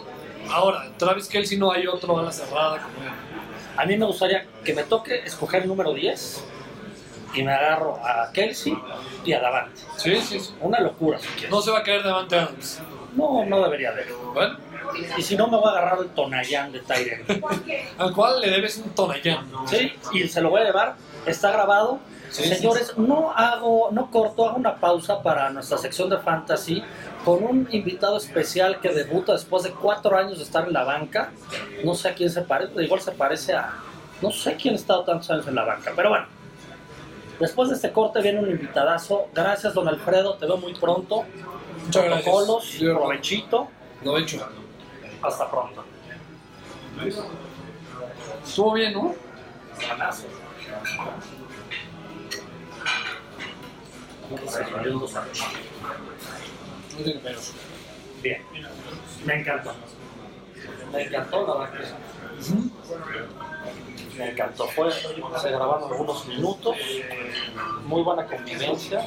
Ahora, 0.51 0.88
Travis 0.97 1.27
Kelce 1.27 1.57
no 1.57 1.71
hay 1.71 1.88
otro 1.88 2.19
a 2.19 2.23
la 2.23 2.31
cerrada 2.31 2.77
como 2.83 3.03
él. 3.07 3.11
A 3.77 3.85
mí 3.85 3.97
me 3.97 4.05
gustaría 4.05 4.45
que 4.63 4.73
me 4.73 4.83
toque 4.83 5.15
escoger 5.25 5.63
el 5.63 5.67
número 5.67 5.91
10 5.93 6.43
y 7.36 7.43
me 7.43 7.54
agarro 7.54 8.00
a 8.04 8.32
Kelsey 8.32 8.78
y 9.24 9.34
a 9.34 9.41
Davante. 9.41 9.82
Sí, 9.98 10.15
sí, 10.21 10.39
sí. 10.39 10.54
Una 10.62 10.80
locura, 10.80 11.19
si 11.19 11.28
quieres. 11.30 11.52
No 11.52 11.62
se 11.62 11.71
va 11.71 11.80
a 11.80 11.84
caer 11.84 12.04
Davante 12.04 12.36
Adams. 12.38 12.82
No, 13.15 13.45
no 13.45 13.62
debería 13.63 13.91
de. 13.91 14.06
Bueno, 14.34 14.58
Y 15.17 15.21
si 15.21 15.36
no, 15.36 15.48
me 15.48 15.58
voy 15.58 15.67
a 15.67 15.71
agarrar 15.71 16.00
el 16.00 16.10
Tonayán 16.10 16.71
de 16.71 16.80
Tyren. 16.80 17.26
al 17.98 18.13
cual 18.13 18.41
le 18.41 18.50
debes 18.50 18.78
un 18.78 18.89
Tonayán. 18.91 19.45
¿Sí? 19.67 19.93
Y 20.13 20.28
se 20.28 20.41
lo 20.41 20.50
voy 20.50 20.62
a 20.62 20.65
llevar. 20.65 20.95
Está 21.26 21.52
grabado. 21.52 22.00
Sí, 22.30 22.43
Señores, 22.43 22.98
no 22.98 23.32
hago, 23.32 23.89
no 23.91 24.12
corto, 24.12 24.50
hago 24.50 24.58
una 24.58 24.76
pausa 24.76 25.21
para 25.21 25.50
nuestra 25.52 25.78
sección 25.78 26.10
de 26.10 26.17
fantasy 26.17 26.84
con 27.24 27.43
un 27.43 27.67
invitado 27.71 28.17
especial 28.17 28.82
que 28.82 28.89
debuta 28.89 29.34
después 29.34 29.63
de 29.63 29.71
cuatro 29.71 30.17
años 30.17 30.38
de 30.39 30.43
estar 30.43 30.67
en 30.67 30.74
la 30.74 30.84
banca. 30.84 31.32
No 31.84 31.95
sé 31.95 32.10
a 32.10 32.13
quién 32.13 32.30
se 32.30 32.41
parece, 32.41 32.84
igual 32.84 33.00
se 33.00 33.12
parece 33.12 33.54
a. 33.54 33.74
No 34.21 34.32
sé 34.32 34.56
quién 34.56 34.74
ha 34.74 34.78
estado 34.78 35.04
tantos 35.04 35.30
años 35.32 35.48
en 35.48 35.56
la 35.56 35.63
banca, 35.63 35.93
pero 35.95 36.10
bueno. 36.10 36.26
Después 37.39 37.69
de 37.69 37.76
este 37.76 37.91
corte 37.91 38.21
viene 38.21 38.39
un 38.39 38.50
invitadazo. 38.50 39.28
Gracias, 39.34 39.74
don 39.74 39.88
Alfredo, 39.88 40.36
te 40.36 40.45
veo 40.45 40.58
muy 40.58 40.74
pronto. 40.74 41.26
Muchas 41.86 42.04
gracias. 42.06 42.24
Protocolos, 42.24 42.65
Sí, 42.65 42.86
provechito. 42.86 43.67
Lo 44.04 44.17
he 44.17 44.21
hecho. 44.21 44.48
Hasta 45.21 45.50
pronto. 45.50 45.84
Estuvo 48.45 48.74
bien, 48.74 48.93
¿no? 48.93 49.13
Ganazo. 49.82 50.24
Bien. 58.21 58.41
Me 59.26 59.39
encantó. 59.41 59.74
Me 60.91 61.04
encantó 61.04 61.48
la 61.48 61.69
verdad. 61.69 61.95
Me 64.17 64.30
encantó. 64.32 64.67
Fue, 64.67 64.91
se 64.91 65.49
grabaron 65.51 65.91
algunos 65.91 66.25
minutos. 66.28 66.75
Muy 67.86 68.01
buena 68.01 68.25
convivencia. 68.25 69.06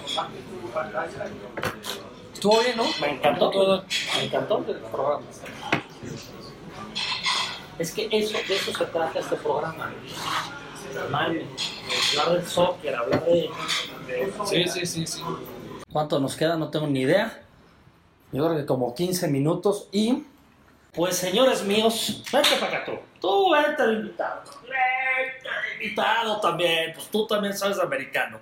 Estuvo 2.35 2.61
bien, 2.61 2.77
¿no? 2.77 2.85
Me 3.01 3.11
encantó 3.14 3.51
Todo. 3.51 3.85
Me 4.16 4.25
encantó 4.25 4.64
el 4.68 4.77
programa. 4.77 5.23
Es 7.79 7.92
que 7.92 8.09
eso, 8.11 8.37
de 8.49 8.57
eso 8.57 8.73
se 8.77 8.85
trata 8.87 9.18
este 9.21 9.37
programa. 9.37 9.92
Mami, 11.11 11.42
hablar 12.18 12.33
del 12.38 12.47
soccer, 12.47 12.94
hablar 12.94 13.25
de, 13.25 13.51
de- 14.07 14.33
Sí, 14.47 14.64
sí, 14.68 14.87
sí, 14.87 15.07
sí. 15.07 15.23
¿Cuánto 15.92 16.18
nos 16.18 16.35
queda? 16.37 16.57
No 16.57 16.71
tengo 16.71 16.87
ni 16.87 17.01
idea. 17.03 17.42
Yo 18.33 18.44
creo 18.47 18.57
que 18.59 18.66
como 18.66 18.94
15 18.94 19.29
minutos 19.29 19.88
y... 19.92 20.25
Pues 20.92 21.16
señores 21.16 21.62
míos, 21.62 22.22
vente 22.33 22.57
para 22.59 22.79
acá 22.79 22.85
tú. 22.85 22.98
Tú 23.20 23.51
vente 23.51 23.87
de 23.87 23.92
invitado. 23.94 24.42
Vente 24.62 25.48
de 25.48 25.85
invitado 25.85 26.40
también, 26.40 26.92
pues 26.94 27.09
tú 27.09 27.27
también 27.27 27.57
sabes 27.57 27.79
americano. 27.79 28.38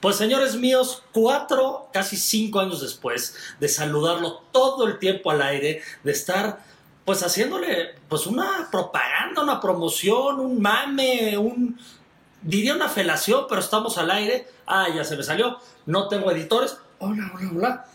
Pues 0.00 0.16
señores 0.16 0.56
míos, 0.56 1.02
cuatro, 1.12 1.88
casi 1.92 2.16
cinco 2.16 2.60
años 2.60 2.80
después 2.80 3.36
de 3.60 3.68
saludarlo 3.68 4.42
todo 4.50 4.86
el 4.86 4.98
tiempo 4.98 5.30
al 5.30 5.42
aire, 5.42 5.82
de 6.02 6.12
estar 6.12 6.60
pues 7.04 7.22
haciéndole 7.22 7.96
pues 8.08 8.26
una 8.26 8.68
propaganda, 8.70 9.42
una 9.42 9.60
promoción, 9.60 10.40
un 10.40 10.60
mame, 10.60 11.36
un 11.36 11.78
diría 12.42 12.74
una 12.74 12.88
felación, 12.88 13.46
pero 13.48 13.60
estamos 13.60 13.98
al 13.98 14.10
aire. 14.10 14.46
Ah, 14.66 14.88
ya 14.94 15.04
se 15.04 15.16
me 15.16 15.22
salió. 15.22 15.58
No 15.86 16.08
tengo 16.08 16.30
editores. 16.30 16.78
Hola, 16.98 17.30
hola, 17.34 17.50
hola. 17.54 17.86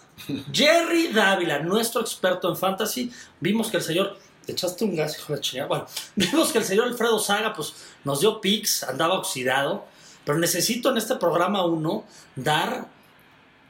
Jerry 0.52 1.08
Dávila, 1.10 1.60
nuestro 1.60 2.02
experto 2.02 2.50
en 2.50 2.58
fantasy. 2.58 3.12
Vimos 3.40 3.70
que 3.70 3.78
el 3.78 3.84
señor. 3.84 4.18
Te 4.46 4.52
echaste 4.52 4.86
un 4.86 4.96
gas, 4.96 5.18
hijo 5.18 5.34
de 5.34 5.42
chingada. 5.42 5.68
Bueno, 5.68 5.88
vimos 6.16 6.52
que 6.52 6.60
el 6.60 6.64
señor 6.64 6.88
Alfredo 6.88 7.18
Saga, 7.18 7.54
pues 7.54 7.74
nos 8.04 8.20
dio 8.20 8.42
pics, 8.42 8.84
andaba 8.84 9.16
oxidado. 9.16 9.86
Pero 10.24 10.38
necesito 10.38 10.92
en 10.92 10.98
este 10.98 11.16
programa 11.16 11.66
uno 11.66 12.04
dar. 12.36 12.88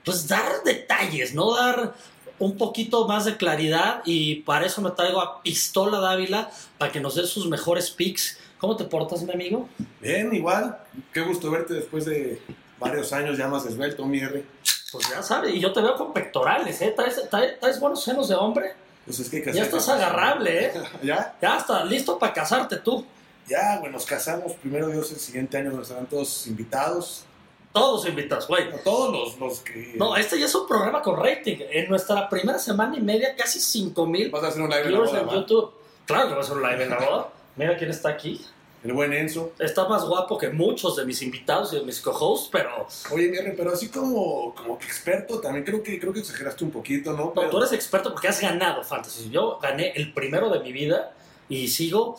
Pues 0.04 0.28
dar 0.28 0.64
detalles, 0.64 1.34
¿no? 1.34 1.56
Dar 1.56 1.96
un 2.38 2.58
poquito 2.58 3.08
más 3.08 3.26
de 3.26 3.38
claridad. 3.38 4.02
Y 4.06 4.36
para 4.42 4.66
eso 4.66 4.82
me 4.82 4.92
traigo 4.92 5.22
a 5.22 5.42
Pistola 5.42 6.00
Dávila 6.00 6.52
para 6.78 6.92
que 6.92 7.00
nos 7.00 7.16
dé 7.16 7.26
sus 7.26 7.48
mejores 7.48 7.90
pics. 7.90 8.38
¿Cómo 8.60 8.76
te 8.76 8.84
portas, 8.86 9.24
mi 9.24 9.34
amigo? 9.34 9.68
Bien, 10.02 10.34
igual. 10.34 10.78
Qué 11.14 11.22
gusto 11.22 11.50
verte 11.52 11.74
después 11.74 12.06
de 12.06 12.42
varios 12.80 13.12
años 13.14 13.38
ya 13.38 13.48
más 13.48 13.66
esbelto, 13.66 14.06
mi 14.06 14.20
R. 14.20 14.44
Pues 14.92 15.10
ya 15.10 15.22
sabes, 15.22 15.54
y 15.54 15.60
yo 15.60 15.74
te 15.74 15.82
veo 15.82 15.96
con 15.96 16.14
pectorales, 16.14 16.82
¿eh? 16.82 16.94
¿Traes, 16.96 17.30
traes, 17.30 17.60
traes 17.60 17.80
buenos 17.80 18.04
senos 18.04 18.30
de 18.30 18.36
hombre? 18.36 18.74
Pues 19.06 19.20
es 19.20 19.30
que 19.30 19.44
Ya 19.44 19.52
hacer 19.52 19.64
estás 19.64 19.90
agarrable, 19.90 20.66
¿eh? 20.66 20.74
¿Ya? 21.04 21.36
Ya 21.42 21.58
estás 21.58 21.86
listo 21.86 22.18
para 22.18 22.34
casarte 22.34 22.78
tú. 22.78 23.06
Ya, 23.48 23.78
bueno, 23.80 23.94
nos 23.94 24.06
casamos. 24.06 24.54
Primero 24.54 24.88
Dios, 24.88 25.12
el 25.12 25.20
siguiente 25.20 25.58
año 25.58 25.72
nos 25.72 25.84
estarán 25.84 26.08
todos 26.08 26.48
invitados. 26.48 27.26
Todos 27.72 28.08
invitas, 28.08 28.48
güey. 28.48 28.70
Todos 28.84 29.12
los, 29.12 29.40
los 29.40 29.60
que... 29.60 29.96
No, 29.98 30.16
este 30.16 30.40
ya 30.40 30.46
es 30.46 30.56
un 30.56 30.66
programa 30.66 31.02
con 31.02 31.22
rating. 31.22 31.58
En 31.70 31.90
nuestra 31.90 32.30
primera 32.30 32.58
semana 32.58 32.98
y 32.98 33.02
media, 33.02 33.36
casi 33.36 33.60
5 33.60 34.06
mil 34.08 34.32
Vas 34.32 34.46
a 34.46 34.48
hacer 34.48 34.62
un 34.62 34.70
live 34.70 34.86
en 34.86 34.94
la 34.94 35.00
boda. 35.00 35.34
YouTube. 35.34 35.74
Claro 36.06 36.30
que 36.30 36.36
va 36.36 36.42
a 36.42 36.44
ser 36.44 36.56
un 36.56 36.64
live 36.64 36.84
en 36.84 36.90
la 36.90 37.00
boda. 37.00 37.30
Mira 37.58 37.78
quién 37.78 37.90
está 37.92 38.10
aquí. 38.10 38.46
El 38.86 38.94
buen 38.94 39.12
Enzo. 39.14 39.54
Está 39.58 39.88
más 39.90 40.06
guapo 40.06 40.38
que 40.38 40.50
muchos 40.50 40.96
de 40.96 41.06
mis 41.06 41.22
invitados 41.24 41.74
y 41.74 41.78
de 41.78 41.82
mis 41.84 42.00
co-hosts, 42.02 42.50
pero 42.52 42.88
Oye, 43.12 43.30
mi 43.30 43.38
R, 43.38 43.54
pero 43.58 43.72
así 43.74 43.90
como, 43.90 44.54
como 44.54 44.78
que 44.78 44.86
experto, 44.86 45.40
también 45.40 45.66
creo 45.66 45.82
que, 45.82 46.00
creo 46.00 46.14
que 46.14 46.20
exageraste 46.20 46.64
un 46.64 46.70
poquito, 46.72 47.12
¿no? 47.14 47.18
no, 47.26 47.34
Pero- 47.34 47.50
tú 47.50 47.58
eres 47.58 47.72
experto 47.74 48.12
porque 48.12 48.28
has 48.28 48.40
ganado 48.40 48.84
Fantasy. 48.84 49.30
Yo 49.32 49.58
gané 49.60 49.92
el 49.96 50.14
primero 50.14 50.50
de 50.52 50.60
mi 50.60 50.72
vida 50.72 51.14
y 51.50 51.68
sigo 51.68 52.18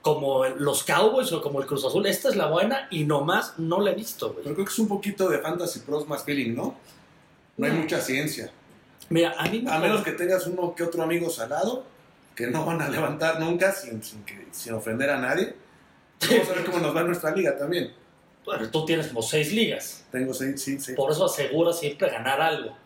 como 0.00 0.46
los 0.46 0.84
Cowboys 0.84 1.30
o 1.32 1.42
como 1.42 1.60
el 1.60 1.66
Cruz 1.66 1.84
Azul. 1.84 2.06
Esta 2.06 2.30
es 2.30 2.36
la 2.36 2.46
buena 2.46 2.88
y 2.90 3.04
nomás 3.04 3.58
no 3.58 3.80
la 3.80 3.90
he 3.90 3.94
visto, 3.94 4.28
güey. 4.32 4.42
Pero 4.44 4.54
creo 4.54 4.66
que 4.66 4.72
es 4.72 4.78
un 4.78 4.88
poquito 4.88 5.28
de 5.28 5.38
Fantasy 5.40 5.80
Pros 5.80 6.08
más 6.08 6.24
feeling, 6.24 6.54
¿no? 6.54 6.76
No 7.58 7.66
hay 7.66 7.72
mucha 7.72 8.00
ciencia. 8.00 8.50
Mira, 9.10 9.34
a 9.36 9.48
mí 9.48 9.60
me 9.60 9.70
A 9.70 9.78
menos 9.78 10.02
que 10.02 10.12
tengas 10.12 10.46
uno 10.46 10.74
que 10.74 10.82
otro 10.84 11.02
amigo 11.02 11.28
salado, 11.28 11.84
que 12.34 12.46
no 12.46 12.64
van 12.64 12.80
a 12.80 12.88
levantar 12.88 13.38
nunca 13.40 13.72
sin, 13.72 14.02
sin, 14.02 14.24
que- 14.24 14.46
sin 14.52 14.72
ofender 14.72 15.10
a 15.10 15.18
nadie. 15.20 15.54
Vamos 16.20 16.48
a 16.48 16.52
ver 16.54 16.64
cómo 16.64 16.78
nos 16.78 16.96
va 16.96 17.02
nuestra 17.02 17.34
liga 17.34 17.56
también. 17.56 17.92
Bueno, 18.44 18.70
tú 18.70 18.84
tienes 18.84 19.08
como 19.08 19.22
seis 19.22 19.52
ligas. 19.52 20.04
Tengo 20.12 20.32
seis, 20.32 20.62
sí, 20.62 20.78
seis. 20.78 20.96
Por 20.96 21.10
eso 21.10 21.24
aseguras 21.24 21.80
siempre 21.80 22.08
ganar 22.08 22.40
algo. 22.40 22.76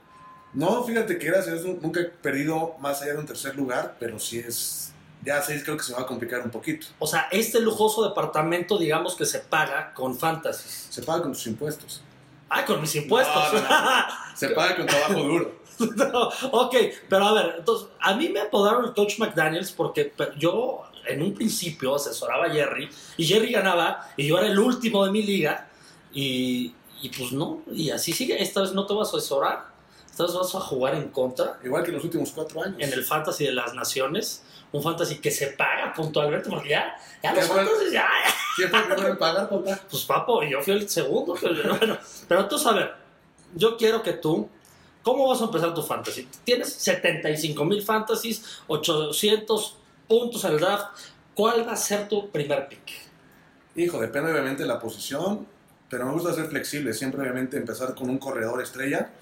No, 0.52 0.82
fíjate 0.82 1.18
que 1.18 1.26
gracias 1.26 1.62
nunca 1.62 2.00
he 2.00 2.04
perdido 2.04 2.74
más 2.80 3.02
allá 3.02 3.12
de 3.12 3.18
un 3.18 3.26
tercer 3.26 3.54
lugar, 3.54 3.96
pero 4.00 4.18
sí 4.18 4.38
es... 4.38 4.92
Ya 5.22 5.40
seis 5.42 5.62
creo 5.62 5.76
que 5.76 5.82
se 5.82 5.92
va 5.92 6.00
a 6.00 6.06
complicar 6.06 6.40
un 6.40 6.50
poquito. 6.50 6.86
O 6.98 7.06
sea, 7.06 7.28
este 7.30 7.60
lujoso 7.60 8.08
departamento, 8.08 8.78
digamos 8.78 9.14
que 9.14 9.26
se 9.26 9.40
paga 9.40 9.92
con 9.92 10.18
fantasies. 10.18 10.86
Se 10.88 11.02
paga 11.02 11.22
con 11.22 11.32
tus 11.32 11.46
impuestos. 11.46 12.02
Ah, 12.48 12.64
con 12.64 12.80
mis 12.80 12.96
impuestos. 12.96 13.52
No, 13.52 13.60
no, 13.60 14.06
Se 14.34 14.48
paga 14.54 14.76
con 14.76 14.86
trabajo 14.86 15.22
duro. 15.22 15.60
No, 15.80 16.28
ok, 16.52 16.76
pero 17.08 17.24
a 17.24 17.32
ver, 17.32 17.54
entonces, 17.58 17.88
a 18.00 18.14
mí 18.14 18.28
me 18.28 18.40
apodaron 18.40 18.84
el 18.84 18.92
Coach 18.92 19.18
McDaniels 19.18 19.72
porque 19.72 20.12
yo 20.36 20.82
en 21.06 21.22
un 21.22 21.34
principio 21.34 21.94
asesoraba 21.94 22.46
a 22.46 22.50
Jerry 22.50 22.88
y 23.16 23.24
Jerry 23.24 23.52
ganaba 23.52 24.08
y 24.16 24.26
yo 24.26 24.38
era 24.38 24.48
el 24.48 24.58
último 24.58 25.04
de 25.04 25.12
mi 25.12 25.22
liga 25.22 25.68
y, 26.12 26.74
y 27.02 27.08
pues 27.08 27.32
no, 27.32 27.62
y 27.72 27.90
así 27.90 28.12
sigue. 28.12 28.42
Esta 28.42 28.60
vez 28.62 28.72
no 28.72 28.86
te 28.86 28.94
vas 28.94 29.12
a 29.12 29.16
asesorar, 29.16 29.66
esta 30.10 30.24
vez 30.24 30.34
vas 30.34 30.54
a 30.54 30.60
jugar 30.60 30.94
en 30.96 31.08
contra 31.08 31.58
Igual 31.64 31.82
que 31.82 31.90
en 31.90 31.96
los 31.96 32.04
últimos 32.04 32.30
cuatro 32.32 32.62
años. 32.62 32.76
en 32.78 32.92
el 32.92 33.04
Fantasy 33.04 33.44
de 33.44 33.52
las 33.52 33.74
Naciones. 33.74 34.44
Un 34.72 34.82
fantasy 34.84 35.18
que 35.18 35.32
se 35.32 35.48
paga 35.48 35.92
puntualmente 35.92 36.48
porque 36.48 36.68
ya, 36.68 36.96
ya 37.22 37.34
los 37.34 37.44
fantasy 37.46 37.92
ya, 37.92 38.08
¿Quién 38.54 38.70
fue 38.70 38.78
el 38.78 38.86
primero 38.86 39.08
en 39.08 39.18
pagar, 39.18 39.48
papá? 39.48 39.80
pues 39.90 40.04
papo, 40.04 40.42
y 40.44 40.50
yo 40.50 40.60
fui 40.60 40.74
el 40.74 40.88
segundo. 40.88 41.34
Pero, 41.40 41.76
bueno, 41.76 41.98
pero 42.28 42.46
tú, 42.46 42.56
ver, 42.72 42.94
yo 43.54 43.76
quiero 43.76 44.00
que 44.00 44.12
tú, 44.12 44.48
¿cómo 45.02 45.28
vas 45.28 45.40
a 45.40 45.44
empezar 45.44 45.74
tu 45.74 45.82
fantasy? 45.82 46.28
Tienes 46.44 46.72
75 46.72 47.64
mil 47.64 47.82
fantasies, 47.82 48.60
800 48.68 49.76
puntos 50.10 50.44
el 50.44 50.58
draft. 50.58 50.98
¿Cuál 51.34 51.66
va 51.66 51.72
a 51.72 51.76
ser 51.76 52.08
tu 52.08 52.30
primer 52.30 52.68
pick? 52.68 52.90
Hijo, 53.76 54.00
depende 54.00 54.32
obviamente 54.32 54.64
de 54.64 54.68
la 54.68 54.80
posición, 54.80 55.46
pero 55.88 56.04
me 56.04 56.12
gusta 56.12 56.34
ser 56.34 56.46
flexible. 56.46 56.92
Siempre 56.92 57.20
obviamente 57.20 57.56
empezar 57.56 57.94
con 57.94 58.10
un 58.10 58.18
corredor 58.18 58.60
estrella, 58.60 59.12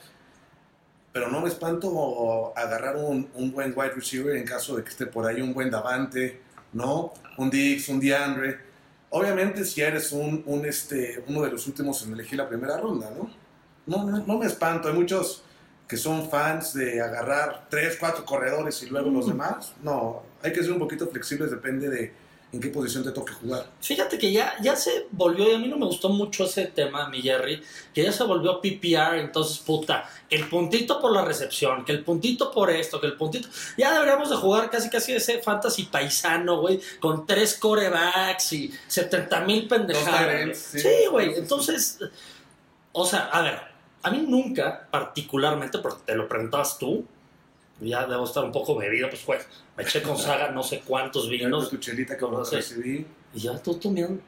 pero 1.12 1.28
no 1.28 1.42
me 1.42 1.48
espanto 1.48 2.54
agarrar 2.56 2.96
un, 2.96 3.28
un 3.34 3.52
buen 3.52 3.74
wide 3.76 3.90
receiver 3.90 4.34
en 4.34 4.46
caso 4.46 4.76
de 4.76 4.82
que 4.82 4.88
esté 4.88 5.04
por 5.06 5.26
ahí 5.26 5.42
un 5.42 5.52
buen 5.52 5.70
Davante, 5.70 6.40
¿no? 6.72 7.12
Un 7.36 7.50
Dix, 7.50 7.90
un 7.90 8.00
DeAndre. 8.00 8.58
Obviamente 9.10 9.66
si 9.66 9.82
eres 9.82 10.12
un, 10.12 10.42
un, 10.46 10.64
este, 10.64 11.22
uno 11.28 11.42
de 11.42 11.50
los 11.50 11.66
últimos 11.66 12.02
en 12.06 12.14
elegir 12.14 12.38
la 12.38 12.48
primera 12.48 12.78
ronda, 12.78 13.10
¿no? 13.10 13.30
No, 13.86 14.10
no, 14.10 14.24
no 14.26 14.38
me 14.38 14.46
espanto. 14.46 14.88
Hay 14.88 14.94
muchos 14.94 15.42
que 15.86 15.98
son 15.98 16.30
fans 16.30 16.72
de 16.72 17.00
agarrar 17.02 17.66
tres, 17.68 17.96
cuatro 18.00 18.24
corredores 18.24 18.82
y 18.82 18.86
luego 18.86 19.10
los 19.10 19.26
demás. 19.26 19.74
No, 19.82 20.22
hay 20.42 20.52
que 20.52 20.62
ser 20.62 20.72
un 20.72 20.78
poquito 20.78 21.06
flexibles, 21.08 21.50
depende 21.50 21.88
de 21.88 22.12
en 22.50 22.60
qué 22.60 22.68
posición 22.68 23.04
te 23.04 23.10
toque 23.10 23.34
jugar. 23.34 23.66
Fíjate 23.80 24.18
que 24.18 24.32
ya, 24.32 24.54
ya 24.62 24.74
se 24.74 25.06
volvió, 25.10 25.50
y 25.50 25.54
a 25.54 25.58
mí 25.58 25.68
no 25.68 25.76
me 25.76 25.84
gustó 25.84 26.08
mucho 26.08 26.44
ese 26.44 26.66
tema, 26.66 27.08
mi 27.10 27.20
Jerry, 27.20 27.62
que 27.92 28.02
ya 28.02 28.12
se 28.12 28.24
volvió 28.24 28.60
PPR, 28.60 29.18
entonces 29.18 29.58
puta, 29.58 30.08
que 30.28 30.36
el 30.36 30.48
puntito 30.48 30.98
por 31.00 31.12
la 31.12 31.24
recepción, 31.24 31.84
que 31.84 31.92
el 31.92 32.04
puntito 32.04 32.50
por 32.50 32.70
esto, 32.70 33.00
que 33.00 33.06
el 33.06 33.16
puntito... 33.16 33.48
Ya 33.76 33.92
deberíamos 33.92 34.30
de 34.30 34.36
jugar 34.36 34.70
casi 34.70 34.88
casi 34.88 35.12
ese 35.12 35.42
fantasy 35.42 35.84
paisano, 35.84 36.60
güey, 36.60 36.80
con 37.00 37.26
tres 37.26 37.54
corebacks 37.54 38.52
y 38.54 38.72
70 38.86 39.40
mil 39.42 39.68
pendejadas. 39.68 40.56
sí. 40.56 40.88
Güey, 41.10 41.34
sí. 41.34 41.40
entonces, 41.40 41.98
o 42.92 43.04
sea, 43.04 43.26
a 43.26 43.42
ver, 43.42 43.60
a 44.02 44.10
mí 44.10 44.24
nunca 44.26 44.88
particularmente, 44.90 45.78
porque 45.78 46.00
te 46.06 46.14
lo 46.14 46.26
preguntabas 46.26 46.78
tú, 46.78 47.04
ya 47.80 48.06
debo 48.06 48.24
estar 48.24 48.44
un 48.44 48.52
poco 48.52 48.76
bebido, 48.76 49.08
pues 49.08 49.24
güey, 49.24 49.38
me 49.76 49.82
eché 49.82 50.02
con 50.02 50.18
saga 50.18 50.50
no 50.50 50.62
sé 50.62 50.80
cuántos 50.84 51.28
vinos. 51.28 51.70
tu 51.70 51.76
chelita 51.76 52.16
que 52.16 52.22
No 52.22 52.30
no 52.32 52.44
recibí. 52.44 53.06
Y 53.34 53.40
ya 53.40 53.58
tú 53.58 53.78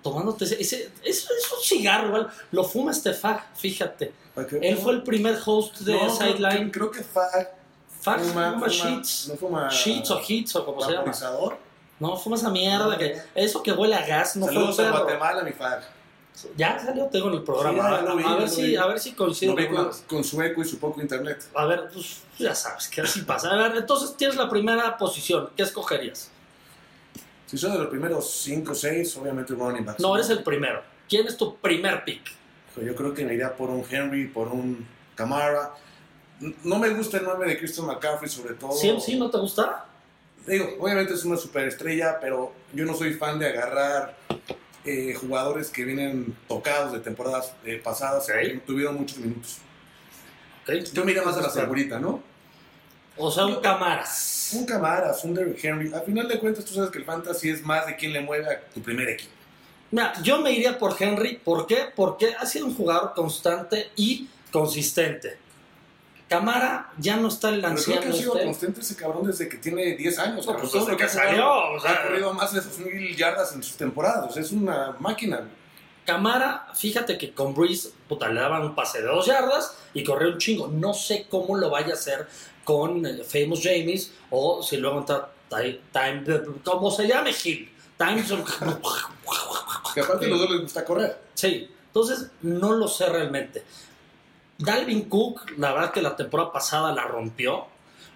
tomándote 0.02 0.44
ese, 0.44 0.60
ese, 0.60 0.90
es 1.04 1.26
un 1.26 1.62
cigarro, 1.62 2.08
igual. 2.08 2.28
Lo 2.52 2.64
fuma 2.64 2.92
este 2.92 3.14
Fag, 3.14 3.56
fíjate. 3.56 4.12
Él 4.60 4.76
fue 4.76 4.92
el 4.92 5.02
primer 5.02 5.38
host 5.44 5.78
de 5.80 5.94
No, 5.94 6.10
Sideline. 6.10 6.70
Creo, 6.70 6.90
creo 6.90 6.90
que 6.90 7.02
Fag 7.02 7.60
Fag 8.00 8.20
fuma, 8.20 8.52
fuma, 8.52 8.68
sheets. 8.68 9.28
No 9.28 9.36
fuma. 9.36 9.68
Sheets 9.68 10.10
o 10.10 10.20
hits 10.26 10.56
o 10.56 10.64
como 10.64 10.80
se 10.80 10.88
llama. 10.88 10.98
vaporizador. 10.98 11.58
No, 11.98 12.16
fuma 12.16 12.36
esa 12.36 12.50
mierda. 12.50 12.96
Que, 12.96 13.20
eso 13.34 13.62
que 13.62 13.72
huele 13.72 13.94
a 13.94 14.06
gas 14.06 14.36
no 14.36 14.46
Saludos 14.46 14.76
fue 14.76 14.86
a. 14.86 14.90
Guatemala, 14.90 15.42
mi 15.42 15.52
Fag. 15.52 15.82
Ya 16.56 16.78
salió, 16.78 17.06
tengo 17.06 17.28
en 17.28 17.34
el 17.34 17.42
programa. 17.42 18.00
Sí, 18.00 18.06
a, 18.06 18.14
vi, 18.14 18.40
ver 18.40 18.48
si, 18.48 18.76
a 18.76 18.86
ver 18.86 19.00
si 19.00 19.10
vi 19.10 19.66
con- 19.66 19.90
con, 20.06 20.24
su 20.24 20.40
eco 20.42 20.62
y 20.62 20.64
su 20.64 20.78
poco 20.78 21.00
internet. 21.00 21.44
A 21.54 21.64
ver, 21.66 21.88
pues 21.92 22.22
ya 22.38 22.54
sabes 22.54 22.88
que 22.88 23.00
así 23.00 23.22
pasa. 23.22 23.50
A 23.50 23.56
ver, 23.56 23.76
entonces 23.76 24.16
tienes 24.16 24.36
la 24.36 24.48
primera 24.48 24.96
posición. 24.96 25.50
¿Qué 25.56 25.62
escogerías? 25.62 26.30
Si 27.46 27.58
son 27.58 27.72
de 27.72 27.78
los 27.78 27.88
primeros 27.88 28.30
5 28.42 28.70
o 28.70 28.74
6, 28.74 29.16
obviamente 29.16 29.54
running 29.54 29.84
backs. 29.84 30.00
No, 30.00 30.14
eres 30.14 30.30
el 30.30 30.42
primero. 30.42 30.82
¿Quién 31.08 31.26
es 31.26 31.36
tu 31.36 31.56
primer 31.56 32.04
pick? 32.04 32.22
Yo 32.76 32.94
creo 32.94 33.12
que 33.12 33.24
me 33.24 33.34
iría 33.34 33.54
por 33.56 33.68
un 33.70 33.84
Henry, 33.90 34.28
por 34.28 34.48
un 34.48 34.86
Camara. 35.16 35.74
No 36.62 36.78
me 36.78 36.88
gusta 36.90 37.18
el 37.18 37.24
nombre 37.24 37.48
de 37.50 37.58
Christian 37.58 37.86
McCaffrey, 37.86 38.30
sobre 38.30 38.54
todo. 38.54 38.72
¿Sí, 38.72 38.96
sí, 39.00 39.18
no 39.18 39.28
te 39.28 39.38
gusta? 39.38 39.84
Digo, 40.46 40.76
obviamente 40.78 41.12
es 41.14 41.24
una 41.24 41.36
superestrella, 41.36 42.18
pero 42.20 42.52
yo 42.72 42.86
no 42.86 42.94
soy 42.94 43.14
fan 43.14 43.38
de 43.38 43.48
agarrar 43.48 44.16
eh, 44.84 45.14
jugadores 45.14 45.68
que 45.68 45.84
vienen 45.84 46.36
tocados 46.48 46.92
de 46.92 47.00
temporadas 47.00 47.52
eh, 47.64 47.80
pasadas, 47.82 48.24
Ok. 48.24 48.34
que 48.40 48.48
tuvieron 48.66 48.96
muchos 48.96 49.18
minutos. 49.18 49.58
Ok. 50.64 50.74
Yo 50.92 51.04
me 51.04 51.10
iría 51.12 51.22
más 51.22 51.36
a 51.36 51.42
la 51.42 51.50
segurita, 51.50 51.98
¿no? 51.98 52.22
O 53.16 53.30
sea, 53.30 53.44
un 53.46 53.56
Camaras. 53.60 54.50
Un 54.54 54.64
Camaras, 54.64 55.22
un 55.24 55.34
Derrick 55.34 55.62
Henry. 55.62 55.92
Al 55.92 56.02
final 56.02 56.26
de 56.28 56.38
cuentas, 56.38 56.64
tú 56.64 56.74
sabes 56.74 56.90
que 56.90 56.98
el 56.98 57.04
fantasy 57.04 57.50
es 57.50 57.62
más 57.62 57.86
de 57.86 57.96
quién 57.96 58.12
le 58.12 58.20
mueve 58.20 58.46
a 58.46 58.60
tu 58.72 58.80
primer 58.80 59.08
equipo. 59.10 59.32
Mira, 59.90 60.12
yo 60.22 60.40
me 60.40 60.52
iría 60.52 60.78
por 60.78 60.94
Henry. 60.98 61.36
¿Por 61.44 61.66
qué? 61.66 61.86
Porque 61.94 62.34
ha 62.38 62.46
sido 62.46 62.66
un 62.66 62.74
jugador 62.74 63.12
constante 63.14 63.90
y 63.96 64.28
consistente. 64.52 65.36
Camara 66.30 66.92
ya 66.96 67.16
no 67.16 67.26
está 67.26 67.48
en 67.48 67.60
la 67.60 67.70
Pero 67.70 67.82
creo 67.82 68.00
que 68.00 68.06
anciano. 68.06 68.14
ha 68.14 68.18
sido 68.18 68.34
este. 68.34 68.44
constante 68.46 68.80
ese 68.80 68.94
cabrón 68.96 69.26
desde 69.26 69.48
que 69.48 69.56
tiene 69.56 69.96
10 69.96 70.18
años. 70.20 70.46
No, 70.46 70.56
pues 70.56 70.72
desde 70.72 70.96
que 70.96 71.02
ha 71.02 71.08
salió, 71.08 71.72
o 71.72 71.80
sea. 71.80 71.90
ha 71.90 72.02
corrido 72.04 72.32
más 72.32 72.52
de 72.54 72.60
2.000 72.60 73.16
yardas 73.16 73.52
en 73.52 73.64
sus 73.64 73.76
temporadas. 73.76 74.30
O 74.30 74.32
sea, 74.32 74.40
es 74.40 74.52
una 74.52 74.96
máquina. 75.00 75.48
Camara, 76.06 76.68
fíjate 76.72 77.18
que 77.18 77.34
con 77.34 77.52
Breeze, 77.52 77.90
puta, 78.08 78.28
le 78.28 78.40
daban 78.40 78.62
un 78.62 78.76
pase 78.76 79.02
de 79.02 79.08
dos 79.08 79.26
yardas 79.26 79.76
y 79.92 80.04
corrió 80.04 80.30
un 80.30 80.38
chingo. 80.38 80.68
No 80.68 80.94
sé 80.94 81.26
cómo 81.28 81.56
lo 81.56 81.68
vaya 81.68 81.90
a 81.90 81.94
hacer 81.94 82.28
con 82.62 83.04
eh, 83.04 83.24
Famous 83.24 83.60
James 83.62 84.12
o 84.30 84.62
si 84.62 84.76
luego 84.76 85.00
está 85.00 85.30
Time, 85.50 85.80
time 85.92 86.24
¿cómo 86.62 86.92
se 86.92 87.08
llame 87.08 87.32
Gil? 87.32 87.68
Time 87.98 88.22
Que 89.92 90.00
aparte 90.00 90.26
a 90.26 90.28
los 90.28 90.38
dos 90.38 90.50
les 90.50 90.60
gusta 90.62 90.84
correr. 90.84 91.20
Sí, 91.34 91.68
entonces 91.86 92.30
no 92.42 92.72
lo 92.72 92.86
sé 92.86 93.08
realmente. 93.08 93.64
Dalvin 94.60 95.08
Cook, 95.08 95.52
la 95.58 95.72
verdad 95.72 95.92
que 95.92 96.02
la 96.02 96.16
temporada 96.16 96.52
pasada 96.52 96.92
la 96.92 97.04
rompió. 97.04 97.66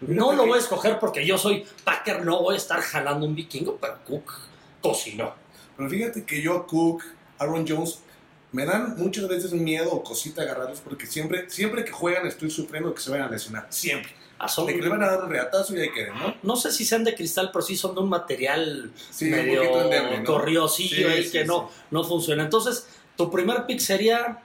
No 0.00 0.32
lo 0.32 0.46
voy 0.46 0.58
a 0.58 0.60
escoger 0.60 0.98
porque 0.98 1.24
yo 1.26 1.38
soy 1.38 1.64
Packer, 1.84 2.24
no 2.24 2.40
voy 2.42 2.54
a 2.54 2.58
estar 2.58 2.80
jalando 2.80 3.26
un 3.26 3.34
vikingo, 3.34 3.76
pero 3.80 3.98
Cook 4.06 4.32
cocinó. 4.82 5.34
Pero 5.76 5.88
fíjate 5.88 6.24
que 6.24 6.42
yo, 6.42 6.66
Cook, 6.66 7.02
Aaron 7.38 7.64
Jones, 7.66 8.00
me 8.52 8.64
dan 8.66 8.96
muchas 8.96 9.26
veces 9.26 9.52
miedo 9.52 9.90
o 9.92 10.02
cosita 10.04 10.42
agarrarlos 10.42 10.80
porque 10.80 11.06
siempre, 11.06 11.48
siempre 11.50 11.84
que 11.84 11.90
juegan 11.92 12.26
estoy 12.26 12.50
sufriendo 12.50 12.94
que 12.94 13.00
se 13.00 13.10
vayan 13.10 13.28
a 13.28 13.30
lesionar. 13.30 13.66
Siempre. 13.70 14.12
Son- 14.46 14.66
De 14.66 14.74
que 14.74 14.82
le 14.82 14.88
van 14.90 15.02
a 15.02 15.06
dar 15.06 15.24
un 15.24 15.30
reatazo 15.30 15.74
y 15.74 15.80
ahí 15.80 15.90
queden, 15.90 16.12
¿no? 16.18 16.34
no 16.42 16.56
sé 16.56 16.70
si 16.70 16.84
sean 16.84 17.02
de 17.02 17.14
cristal, 17.14 17.50
pero 17.50 17.62
sí 17.62 17.76
son 17.76 17.94
de 17.94 18.00
un 18.02 18.10
material 18.10 18.92
Sí, 19.10 19.26
medio 19.26 19.62
endeble, 19.80 20.18
¿no? 20.18 20.24
corriosillo 20.24 20.96
Sí, 20.96 21.04
ahí 21.04 21.24
sí, 21.24 21.30
que 21.32 21.44
no, 21.46 21.70
no 21.90 22.04
funciona. 22.04 22.42
Entonces, 22.44 22.86
tu 23.16 23.30
primer 23.30 23.64
pick 23.64 23.78
sería 23.80 24.40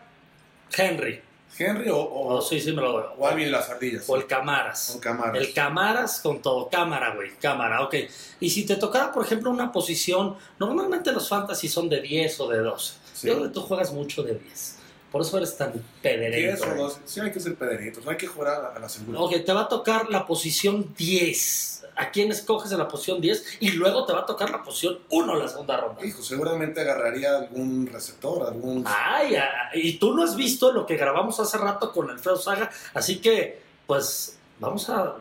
Henry. 0.75 1.21
Henry 1.57 1.89
o, 1.89 1.97
o, 1.97 2.35
Oh, 2.35 2.41
sí, 2.41 2.59
sí, 2.61 2.71
me 2.71 2.81
lo 2.81 3.13
o 3.13 3.27
Alvin 3.27 3.51
las 3.51 3.69
ardillas. 3.69 4.05
O 4.07 4.15
el 4.15 4.27
Camaras. 4.27 4.95
O 4.95 4.99
Camaras. 4.99 5.41
El 5.41 5.53
Camaras 5.53 6.21
con 6.21 6.41
todo. 6.41 6.69
Cámara, 6.69 7.15
güey. 7.15 7.31
Cámara, 7.41 7.83
ok. 7.83 7.95
Y 8.39 8.49
si 8.49 8.65
te 8.65 8.75
tocara, 8.75 9.11
por 9.11 9.25
ejemplo, 9.25 9.49
una 9.49 9.71
posición, 9.71 10.35
normalmente 10.59 11.11
los 11.11 11.27
fantasy 11.27 11.67
son 11.67 11.89
de 11.89 12.01
10 12.01 12.39
o 12.41 12.47
de 12.49 12.59
12. 12.59 12.93
Sí. 13.13 13.27
Yo 13.27 13.35
creo 13.35 13.47
que 13.47 13.53
tú 13.53 13.61
juegas 13.61 13.91
mucho 13.91 14.23
de 14.23 14.35
10. 14.35 14.77
Por 15.11 15.21
eso 15.21 15.37
eres 15.37 15.57
tan 15.57 15.73
10 15.73 15.83
pederito. 16.01 16.63
o 16.63 16.67
güey. 16.67 16.77
12. 16.77 16.99
Sí, 17.05 17.19
hay 17.19 17.31
que 17.31 17.39
ser 17.39 17.55
pederitos. 17.55 18.05
No 18.05 18.11
hay 18.11 18.17
que 18.17 18.27
jugar 18.27 18.73
a, 18.75 18.79
la 18.79 18.89
segura. 18.89 19.19
Ok, 19.19 19.43
te 19.43 19.53
va 19.53 19.61
a 19.61 19.67
tocar 19.67 20.09
la 20.09 20.25
posición 20.25 20.93
10. 20.97 21.85
¿A 21.95 22.11
quién 22.11 22.31
escoges 22.31 22.71
en 22.71 22.77
la 22.77 22.87
posición 22.87 23.19
10? 23.19 23.57
Y 23.59 23.71
luego 23.71 24.05
te 24.05 24.13
va 24.13 24.21
a 24.21 24.25
tocar 24.25 24.49
la 24.51 24.63
posición 24.63 24.99
1 25.09 25.33
en 25.33 25.39
la 25.39 25.47
segunda 25.47 25.77
ronda. 25.77 26.05
Hijo, 26.05 26.21
seguramente 26.21 26.79
agarraría 26.81 27.37
algún 27.37 27.87
receptor, 27.87 28.47
algún... 28.47 28.85
Ay, 28.87 29.35
y 29.73 29.97
tú 29.97 30.13
no 30.13 30.23
has 30.23 30.35
visto 30.35 30.71
lo 30.71 30.85
que 30.85 30.95
grabamos 30.95 31.39
hace 31.39 31.57
rato 31.57 31.91
con 31.91 32.09
Alfredo 32.09 32.37
Saga, 32.37 32.71
así 32.93 33.19
que, 33.19 33.61
pues, 33.85 34.37
vamos 34.59 34.89
a 34.89 35.15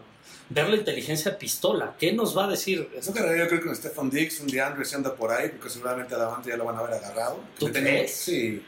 ver 0.50 0.68
la 0.68 0.76
inteligencia 0.76 1.36
pistola. 1.36 1.94
¿Qué 1.98 2.12
nos 2.12 2.36
va 2.36 2.44
a 2.44 2.48
decir? 2.48 2.88
Eso 2.94 3.10
agarraría 3.10 3.44
yo 3.44 3.48
creo 3.48 3.60
que 3.60 3.66
con 3.66 3.76
Stefan 3.76 4.10
Dix, 4.10 4.40
un 4.40 4.46
DeAndre 4.46 4.84
si 4.84 4.94
anda 4.94 5.14
por 5.14 5.32
ahí, 5.32 5.48
porque 5.48 5.70
seguramente 5.70 6.14
a 6.14 6.18
Davante 6.18 6.50
ya 6.50 6.56
lo 6.56 6.64
van 6.64 6.76
a 6.76 6.78
haber 6.80 6.94
agarrado. 6.94 7.40
¿Tú 7.58 7.72
crees? 7.72 8.14
Sí. 8.14 8.62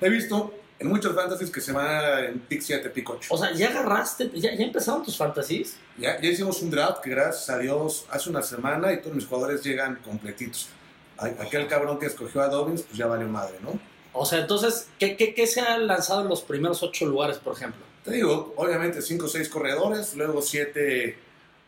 He 0.00 0.08
visto 0.08 0.54
en 0.78 0.88
muchos 0.88 1.14
fantasies 1.14 1.50
que 1.50 1.60
se 1.60 1.72
van 1.72 2.24
en 2.24 2.38
pick 2.40 2.60
7, 2.60 2.90
pick 2.90 3.08
8. 3.08 3.34
O 3.34 3.38
sea, 3.38 3.52
¿ya 3.52 3.68
agarraste, 3.68 4.30
ya, 4.34 4.54
ya 4.54 4.64
empezaron 4.64 5.02
tus 5.02 5.16
fantasies? 5.16 5.76
Ya, 5.96 6.20
ya 6.20 6.28
hicimos 6.28 6.62
un 6.62 6.70
draft 6.70 7.02
que 7.02 7.10
gracias 7.10 7.50
a 7.50 7.58
Dios 7.58 8.06
hace 8.10 8.30
una 8.30 8.42
semana 8.42 8.92
y 8.92 9.00
todos 9.00 9.16
mis 9.16 9.26
jugadores 9.26 9.62
llegan 9.64 9.96
completitos. 9.96 10.68
Aquel 11.16 11.66
cabrón 11.66 11.98
que 11.98 12.06
escogió 12.06 12.42
a 12.42 12.48
Dobbins, 12.48 12.82
pues 12.82 12.96
ya 12.96 13.06
valió 13.06 13.26
madre, 13.26 13.56
¿no? 13.60 13.78
O 14.12 14.24
sea, 14.24 14.38
entonces, 14.38 14.88
¿qué, 15.00 15.16
qué, 15.16 15.34
qué 15.34 15.46
se 15.48 15.60
ha 15.60 15.76
lanzado 15.78 16.22
en 16.22 16.28
los 16.28 16.42
primeros 16.42 16.82
ocho 16.82 17.06
lugares, 17.06 17.38
por 17.38 17.56
ejemplo? 17.56 17.84
Te 18.04 18.12
digo, 18.12 18.54
obviamente 18.56 19.02
5 19.02 19.24
o 19.24 19.28
6 19.28 19.48
corredores, 19.48 20.14
luego 20.14 20.40
7 20.40 21.18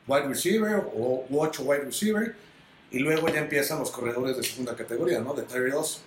wide 0.06 0.28
receiver 0.28 0.84
o 0.94 1.26
8 1.32 1.62
wide 1.64 1.82
receiver, 1.82 2.34
y 2.92 3.00
luego 3.00 3.28
ya 3.28 3.40
empiezan 3.40 3.80
los 3.80 3.90
corredores 3.90 4.36
de 4.36 4.42
segunda 4.44 4.76
categoría, 4.76 5.20
¿no? 5.20 5.34
De 5.34 5.42
Terry 5.42 5.70
2. 5.70 6.02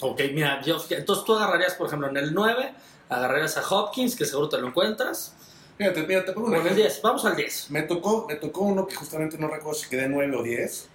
Ok, 0.00 0.20
mira, 0.32 0.60
yo, 0.62 0.76
entonces 0.90 1.24
tú 1.24 1.34
agarrarías, 1.36 1.74
por 1.74 1.86
ejemplo, 1.86 2.08
en 2.08 2.16
el 2.16 2.34
9, 2.34 2.74
agarrarías 3.08 3.56
a 3.56 3.62
Hopkins, 3.68 4.16
que 4.16 4.24
seguro 4.24 4.48
te 4.48 4.58
lo 4.58 4.68
encuentras. 4.68 5.34
Fíjate, 5.78 6.02
mira, 6.04 6.24
te 6.24 6.32
pongo 6.32 6.48
un 6.48 6.54
el 6.54 6.60
ejemplo. 6.60 6.82
10, 6.82 7.02
vamos 7.02 7.24
al 7.24 7.36
10. 7.36 7.70
Me 7.70 7.82
tocó, 7.82 8.26
me 8.28 8.36
tocó 8.36 8.62
uno 8.62 8.86
que 8.86 8.94
justamente 8.94 9.38
no 9.38 9.48
recuerdo 9.48 9.78
si 9.78 9.88
quedé 9.88 10.08
9 10.08 10.36
o 10.36 10.42
10. 10.42 10.88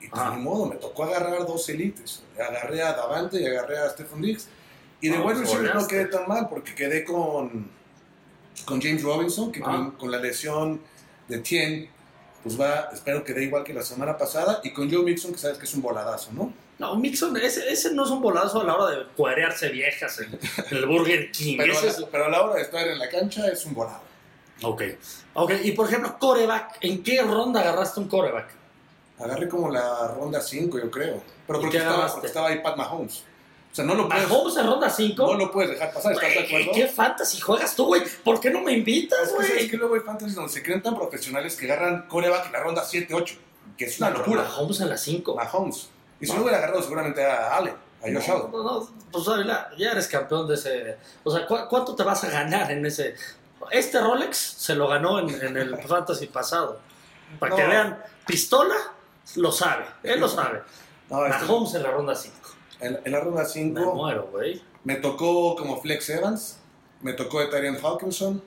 Y 0.00 0.08
pues 0.08 0.22
ni 0.30 0.42
modo, 0.42 0.66
me 0.66 0.76
tocó 0.76 1.04
agarrar 1.04 1.44
dos 1.46 1.68
elites. 1.68 2.22
Agarré 2.38 2.82
a 2.82 2.92
Davante 2.92 3.40
y 3.40 3.46
agarré 3.46 3.78
a 3.78 3.90
Stephen 3.90 4.22
Diggs. 4.22 4.48
Y 5.00 5.08
de 5.08 5.16
Ah, 5.16 5.20
wide 5.20 5.24
pues, 5.34 5.38
receiver 5.40 5.62
no 5.64 5.68
goleaste. 5.72 5.94
quedé 5.94 6.04
tan 6.06 6.28
mal 6.28 6.48
porque 6.48 6.74
quedé 6.74 7.04
con, 7.04 7.70
con 8.64 8.80
James 8.80 9.02
Robinson, 9.02 9.50
que 9.52 9.60
con, 9.60 9.92
con 9.92 10.10
la 10.10 10.18
lesión 10.18 10.80
de 11.28 11.38
Tien, 11.38 11.90
pues 12.42 12.58
va, 12.60 12.88
espero 12.92 13.24
que 13.24 13.34
dé 13.34 13.44
igual 13.44 13.64
que 13.64 13.74
la 13.74 13.82
semana 13.82 14.16
pasada. 14.16 14.60
Y 14.64 14.72
con 14.72 14.90
Joe 14.90 15.02
Mixon, 15.02 15.32
que 15.32 15.38
sabes 15.38 15.58
que 15.58 15.64
es 15.64 15.74
un 15.74 15.82
voladazo, 15.82 16.30
¿no? 16.32 16.52
No, 16.78 16.94
Mixon, 16.96 17.36
ese, 17.36 17.70
ese 17.72 17.92
no 17.92 18.04
es 18.04 18.10
un 18.10 18.22
volazo 18.22 18.60
a 18.60 18.64
la 18.64 18.76
hora 18.76 18.90
de 18.96 19.04
cuerearse 19.16 19.68
viejas 19.70 20.20
en, 20.20 20.38
el 20.70 20.86
Burger 20.86 21.30
King. 21.32 21.56
Pero, 21.58 21.72
Ese 21.72 21.88
es- 21.88 22.04
pero 22.10 22.26
a 22.26 22.28
la 22.28 22.42
hora 22.42 22.54
de 22.54 22.62
estar 22.62 22.86
en 22.86 22.98
la 22.98 23.08
cancha 23.08 23.48
es 23.48 23.64
un 23.66 23.74
volado. 23.74 24.00
Ok. 24.62 24.82
Ok, 25.34 25.52
y 25.64 25.72
por 25.72 25.86
ejemplo, 25.88 26.16
coreback. 26.18 26.78
¿En 26.80 27.02
qué 27.02 27.22
ronda 27.22 27.60
agarraste 27.60 27.98
un 28.00 28.08
coreback? 28.08 28.48
Agarré 29.18 29.48
como 29.48 29.70
la 29.70 30.08
ronda 30.16 30.40
5, 30.40 30.78
yo 30.78 30.90
creo. 30.90 31.22
Pero 31.46 31.58
¿Y 31.58 31.62
porque 31.62 31.76
estaba, 31.78 31.94
agarraste? 31.94 32.14
porque 32.16 32.26
estaba 32.28 32.48
ahí 32.48 32.60
Pat 32.62 32.76
Mahomes. 32.76 33.24
O 33.70 33.74
sea, 33.74 33.84
no 33.84 33.94
lo 33.94 34.08
puedes, 34.08 34.28
¿Mahomes 34.28 34.56
en 34.56 34.66
ronda 34.66 34.88
5? 34.90 35.26
no 35.26 35.34
lo 35.34 35.52
puedes 35.52 35.70
dejar 35.72 35.92
pasar, 35.92 36.12
¿estás 36.12 36.32
de 36.34 36.40
acuerdo? 36.40 36.72
¿Qué 36.72 36.86
fantasy 36.86 37.40
juegas 37.40 37.74
tú, 37.76 37.86
güey? 37.86 38.02
¿Por 38.24 38.40
qué 38.40 38.50
no 38.50 38.60
me 38.62 38.72
invitas, 38.72 39.18
Es 39.20 39.28
que, 39.30 39.34
¿sabes 39.36 39.52
güey? 39.54 39.68
que 39.70 39.76
luego 39.76 39.94
hay 39.96 40.00
fantasy 40.00 40.34
donde 40.34 40.52
se 40.52 40.62
creen 40.62 40.82
tan 40.82 40.94
profesionales 40.96 41.54
que 41.56 41.70
agarran 41.70 42.06
coreback 42.08 42.46
en 42.46 42.52
la 42.52 42.60
ronda 42.62 42.84
7-8, 42.84 43.36
que 43.76 43.84
es 43.86 43.98
una 43.98 44.10
locura. 44.10 44.42
Mahomes 44.44 44.80
en 44.80 44.88
la 44.88 44.96
5. 44.96 45.34
Mahomes. 45.34 45.88
Y 46.20 46.26
si 46.26 46.34
lo 46.34 46.42
hubiera 46.42 46.58
agarrado 46.58 46.82
seguramente 46.82 47.24
a 47.24 47.56
Allen, 47.56 47.74
a 48.00 48.02
Josh 48.02 48.30
Allen. 48.30 48.50
No, 48.52 48.62
no, 48.62 48.88
pues 49.12 49.28
Ávila, 49.28 49.70
ya 49.78 49.92
eres 49.92 50.08
campeón 50.08 50.46
de 50.48 50.54
ese. 50.54 50.96
O 51.24 51.30
sea, 51.30 51.46
¿cu- 51.46 51.66
¿cuánto 51.68 51.94
te 51.94 52.02
vas 52.02 52.22
a 52.24 52.30
ganar 52.30 52.70
en 52.70 52.84
ese? 52.86 53.14
Este 53.70 54.00
Rolex 54.00 54.36
se 54.36 54.74
lo 54.74 54.88
ganó 54.88 55.18
en, 55.20 55.28
en 55.30 55.56
el 55.56 55.76
Fantasy 55.86 56.26
pasado. 56.26 56.80
Para 57.38 57.54
que 57.56 57.62
No. 57.62 57.68
vean, 57.68 58.02
pistola 58.26 58.74
lo 59.36 59.52
sabe, 59.52 59.84
él 60.02 60.18
lo 60.20 60.28
sabe. 60.28 60.62
No, 61.10 61.24
este- 61.26 61.44
Mahomes 61.44 61.74
en 61.74 61.82
la 61.82 61.90
ronda 61.90 62.14
5. 62.14 62.34
en, 62.80 63.00
en 63.04 63.12
la 63.12 63.20
ronda 63.20 63.42
Me 63.42 63.48
5 63.48 63.94
muero, 63.94 64.28
güey. 64.32 64.62
me 64.84 64.96
tocó 64.96 65.54
como 65.56 65.80
Flex 65.80 66.08
Evans, 66.10 66.58
me 67.02 67.12
tocó 67.12 67.40
de 67.40 67.46
Tyrion 67.46 67.76
Hawkinson, 67.82 68.42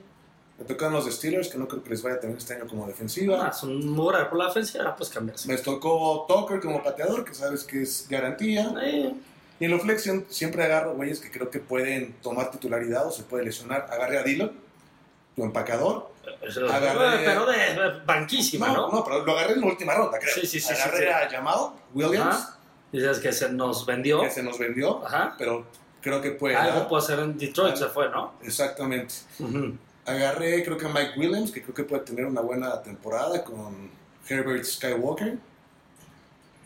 me 0.62 0.68
tocaron 0.68 0.94
los 0.94 1.04
Steelers, 1.12 1.48
que 1.48 1.58
no 1.58 1.66
creo 1.68 1.82
que 1.82 1.90
les 1.90 2.02
vaya 2.02 2.16
a 2.16 2.20
tener 2.20 2.36
este 2.36 2.54
año 2.54 2.66
como 2.68 2.86
defensiva. 2.86 3.50
Ah, 3.52 3.66
un 3.66 3.90
mugre 3.90 4.24
por 4.26 4.38
la 4.38 4.48
ofensiva, 4.48 4.94
pues 4.96 5.08
cambiarse. 5.10 5.48
Me 5.48 5.56
tocó 5.58 6.24
Tucker 6.28 6.60
como 6.60 6.82
pateador, 6.82 7.24
que 7.24 7.34
sabes 7.34 7.64
que 7.64 7.82
es 7.82 8.06
garantía. 8.08 8.72
Eh, 8.82 9.12
Y 9.60 9.64
en 9.66 9.70
la 9.70 9.78
flexión 9.78 10.24
siempre 10.28 10.64
agarro 10.64 10.94
güeyes 10.94 11.20
que 11.20 11.30
creo 11.30 11.48
que 11.50 11.60
pueden 11.60 12.14
tomar 12.22 12.50
titularidad 12.50 13.06
o 13.06 13.10
se 13.12 13.22
puede 13.22 13.44
lesionar. 13.44 13.86
Agarré 13.90 14.18
a 14.18 14.22
Dillon, 14.24 14.50
tu 15.36 15.44
empacador. 15.44 16.10
eso- 16.40 16.66
Agarré- 16.66 17.24
Pero 17.24 17.46
de, 17.46 18.00
banquísima, 18.04 18.68
No, 18.68 18.74
¿no? 18.74 18.88
no, 18.90 19.04
pero 19.04 19.24
lo 19.24 19.32
agarré 19.32 19.54
en 19.54 19.60
la 19.60 19.66
última 19.66 19.94
ronda, 19.94 20.18
creo. 20.18 20.34
Sí, 20.34 20.46
sí, 20.46 20.58
sí, 20.60 20.72
Agarré 20.72 20.98
sí, 20.98 21.02
sí. 21.04 21.08
a 21.10 21.30
Jamal 21.30 21.58
Williams, 21.94 22.26
Ajá. 22.36 22.58
Dices 22.92 23.18
que 23.20 23.32
se 23.32 23.48
nos 23.50 23.86
vendió. 23.86 24.20
que 24.20 24.30
se 24.30 24.42
nos 24.42 24.58
vendió, 24.58 25.04
Ajá. 25.06 25.34
pero 25.38 25.64
creo 26.00 26.20
que 26.20 26.32
puede. 26.32 26.56
Algo 26.56 26.88
puede 26.88 27.02
hacer 27.04 27.18
en 27.20 27.38
Detroit, 27.38 27.74
se 27.76 27.86
fue, 27.86 28.08
¿no? 28.10 28.32
Exactamente. 28.42 29.14
Ujú. 29.38 29.76
Agarré, 30.04 30.64
creo 30.64 30.76
que 30.76 30.86
a 30.86 30.88
Mike 30.88 31.12
Williams, 31.16 31.50
que 31.52 31.62
creo 31.62 31.74
que 31.74 31.84
puede 31.84 32.02
tener 32.02 32.26
una 32.26 32.40
buena 32.40 32.82
temporada 32.82 33.44
con 33.44 33.90
Herbert 34.28 34.64
Skywalker. 34.64 35.38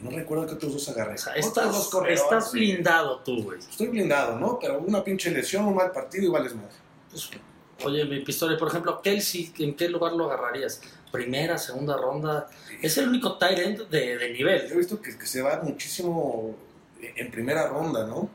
No 0.01 0.11
recuerdo 0.11 0.47
qué 0.47 0.55
otros 0.55 0.73
dos 0.75 0.89
agarré. 0.89 1.15
O 1.15 1.19
sea, 1.19 1.33
Otros 1.33 1.47
estás, 1.47 1.73
dos 1.73 1.89
corredores, 1.91 2.21
estás 2.23 2.51
sí. 2.51 2.59
blindado 2.59 3.19
tú, 3.21 3.43
güey. 3.45 3.59
Estoy 3.59 3.89
blindado, 3.89 4.39
¿no? 4.39 4.59
Pero 4.61 4.79
una 4.79 5.03
pinche 5.03 5.31
lesión, 5.31 5.65
un 5.67 5.75
mal 5.75 5.91
partido, 5.93 6.25
igual 6.25 6.47
es 6.47 6.55
más. 6.55 6.67
Pues, 7.11 7.31
oye, 7.85 8.05
mi 8.05 8.21
pistola, 8.21 8.57
por 8.59 8.69
ejemplo, 8.69 9.01
Kelsey, 9.01 9.53
¿en 9.59 9.75
qué 9.75 9.89
lugar 9.89 10.13
lo 10.13 10.27
agarrarías? 10.27 10.81
¿Primera, 11.11 11.57
segunda 11.57 11.97
ronda? 11.97 12.49
Es 12.83 12.99
el 12.99 13.09
único 13.09 13.39
tight 13.39 13.59
end 13.59 13.89
de, 13.89 14.19
de 14.19 14.29
Yo 14.29 14.35
nivel. 14.35 14.71
he 14.71 14.77
visto 14.77 15.01
que, 15.01 15.17
que 15.17 15.27
se 15.27 15.41
va 15.41 15.61
muchísimo 15.63 16.55
en 17.01 17.31
primera 17.31 17.67
ronda, 17.69 18.07
¿no? 18.07 18.29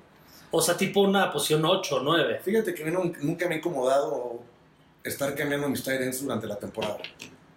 O 0.49 0.61
sea, 0.61 0.75
tipo 0.75 1.01
una 1.01 1.31
posición 1.31 1.63
8 1.63 1.95
o 1.97 1.99
9. 2.01 2.39
Fíjate 2.43 2.73
que 2.73 2.89
no- 2.89 3.11
nunca 3.21 3.47
me 3.47 3.55
ha 3.55 3.57
incomodado 3.59 4.41
estar 5.03 5.33
cambiando 5.35 5.67
mis 5.69 5.83
tight 5.83 6.01
ends 6.01 6.21
durante 6.21 6.47
la 6.47 6.57
temporada. 6.57 6.97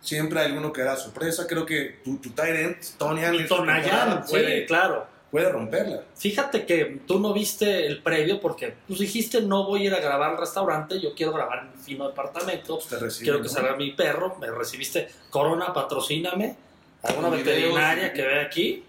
Siempre 0.00 0.40
hay 0.40 0.46
alguno 0.46 0.72
que 0.72 0.83
da 0.83 0.96
sorpresa. 0.96 1.46
Creo 1.46 1.64
que 1.64 2.00
tu, 2.04 2.18
tu 2.18 2.30
tight 2.30 2.54
end, 2.57 2.76
Tony 2.98 3.22
Tonayan, 3.46 3.46
temporada 3.46 4.22
sí, 4.24 4.30
puede, 4.30 4.66
claro. 4.66 5.07
puede 5.30 5.50
romperla. 5.50 6.02
Fíjate 6.14 6.66
que 6.66 7.00
tú 7.07 7.18
no 7.18 7.33
viste 7.33 7.87
el 7.87 8.02
previo 8.02 8.40
porque 8.40 8.74
tú 8.87 8.94
dijiste 8.94 9.40
no 9.40 9.64
voy 9.66 9.83
a 9.83 9.85
ir 9.87 9.94
a 9.94 10.00
grabar 10.00 10.33
al 10.33 10.38
restaurante, 10.38 11.00
yo 11.00 11.14
quiero 11.14 11.33
grabar 11.33 11.61
en 11.61 11.68
un 11.68 11.78
fino 11.83 12.07
departamento, 12.07 12.78
Te 12.78 12.98
recibe, 12.98 13.24
quiero 13.24 13.38
que 13.38 13.48
¿no? 13.48 13.54
salga 13.54 13.76
mi 13.76 13.92
perro, 13.92 14.37
me 14.38 14.50
recibiste 14.50 15.09
Corona, 15.30 15.72
patrocíname, 15.72 16.57
alguna 17.02 17.30
veterinaria 17.30 18.12
que 18.12 18.22
ve 18.22 18.40
aquí, 18.40 18.85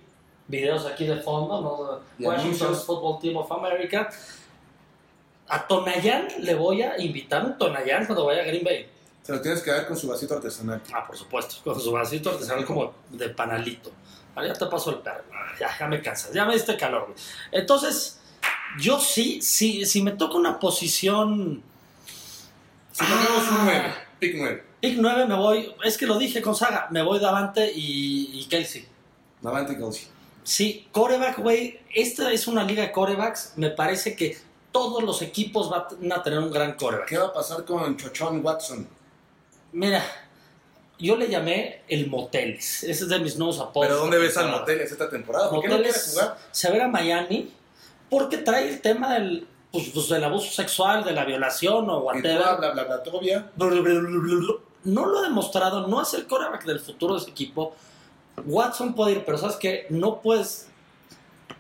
videos 0.48 0.86
aquí 0.86 1.06
de 1.06 1.18
fondo, 1.18 1.62
¿no? 1.62 2.26
Washington. 2.28 2.76
Football 2.76 3.20
Team 3.20 3.38
of 3.38 3.52
America. 3.52 4.10
A 5.48 5.68
Tonayán 5.68 6.28
le 6.40 6.56
voy 6.56 6.82
a 6.82 7.00
invitar 7.00 7.46
un 7.46 7.58
Tonayán 7.58 8.06
cuando 8.06 8.26
vaya 8.26 8.42
a 8.42 8.46
Green 8.46 8.64
Bay. 8.64 8.88
Se 9.24 9.32
lo 9.32 9.42
tienes 9.42 9.62
que 9.62 9.72
dar 9.72 9.88
con 9.88 9.98
su 9.98 10.08
vasito 10.08 10.36
artesanal. 10.36 10.82
Ah, 10.94 11.06
por 11.06 11.18
supuesto, 11.18 11.56
con 11.64 11.80
su 11.80 11.92
vasito 11.92 12.30
artesanal 12.32 12.66
como 12.66 12.94
de 13.10 13.30
panalito. 13.30 13.92
Ahora 14.36 14.50
ya 14.50 14.54
te 14.54 14.66
paso 14.68 14.90
el 14.92 14.98
perro. 14.98 15.24
Ah, 15.34 15.54
Ya, 15.60 15.70
ya 15.80 15.88
me 15.88 16.02
cansas, 16.02 16.34
ya 16.34 16.46
me 16.46 16.54
diste 16.54 16.76
calor. 16.78 17.06
güey. 17.06 17.18
Entonces, 17.52 18.20
Yo 18.80 19.00
sí, 19.00 19.42
sí, 19.42 19.86
si 19.86 20.02
me 20.04 20.12
toca 20.12 20.36
una 20.36 20.60
posición. 20.60 21.64
Si 22.92 23.04
ponemos 23.06 23.50
un 23.52 23.66
9, 23.66 23.94
pick 24.20 24.36
9. 24.38 24.64
Pick 24.82 24.98
9 24.98 25.26
me 25.28 25.36
voy. 25.36 25.74
Es 25.84 25.98
que 25.98 26.06
lo 26.06 26.18
dije 26.18 26.42
con 26.42 26.56
Saga, 26.56 26.88
me 26.92 27.02
voy 27.02 27.20
Davante 27.20 27.72
y, 27.74 28.32
y 28.40 28.46
Kelsey. 28.50 28.86
Davante 29.42 29.78
Kelsey. 29.78 30.08
Sí, 30.44 30.88
coreback, 30.92 31.40
güey. 31.40 31.80
Esta 31.94 32.32
es 32.32 32.48
una 32.48 32.64
liga 32.64 32.82
de 32.84 32.92
corebacks. 32.92 33.54
Me 33.56 33.70
parece 33.70 34.16
que 34.16 34.38
todos 34.76 35.02
los 35.02 35.22
equipos 35.22 35.70
van 35.70 36.12
a 36.12 36.22
tener 36.22 36.38
un 36.38 36.52
gran 36.52 36.74
coreback. 36.74 37.08
¿Qué 37.08 37.18
va 37.18 37.28
a 37.28 37.34
pasar 37.34 37.64
con 37.64 37.96
Chochon 37.96 38.46
Watson? 38.46 38.86
Mira, 39.72 40.04
yo 41.00 41.16
le 41.16 41.30
llamé 41.30 41.84
el 41.88 42.10
Moteles. 42.10 42.84
Ese 42.84 43.06
es 43.06 43.10
de 43.10 43.20
mis 43.20 43.38
nuevos 43.38 43.58
apodos. 43.62 43.88
¿Pero 43.88 44.02
dónde 44.02 44.18
ves 44.18 44.36
al 44.36 44.52
Moteles 44.52 44.92
esta 44.92 45.10
temporada? 45.10 45.50
¿Por 45.50 45.62
qué 45.62 45.70
no 45.70 45.76
quiere 45.76 45.98
jugar? 45.98 46.38
se 46.52 46.78
va 46.78 46.84
a 46.84 46.88
Miami 46.90 47.54
porque 48.10 48.40
trae 48.40 48.68
el 48.68 48.82
tema 48.82 49.14
del, 49.14 49.48
pues, 49.72 49.92
pues, 49.94 50.10
del 50.10 50.26
abuso 50.26 50.52
sexual, 50.52 51.06
de 51.06 51.14
la 51.14 51.24
violación 51.24 51.90
o 51.90 52.00
whatever. 52.00 52.58
bla, 52.58 52.72
bla, 52.72 52.84
bla, 52.84 53.02
todavía. 53.02 53.50
No 54.84 55.06
lo 55.06 55.20
ha 55.20 55.22
demostrado, 55.22 55.88
no 55.88 56.02
es 56.02 56.14
el 56.16 56.28
coreback 56.28 56.66
del 56.66 56.82
futuro 56.82 57.14
de 57.14 57.22
ese 57.22 57.32
equipo. 57.32 57.74
Watson 58.46 58.94
puede 58.94 59.14
ir, 59.14 59.24
pero 59.26 59.38
sabes 59.38 59.56
que 59.56 59.88
no 59.90 60.20
puedes 60.22 60.68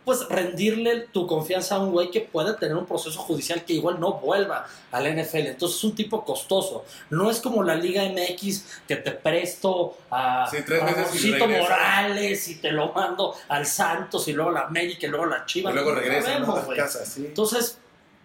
pues 0.05 0.27
rendirle 0.29 1.07
tu 1.11 1.25
confianza 1.25 1.75
a 1.75 1.79
un 1.79 1.91
güey 1.91 2.11
que 2.11 2.21
puede 2.21 2.53
tener 2.53 2.77
un 2.77 2.85
proceso 2.85 3.19
judicial 3.19 3.65
que 3.65 3.73
igual 3.73 3.99
no 3.99 4.13
vuelva 4.13 4.67
al 4.91 5.03
NFL. 5.13 5.47
Entonces 5.47 5.79
es 5.79 5.83
un 5.83 5.95
tipo 5.95 6.23
costoso. 6.23 6.85
No 7.09 7.31
es 7.31 7.41
como 7.41 7.63
la 7.63 7.75
Liga 7.75 8.03
MX 8.03 8.65
que 8.87 8.97
te 8.97 9.11
presto 9.11 9.97
a, 10.11 10.47
Sí, 10.49 10.57
tres 10.65 10.81
a 10.83 11.17
y. 11.17 11.59
Morales 11.59 12.47
y 12.47 12.55
te 12.55 12.71
lo 12.71 12.93
mando 12.93 13.35
al 13.49 13.65
Santos 13.65 14.27
y 14.27 14.33
luego 14.33 14.51
a 14.51 14.53
la 14.53 14.61
América 14.61 15.07
y 15.07 15.09
luego 15.09 15.25
a 15.25 15.27
la 15.29 15.37
Y 15.39 15.45
Chivas. 15.47 15.73
luego 15.73 15.93
No 15.93 15.99
regresa 15.99 16.39
¿no? 16.39 16.55
a 16.55 16.75
casa, 16.75 17.03
sí. 17.03 17.25
Entonces, 17.25 17.79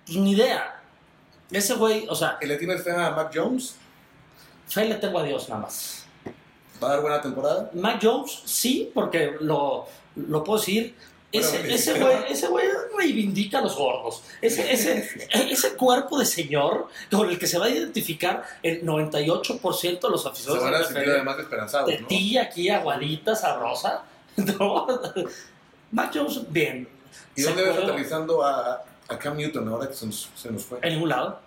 pues, 0.04 0.18
ni 0.18 0.32
idea. 0.32 0.82
Ese 1.50 1.74
güey, 1.74 2.06
o 2.08 2.14
sea, 2.14 2.38
¿Y 2.40 2.46
le 2.46 2.56
tienes 2.56 2.84
fe 2.84 2.92
a 2.92 3.10
Mac 3.10 3.32
Jones? 3.34 3.74
fe 4.68 4.84
le 4.84 4.96
tengo 4.96 5.18
a 5.18 5.24
Dios 5.24 5.48
nada 5.48 5.62
más. 5.62 6.04
¿Va 6.82 6.88
a 6.88 6.90
dar 6.92 7.00
buena 7.00 7.20
temporada? 7.20 7.70
Mac 7.74 7.98
Jones, 8.02 8.42
sí, 8.44 8.90
porque 8.94 9.34
lo, 9.40 9.86
lo 10.14 10.44
puedo 10.44 10.58
decir. 10.60 10.94
Ese, 11.32 11.98
güey 11.98 12.16
ese 12.28 12.48
güey 12.48 12.66
reivindica 12.96 13.58
a 13.58 13.62
los 13.62 13.76
gordos. 13.76 14.22
Ese, 14.42 14.72
ese, 14.72 15.08
ese 15.30 15.74
cuerpo 15.74 16.18
de 16.18 16.26
señor 16.26 16.88
con 17.10 17.28
el 17.28 17.38
que 17.38 17.46
se 17.46 17.58
va 17.58 17.66
a 17.66 17.70
identificar 17.70 18.44
el 18.62 18.82
98% 18.84 20.00
de 20.00 20.08
los 20.10 20.22
Se 20.22 20.28
aficionados 20.28 20.64
van 20.64 20.74
a 20.74 20.78
de 20.78 20.84
sentir 20.86 21.10
además 21.10 21.38
esperanzados, 21.38 21.88
¿no? 21.88 21.96
Tetilla 21.96 22.42
aquí, 22.42 22.68
aguadita, 22.68 23.34
sabrosa. 23.34 24.04
No. 24.36 24.86
Mac 25.90 26.12
Jones, 26.14 26.40
bien. 26.50 26.88
¿Y 27.34 27.42
Se 27.42 27.48
dónde 27.48 27.64
ves 27.64 27.78
aterrizando 27.78 28.42
a, 28.42 28.82
a 29.08 29.18
Cam 29.18 29.36
Newton 29.36 29.68
ahora 29.68 29.88
que 29.88 29.94
se 29.94 30.06
nos, 30.06 30.30
se 30.34 30.50
nos 30.50 30.64
fue? 30.64 30.78
En 30.82 30.94
ningún 30.94 31.08
lado. 31.08 31.40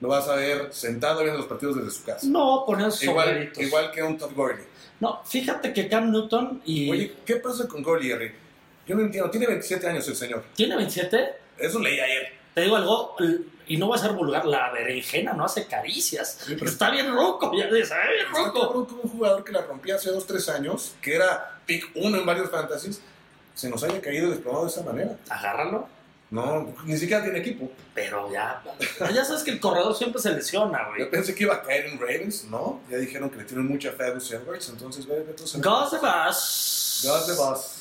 Lo 0.00 0.08
vas 0.08 0.28
a 0.28 0.36
ver 0.36 0.72
sentado 0.72 1.20
viendo 1.20 1.38
los 1.38 1.46
partidos 1.46 1.76
desde 1.76 1.90
su 1.90 2.04
casa. 2.04 2.26
No, 2.26 2.64
poner 2.66 2.90
Igual, 3.00 3.52
igual 3.56 3.90
que 3.92 4.02
un 4.02 4.16
Todd 4.18 4.32
Gurley. 4.34 4.64
No, 5.00 5.20
fíjate 5.24 5.72
que 5.72 5.88
Cam 5.88 6.10
Newton 6.10 6.62
y 6.64 6.90
Oye, 6.90 7.14
¿qué 7.26 7.36
pasa 7.36 7.68
con 7.68 7.82
Gurley, 7.82 8.08
Jerry? 8.08 8.32
Yo 8.86 8.94
no 8.96 9.02
entiendo. 9.02 9.30
Tiene 9.30 9.46
27 9.46 9.86
años 9.88 10.06
el 10.08 10.16
señor. 10.16 10.44
tiene 10.54 10.76
27. 10.76 11.34
Eso 11.58 11.78
leí 11.78 12.00
ayer. 12.00 12.32
Te 12.54 12.62
digo 12.62 12.76
algo, 12.76 13.16
y 13.66 13.76
no 13.78 13.88
va 13.88 13.96
a 13.96 13.98
ser 13.98 14.12
vulgar, 14.12 14.44
la 14.44 14.70
berenjena 14.70 15.32
no 15.32 15.44
hace 15.46 15.66
caricias. 15.66 16.38
Sí, 16.44 16.54
pero- 16.58 16.70
Está 16.70 16.90
bien 16.90 17.10
roco, 17.14 17.50
ya 17.56 17.66
dices, 17.66 17.92
"Ay, 17.92 18.14
bien 18.16 18.26
roco. 18.46 18.86
como 18.86 19.00
un 19.02 19.08
jugador 19.10 19.42
que 19.44 19.52
la 19.52 19.62
rompía 19.62 19.94
hace 19.94 20.10
2, 20.10 20.26
3 20.26 20.48
años, 20.50 20.94
que 21.00 21.14
era 21.14 21.60
pick 21.64 21.90
1 21.94 22.18
en 22.18 22.26
varios 22.26 22.50
fantasies, 22.50 23.00
se 23.54 23.70
nos 23.70 23.82
haya 23.84 24.00
caído 24.02 24.30
desplomado 24.30 24.64
de 24.64 24.70
esa 24.70 24.82
manera. 24.82 25.16
Agárralo, 25.30 25.88
No, 26.30 26.74
ni 26.84 26.96
siquiera 26.96 27.22
tiene 27.22 27.38
equipo. 27.40 27.70
pero 27.94 28.30
ya. 28.32 28.62
Ya 29.14 29.22
sabes 29.24 29.42
que 29.42 29.50
el 29.50 29.60
corredor 29.60 29.94
siempre 29.94 30.20
se 30.20 30.30
lesiona, 30.30 30.78
Yo 30.88 30.94
güey. 30.96 31.10
pensé 31.10 31.34
que 31.34 31.42
iba 31.44 31.54
a 31.54 31.62
caer 31.62 31.86
en 31.86 31.98
Ravens, 32.00 32.44
¿no? 32.44 32.80
Ya 32.90 32.96
dijeron 32.96 33.28
que 33.30 33.36
le 33.36 33.44
tienen 33.44 33.66
mucha 33.68 33.92
fe 33.92 34.06
a 34.06 34.10
Gus 34.10 34.30
Edwards, 34.32 34.68
entonces 34.70 35.06
ve, 35.06 35.20
ve 35.20 35.34
sabes. 35.36 35.54
Gus 35.62 35.90
de 35.92 35.98
Bass. 35.98 37.00
Gus 37.06 37.26
de 37.26 37.34
Boss. 37.34 37.71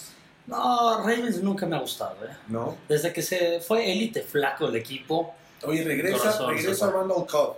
No, 0.47 0.97
Ravens 0.99 1.41
nunca 1.41 1.65
me 1.65 1.75
ha 1.75 1.80
gustado, 1.80 2.15
¿eh? 2.25 2.36
¿No? 2.47 2.77
Desde 2.88 3.13
que 3.13 3.21
se 3.21 3.62
fue 3.62 3.91
élite 3.91 4.21
flaco 4.21 4.67
el 4.67 4.75
equipo. 4.75 5.36
Oye, 5.63 5.84
regresa, 5.84 6.45
regresa. 6.47 6.91
Randall 6.91 7.25
Cobb. 7.27 7.58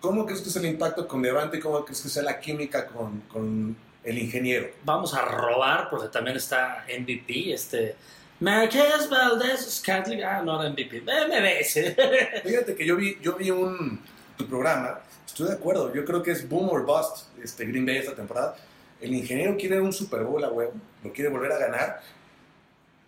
¿Cómo 0.00 0.24
crees 0.24 0.40
que 0.40 0.48
es 0.48 0.56
el 0.56 0.66
impacto 0.66 1.06
con 1.06 1.22
Levante? 1.22 1.60
¿Cómo 1.60 1.84
crees 1.84 2.00
que 2.00 2.08
sea 2.08 2.22
la 2.22 2.38
química 2.40 2.86
con, 2.86 3.20
con 3.22 3.76
el 4.04 4.18
ingeniero? 4.18 4.68
Vamos 4.84 5.14
a 5.14 5.22
robar, 5.22 5.88
porque 5.90 6.08
también 6.08 6.36
está 6.36 6.84
MVP, 6.88 7.52
este. 7.52 7.96
Marquez 8.40 9.08
Valdez 9.08 9.60
Scantling. 9.78 10.22
Ah, 10.22 10.42
no 10.42 10.60
era 10.60 10.70
MVP. 10.70 11.02
MBS. 11.02 11.94
Fíjate 12.44 12.74
que 12.74 12.86
yo 12.86 12.96
vi, 12.96 13.18
yo 13.20 13.36
vi 13.36 13.50
un 13.50 14.00
tu 14.36 14.46
programa, 14.46 15.00
estoy 15.26 15.48
de 15.48 15.54
acuerdo, 15.54 15.92
yo 15.94 16.04
creo 16.04 16.22
que 16.22 16.30
es 16.30 16.48
boom 16.48 16.68
or 16.68 16.84
bust 16.84 17.26
este 17.42 17.64
Green 17.64 17.86
Bay 17.86 17.96
esta 17.96 18.14
temporada. 18.14 18.56
El 19.00 19.14
ingeniero 19.14 19.56
quiere 19.56 19.80
un 19.80 19.92
Super 19.92 20.24
Bowl 20.24 20.42
a 20.42 20.50
huevo, 20.50 20.72
lo 21.04 21.12
quiere 21.12 21.30
volver 21.30 21.52
a 21.52 21.58
ganar 21.58 22.00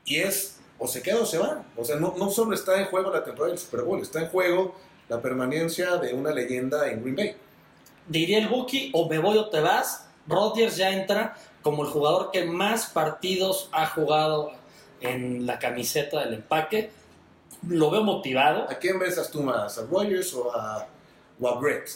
y 0.05 0.16
es 0.16 0.59
o 0.79 0.87
se 0.87 1.03
queda 1.03 1.20
o 1.20 1.27
se 1.27 1.38
va. 1.38 1.64
O 1.77 1.85
sea, 1.85 1.96
no, 1.96 2.14
no 2.16 2.31
solo 2.31 2.55
está 2.55 2.79
en 2.81 2.87
juego 2.87 3.11
la 3.11 3.24
temporada 3.24 3.53
del 3.53 3.59
Super 3.59 3.83
Bowl, 3.83 4.01
está 4.01 4.20
en 4.20 4.29
juego 4.29 4.74
la 5.09 5.20
permanencia 5.20 5.96
de 5.96 6.14
una 6.14 6.33
leyenda 6.33 6.90
en 6.90 7.03
Green 7.03 7.16
Bay. 7.16 7.37
diría 8.07 8.38
el 8.38 8.48
Buki, 8.48 8.90
o 8.94 9.09
me 9.09 9.18
voy 9.18 9.38
o 9.38 9.48
te 9.48 9.61
vas. 9.61 10.07
Rodgers 10.27 10.77
ya 10.77 10.90
entra 10.90 11.37
como 11.62 11.83
el 11.85 11.88
jugador 11.88 12.31
que 12.31 12.44
más 12.44 12.87
partidos 12.87 13.68
ha 13.72 13.87
jugado 13.87 14.53
en 15.01 15.46
la 15.46 15.59
camiseta 15.59 16.24
del 16.24 16.35
empaque. 16.35 16.90
Lo 17.66 17.90
veo 17.90 18.05
motivado. 18.05 18.70
¿A 18.70 18.74
quién 18.79 18.98
besas 18.98 19.31
tú 19.31 19.42
más? 19.42 19.79
¿A 19.79 19.87
Rogers 19.87 20.33
o 20.35 20.55
a, 20.55 20.87
o 21.40 21.48
a 21.48 21.59
Brett? 21.59 21.88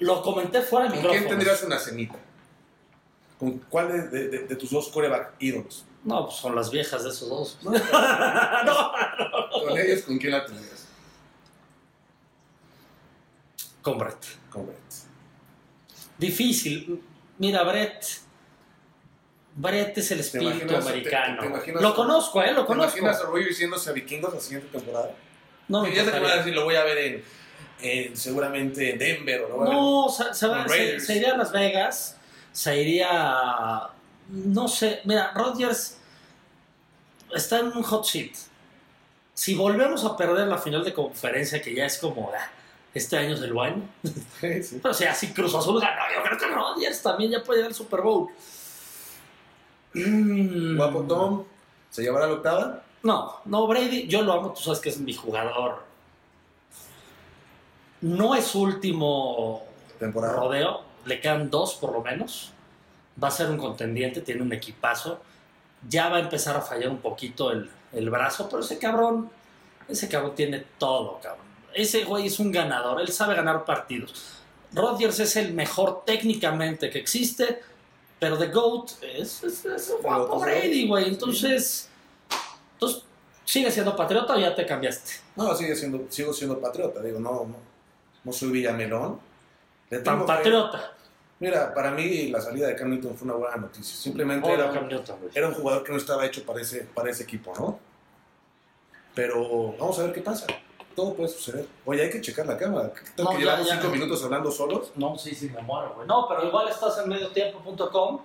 Lo 0.00 0.22
comenté 0.22 0.62
fuera 0.62 0.88
de 0.90 1.00
¿Con 1.00 1.10
quién 1.10 1.28
tendrías 1.28 1.62
una 1.62 1.78
cenita? 1.78 2.16
¿Con 3.38 3.58
cuál 3.70 3.88
de, 3.88 4.08
de- 4.08 4.28
de- 4.28 4.38
de 4.48 4.56
tus 4.56 4.70
dos 4.70 4.88
coreback 4.88 5.34
ídolos? 5.38 5.84
No, 6.04 6.26
pues 6.26 6.40
con 6.40 6.54
las 6.56 6.70
viejas 6.70 7.04
de 7.04 7.10
esos 7.10 7.28
dos. 7.28 7.58
no, 7.62 7.70
¿Con 7.72 9.78
ellos 9.78 10.02
con 10.02 10.18
quién 10.18 10.32
la 10.32 10.44
tendrías? 10.46 10.86
con 13.82 13.98
Brett. 13.98 14.24
Con 14.50 14.66
Brett. 14.66 14.78
Difícil. 16.18 17.02
Mira, 17.38 17.62
Brett. 17.62 18.04
Brett 19.54 19.96
es 19.98 20.10
el 20.10 20.20
espíritu 20.20 20.50
imaginas- 20.50 20.84
te- 20.84 20.90
americano. 20.90 21.40
te 21.40 21.46
imaginas- 21.46 21.82
lo 21.82 21.94
conozco, 21.94 22.42
¿eh? 22.42 22.52
Lo 22.52 22.62
¿Te 22.62 22.66
conozco. 22.68 22.98
imaginas 22.98 23.20
a 23.22 23.26
Rogers 23.26 23.58
yéndose 23.58 23.88
a 23.90 23.92
Vikingos 23.94 24.34
la 24.34 24.40
siguiente 24.40 24.68
temporada? 24.68 25.14
No, 25.68 25.82
me 25.82 25.94
ya 25.94 26.04
te 26.10 26.18
voy 26.18 26.30
a 26.30 26.36
decir, 26.36 26.54
lo 26.54 26.64
voy 26.64 26.74
a 26.76 26.84
ver 26.84 26.98
en, 26.98 27.24
en 27.82 28.16
seguramente 28.16 28.92
en 28.92 28.98
Denver 28.98 29.42
o 29.52 29.64
No, 29.64 30.08
se, 30.08 30.32
se 30.34 30.46
va- 30.46 30.66
se- 30.68 31.16
iría 31.16 31.34
a 31.34 31.36
Las 31.36 31.52
Vegas, 31.52 32.16
se 32.52 32.80
iría. 32.80 33.08
a- 33.10 33.90
No 34.28 34.68
sé, 34.68 35.00
mira, 35.04 35.32
Rodgers 35.34 35.96
está 37.34 37.58
en 37.60 37.66
un 37.68 37.82
hot 37.82 38.04
seat. 38.04 38.32
Si 39.34 39.54
volvemos 39.54 40.04
a 40.04 40.16
perder 40.16 40.46
la 40.48 40.58
final 40.58 40.84
de 40.84 40.92
conferencia, 40.92 41.60
que 41.62 41.74
ya 41.74 41.86
es 41.86 41.98
como 41.98 42.30
ah, 42.36 42.48
este 42.94 43.16
año 43.16 43.34
es 43.34 43.40
el 43.42 43.52
Sí, 44.40 44.62
sí. 44.62 44.78
pero 44.82 44.94
si 44.94 45.04
así 45.04 45.28
Cruz 45.32 45.54
Azul 45.54 45.80
ganó, 45.80 46.02
yo 46.14 46.22
creo 46.22 46.38
que 46.38 46.46
Rodgers 46.46 47.02
también 47.02 47.30
ya 47.32 47.42
puede 47.42 47.60
ir 47.60 47.66
al 47.66 47.74
Super 47.74 48.00
Bowl. 48.02 48.28
Mm. 49.94 50.76
Guapo 50.76 51.02
Tom, 51.02 51.44
¿se 51.90 52.02
llevará 52.02 52.26
la 52.26 52.34
octava? 52.34 52.82
No, 53.02 53.40
no, 53.46 53.66
Brady, 53.66 54.06
yo 54.06 54.22
lo 54.22 54.34
amo, 54.34 54.52
tú 54.52 54.60
sabes 54.60 54.78
que 54.80 54.90
es 54.90 54.98
mi 54.98 55.14
jugador. 55.14 55.82
No 58.02 58.34
es 58.34 58.46
su 58.46 58.62
último 58.62 59.62
Temporada. 59.98 60.34
rodeo, 60.34 60.82
le 61.04 61.20
quedan 61.20 61.50
dos 61.50 61.74
por 61.74 61.92
lo 61.92 62.02
menos. 62.02 62.52
Va 63.22 63.28
a 63.28 63.30
ser 63.30 63.50
un 63.50 63.58
contendiente, 63.58 64.20
tiene 64.22 64.42
un 64.42 64.52
equipazo. 64.52 65.20
Ya 65.88 66.08
va 66.08 66.16
a 66.16 66.20
empezar 66.20 66.56
a 66.56 66.60
fallar 66.60 66.88
un 66.90 66.98
poquito 66.98 67.50
el, 67.50 67.70
el 67.92 68.10
brazo, 68.10 68.48
pero 68.48 68.62
ese 68.62 68.78
cabrón, 68.78 69.30
ese 69.88 70.08
cabrón 70.08 70.34
tiene 70.34 70.64
todo, 70.78 71.18
cabrón. 71.22 71.46
Ese 71.74 72.04
güey 72.04 72.26
es 72.26 72.38
un 72.38 72.50
ganador, 72.50 73.00
él 73.00 73.08
sabe 73.08 73.34
ganar 73.34 73.64
partidos. 73.64 74.36
Rodgers 74.72 75.18
es 75.20 75.36
el 75.36 75.52
mejor 75.52 76.04
técnicamente 76.04 76.90
que 76.90 76.98
existe, 76.98 77.60
pero 78.18 78.38
The 78.38 78.48
GOAT 78.48 78.90
es, 79.02 79.42
es, 79.42 79.64
es 79.64 79.92
guapo 80.02 80.38
Brady, 80.38 80.86
güey. 80.86 81.08
Entonces, 81.08 81.88
entonces, 82.74 83.02
¿sigue 83.44 83.70
siendo 83.70 83.96
patriota 83.96 84.34
o 84.34 84.38
ya 84.38 84.54
te 84.54 84.66
cambiaste? 84.66 85.12
No, 85.36 85.54
sigue 85.54 85.74
siendo, 85.74 86.06
sigo 86.08 86.32
siendo 86.32 86.60
patriota. 86.60 87.00
Digo, 87.02 87.18
no, 87.18 87.30
no, 87.30 87.56
no 88.24 88.32
soy 88.32 88.50
Villamelón. 88.50 89.20
Le 89.90 89.98
Tan 89.98 90.16
tengo 90.18 90.26
fe. 90.26 90.34
patriota. 90.34 90.92
Mira, 91.40 91.72
para 91.72 91.90
mí 91.92 92.28
la 92.28 92.40
salida 92.40 92.66
de 92.68 92.76
Cam 92.76 92.90
Newton 92.90 93.16
fue 93.16 93.24
una 93.26 93.34
buena 93.36 93.56
noticia. 93.56 93.96
Simplemente 93.96 94.52
era, 94.52 94.70
Newton, 94.70 95.18
güey. 95.20 95.32
era 95.34 95.48
un 95.48 95.54
jugador 95.54 95.82
que 95.84 95.92
no 95.92 95.98
estaba 95.98 96.26
hecho 96.26 96.44
para 96.44 96.60
ese, 96.60 96.82
para 96.94 97.10
ese 97.10 97.22
equipo, 97.22 97.52
¿no? 97.58 97.78
Pero 99.14 99.74
vamos 99.78 99.98
a 99.98 100.02
ver 100.04 100.12
qué 100.12 100.20
pasa. 100.20 100.46
Todo 100.94 101.14
puede 101.14 101.28
suceder. 101.30 101.66
Oye, 101.86 102.02
hay 102.02 102.10
que 102.10 102.20
checar 102.20 102.46
la 102.46 102.58
cámara. 102.58 102.92
¿Qué 102.92 103.00
tal 103.16 103.24
No, 103.24 103.30
que 103.32 103.38
llevamos 103.38 103.68
cinco 103.70 103.88
minutos 103.88 104.24
hablando 104.24 104.50
solos? 104.50 104.92
No, 104.96 105.16
sí, 105.16 105.34
sí, 105.34 105.48
me 105.48 105.62
muero, 105.62 105.94
güey. 105.94 106.06
No, 106.06 106.26
pero 106.28 106.46
igual 106.46 106.68
estás 106.68 106.98
en 106.98 107.08
mediotiempo.com. 107.08 108.20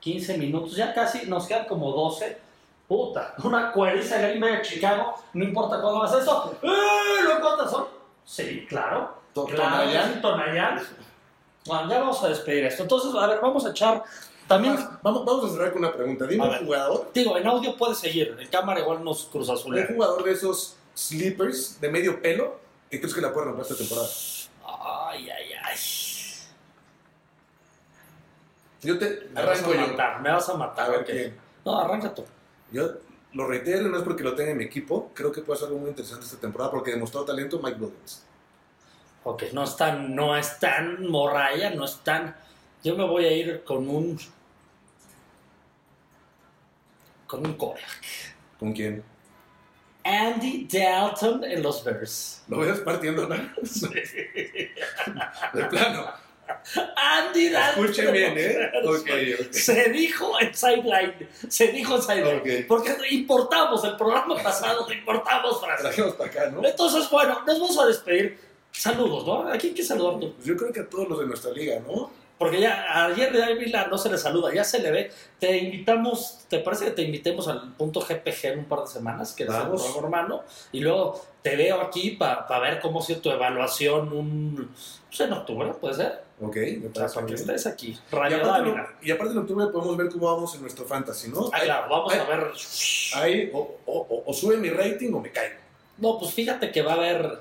15 0.00 0.36
minutos, 0.36 0.76
ya 0.76 0.92
casi, 0.92 1.26
nos 1.26 1.46
quedan 1.46 1.64
como 1.66 1.90
12. 1.90 2.36
Puta, 2.86 3.34
una 3.42 3.72
cueriza 3.72 4.18
de 4.18 4.28
Green 4.28 4.40
Bay 4.40 4.56
de 4.56 4.62
Chicago, 4.62 5.14
no 5.32 5.44
importa 5.44 5.80
cuándo 5.80 6.02
hagas 6.02 6.20
eso. 6.20 6.54
¡Eh! 6.62 7.24
¿Lo 7.26 7.40
cuántas 7.40 7.70
son? 7.70 7.86
Sí, 8.24 8.66
claro. 8.68 9.22
To- 9.34 9.46
Claro, 9.46 9.78
Tonayán. 9.78 10.20
Tonayán. 10.22 10.80
Bueno, 11.66 11.88
ya 11.90 12.00
vamos 12.00 12.22
a 12.22 12.28
despedir 12.28 12.64
esto. 12.64 12.82
Entonces, 12.82 13.14
a 13.14 13.26
ver, 13.26 13.40
vamos 13.40 13.64
a 13.66 13.70
echar. 13.70 14.02
También, 14.46 14.76
Vamos, 15.02 15.24
vamos 15.24 15.46
a 15.46 15.54
cerrar 15.54 15.72
con 15.72 15.78
una 15.84 15.92
pregunta. 15.92 16.26
Dime 16.26 16.42
A 16.44 16.46
un 16.46 16.52
ver. 16.52 16.64
jugador, 16.64 17.10
digo, 17.14 17.36
en 17.38 17.46
audio 17.46 17.76
puede 17.76 17.94
seguir. 17.94 18.36
En 18.38 18.48
cámara 18.48 18.80
igual 18.80 19.02
nos 19.02 19.24
cruza 19.24 19.52
un 19.54 19.86
jugador 19.86 20.22
de 20.22 20.32
esos 20.32 20.76
sleepers 20.94 21.80
de 21.80 21.88
medio 21.90 22.20
pelo 22.20 22.58
que 22.90 22.98
crees 23.00 23.14
que 23.14 23.20
la 23.22 23.32
puede 23.32 23.46
romper 23.46 23.62
esta 23.62 23.74
temporada. 23.76 24.06
Ay, 24.66 25.30
ay, 25.30 25.52
ay. 25.64 25.76
Yo 28.82 28.98
te 28.98 29.28
Me 29.32 29.42
vas 29.42 29.60
arranco 29.60 29.70
a 29.70 29.74
yo. 29.74 29.86
matar, 29.92 30.20
me 30.20 30.30
vas 30.30 30.48
a 30.48 30.54
matar. 30.54 30.86
A 30.86 30.90
ver 30.90 31.00
ok. 31.00 31.06
quién. 31.06 31.40
No, 31.64 31.78
arranca 31.80 32.14
tú. 32.14 32.24
Yo 32.70 32.88
lo 33.34 33.48
reitero, 33.48 33.88
no 33.88 33.98
es 33.98 34.04
porque 34.04 34.22
lo 34.22 34.34
tenga 34.34 34.52
en 34.52 34.58
mi 34.58 34.64
equipo. 34.64 35.10
Creo 35.12 35.32
que 35.32 35.42
puede 35.42 35.58
ser 35.58 35.68
algo 35.68 35.80
muy 35.80 35.90
interesante 35.90 36.24
esta 36.24 36.38
temporada 36.38 36.70
porque 36.70 36.92
demostró 36.92 37.24
talento 37.24 37.60
Mike 37.62 37.80
Williams. 37.80 38.24
Ok, 39.24 39.44
no 39.52 39.64
es 39.64 39.76
tan, 39.76 40.14
no 40.14 40.36
es 40.36 40.58
tan 40.58 41.06
morralla, 41.08 41.70
no 41.70 41.84
es 41.84 41.98
tan. 41.98 42.36
Yo 42.82 42.96
me 42.96 43.04
voy 43.04 43.24
a 43.24 43.32
ir 43.32 43.64
con 43.64 43.88
un. 43.88 44.18
Con 47.26 47.46
un 47.46 47.54
core. 47.54 47.80
¿Con 48.58 48.72
quién? 48.72 49.02
Andy 50.04 50.68
Dalton 50.70 51.44
en 51.44 51.62
los 51.62 51.82
Bears. 51.82 52.44
Lo 52.48 52.58
ves 52.58 52.80
partiendo, 52.80 53.26
¿no? 53.26 53.34
De 55.54 55.64
plano. 55.64 56.12
Andy. 56.96 57.46
Escuchen 57.54 58.12
bien, 58.12 58.34
¿eh? 58.36 58.70
en 58.72 58.84
los 58.86 59.00
Ok, 59.00 59.06
Bears. 59.06 59.40
ok. 59.46 59.52
Se 59.52 59.88
dijo 59.90 60.40
en 60.40 60.54
sideline. 60.54 61.28
Se 61.48 61.68
dijo 61.68 61.96
en 61.96 62.02
sideline. 62.02 62.66
Porque 62.66 62.96
importamos 63.10 63.84
el 63.84 63.96
programa 63.96 64.36
pasado, 64.42 64.90
importamos 64.92 65.60
frases. 65.60 65.82
Trajimos 65.86 66.14
para 66.14 66.30
acá, 66.30 66.50
¿no? 66.50 66.64
Entonces, 66.64 67.08
bueno, 67.10 67.42
nos 67.46 67.60
vamos 67.60 67.78
a 67.78 67.86
despedir. 67.86 68.38
Saludos, 68.72 69.24
¿no? 69.26 69.48
¿A 69.52 69.56
quién 69.56 69.74
que 69.74 69.84
saludar 69.84 70.18
tú? 70.18 70.32
Pues 70.34 70.46
yo 70.46 70.56
creo 70.56 70.72
que 70.72 70.80
a 70.80 70.88
todos 70.88 71.08
los 71.08 71.20
de 71.20 71.26
nuestra 71.26 71.52
liga, 71.52 71.78
¿no? 71.86 72.10
Porque 72.36 72.60
ya 72.60 72.84
a 73.06 73.14
Jerry 73.14 73.40
Ávila 73.40 73.86
no 73.86 73.96
se 73.96 74.10
le 74.10 74.18
saluda, 74.18 74.52
ya 74.52 74.64
se 74.64 74.80
le 74.80 74.90
ve. 74.90 75.12
Te 75.38 75.56
invitamos, 75.56 76.40
¿te 76.48 76.58
parece 76.58 76.86
que 76.86 76.90
te 76.90 77.02
invitemos 77.02 77.46
al 77.46 77.72
punto 77.74 78.00
GPG 78.00 78.46
en 78.46 78.58
un 78.58 78.64
par 78.64 78.80
de 78.80 78.88
semanas? 78.88 79.32
Que 79.32 79.44
Vamos. 79.44 79.80
nuevo 79.80 80.00
hermano. 80.00 80.42
Y 80.72 80.80
luego 80.80 81.24
te 81.42 81.54
veo 81.54 81.80
aquí 81.80 82.10
para 82.12 82.58
ver 82.58 82.80
cómo 82.80 82.98
ha 82.98 83.02
sido 83.04 83.20
tu 83.20 83.30
evaluación 83.30 84.12
un, 84.12 84.74
pues 85.06 85.20
en 85.20 85.32
octubre, 85.32 85.72
¿puede 85.80 85.94
ser? 85.94 86.23
Ok, 86.40 86.56
me 86.56 86.76
O 86.78 86.80
sea, 86.80 86.92
parece 86.92 87.14
para 87.14 87.26
que 87.26 87.34
estés 87.34 87.66
aquí. 87.66 87.98
Y 89.02 89.10
aparte, 89.10 89.34
y 89.34 89.36
en 89.36 89.42
octubre 89.42 89.66
podemos 89.68 89.96
ver 89.96 90.08
cómo 90.10 90.32
vamos 90.32 90.54
en 90.56 90.62
nuestro 90.62 90.84
fantasy, 90.84 91.28
¿no? 91.30 91.46
Ah, 91.52 91.58
Ahí- 91.58 91.64
claro, 91.66 91.88
vamos 91.88 92.12
ahí- 92.12 92.18
a 92.20 92.24
ver. 92.24 92.50
Ahí 93.14 93.50
o, 93.54 93.76
o- 94.26 94.32
sube 94.34 94.56
mi 94.56 94.70
rating 94.70 95.12
o 95.12 95.20
me 95.20 95.30
caigo. 95.30 95.54
No, 95.98 96.18
pues 96.18 96.32
fíjate 96.34 96.72
que 96.72 96.82
va 96.82 96.92
a 96.92 96.96
haber, 96.96 97.38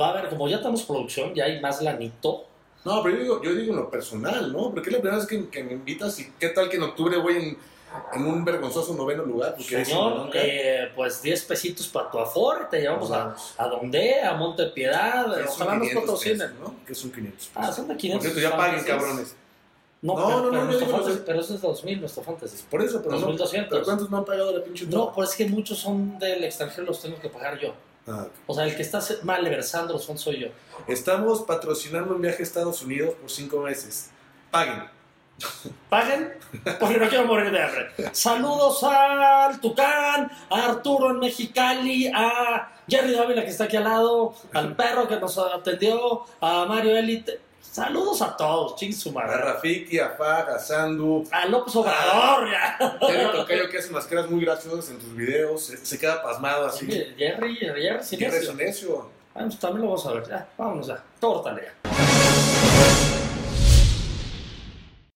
va 0.00 0.06
a 0.08 0.10
haber, 0.10 0.28
como 0.28 0.48
ya 0.48 0.58
tenemos 0.58 0.84
producción, 0.84 1.34
ya 1.34 1.44
hay 1.46 1.60
más 1.60 1.82
lanito. 1.82 2.44
No, 2.84 3.02
pero 3.02 3.16
yo 3.16 3.22
digo, 3.22 3.42
yo 3.42 3.54
digo 3.54 3.72
en 3.72 3.80
lo 3.80 3.90
personal, 3.90 4.52
¿no? 4.52 4.70
Porque 4.72 4.90
es 4.90 4.92
la 4.94 5.00
primera 5.00 5.16
vez 5.16 5.26
que, 5.26 5.48
que 5.48 5.64
me 5.64 5.72
invitas 5.72 6.18
y 6.20 6.30
qué 6.38 6.50
tal 6.50 6.68
que 6.68 6.76
en 6.76 6.82
octubre 6.84 7.16
voy 7.16 7.34
en, 7.36 7.58
en 8.12 8.26
un 8.26 8.44
vergonzoso 8.44 8.94
noveno 8.94 9.24
lugar. 9.24 9.56
Señor, 9.60 10.16
nunca- 10.16 10.38
eh, 10.40 10.90
pues 10.94 11.22
10 11.22 11.42
pesitos 11.44 11.86
para 11.88 12.10
tu 12.10 12.18
aforo 12.18 12.64
y 12.66 12.70
te 12.70 12.80
llevamos 12.80 13.10
a, 13.10 13.34
a 13.58 13.68
donde, 13.68 14.20
a 14.22 14.34
Monte 14.34 14.66
Piedad. 14.66 15.26
Ojalá 15.48 15.74
nos 15.76 15.88
500 15.88 16.02
patrocinen. 16.02 16.38
pesos, 16.38 16.60
¿no? 16.60 16.74
Que 16.86 16.94
son 16.94 17.10
500 17.12 17.50
Ah, 17.54 17.60
pesos. 17.60 17.76
son 17.76 17.88
de 17.88 17.94
Por 17.94 18.00
500. 18.00 18.32
cierto, 18.32 18.40
ya 18.50 18.56
paguen, 18.56 18.84
cabrones. 18.84 19.36
No, 20.02 20.14
No, 20.18 20.26
pero, 20.26 20.38
no, 20.42 20.50
pero 20.50 20.64
no, 20.64 20.70
los 20.72 20.82
fantasy- 20.82 21.12
de- 21.12 21.16
pero 21.24 21.40
eso 21.40 21.54
es 21.54 21.60
2000, 21.62 22.00
nuestro 22.00 22.22
fantasy. 22.22 22.64
Por 22.70 22.82
eso, 22.82 22.98
pero, 23.02 23.12
no, 23.14 23.20
2200. 23.22 23.70
¿pero 23.70 23.84
¿cuántos 23.84 24.10
no 24.10 24.18
han 24.18 24.24
pagado 24.26 24.58
la 24.58 24.62
pinche 24.62 24.84
No, 24.86 25.12
pues 25.14 25.30
es 25.30 25.36
que 25.36 25.46
muchos 25.46 25.78
son 25.78 26.18
del 26.18 26.44
extranjero, 26.44 26.86
los 26.86 27.00
tengo 27.00 27.18
que 27.18 27.30
pagar 27.30 27.58
yo. 27.58 27.72
Ah. 28.06 28.26
O 28.46 28.54
sea, 28.54 28.64
el 28.64 28.76
que 28.76 28.82
está 28.82 29.00
malversando 29.22 29.94
los 29.94 30.04
fondos 30.04 30.22
soy 30.22 30.40
yo. 30.40 30.48
Estamos 30.86 31.40
patrocinando 31.44 32.14
un 32.14 32.20
viaje 32.20 32.42
a 32.42 32.44
Estados 32.44 32.82
Unidos 32.82 33.14
por 33.18 33.30
cinco 33.30 33.60
meses. 33.60 34.10
Paguen. 34.50 34.84
Paguen, 35.88 36.32
porque 36.80 36.98
no 36.98 37.08
quiero 37.08 37.26
morir 37.26 37.50
de 37.50 37.62
hambre. 37.62 37.90
Saludos 38.12 38.82
al 38.84 39.60
Tucán, 39.60 40.30
a 40.50 40.66
Arturo 40.66 41.10
en 41.10 41.18
Mexicali, 41.18 42.10
a 42.14 42.70
Jerry 42.88 43.12
Dávila 43.12 43.42
que 43.42 43.50
está 43.50 43.64
aquí 43.64 43.76
al 43.76 43.84
lado, 43.84 44.34
al 44.52 44.74
perro 44.76 45.08
que 45.08 45.16
nos 45.16 45.36
atendió, 45.38 46.24
a 46.40 46.64
Mario 46.66 46.96
Elite. 46.96 47.40
Saludos 47.60 48.22
a 48.22 48.36
todos, 48.36 48.76
ching 48.76 48.92
su 48.92 49.18
A. 49.18 49.24
Rafiki, 49.24 49.98
a 49.98 50.10
Fag, 50.10 50.48
a 50.50 50.58
Sandu. 50.60 51.24
A 51.32 51.46
López 51.46 51.74
Obrador, 51.74 52.48
ya. 52.48 52.78
Jerry 53.00 53.32
Tocayo 53.32 53.68
que 53.68 53.78
hace 53.78 53.90
unas 53.90 54.06
caras 54.06 54.30
muy 54.30 54.44
graciosas 54.44 54.90
en 54.90 54.98
tus 55.00 55.16
videos. 55.16 55.66
Se, 55.66 55.78
se 55.78 55.98
queda 55.98 56.22
pasmado 56.22 56.66
así. 56.66 56.86
Jerry, 56.86 57.56
Jerry, 57.56 57.88
rezo 58.28 58.54
necio. 58.54 59.10
Ah, 59.34 59.40
pues 59.40 59.58
también 59.58 59.82
lo 59.82 59.88
vamos 59.88 60.06
a 60.06 60.12
ver. 60.12 60.28
Ya, 60.28 60.48
vámonos 60.56 60.86
ya. 60.86 61.02
Córtale 61.20 61.62
ya. 61.62 62.23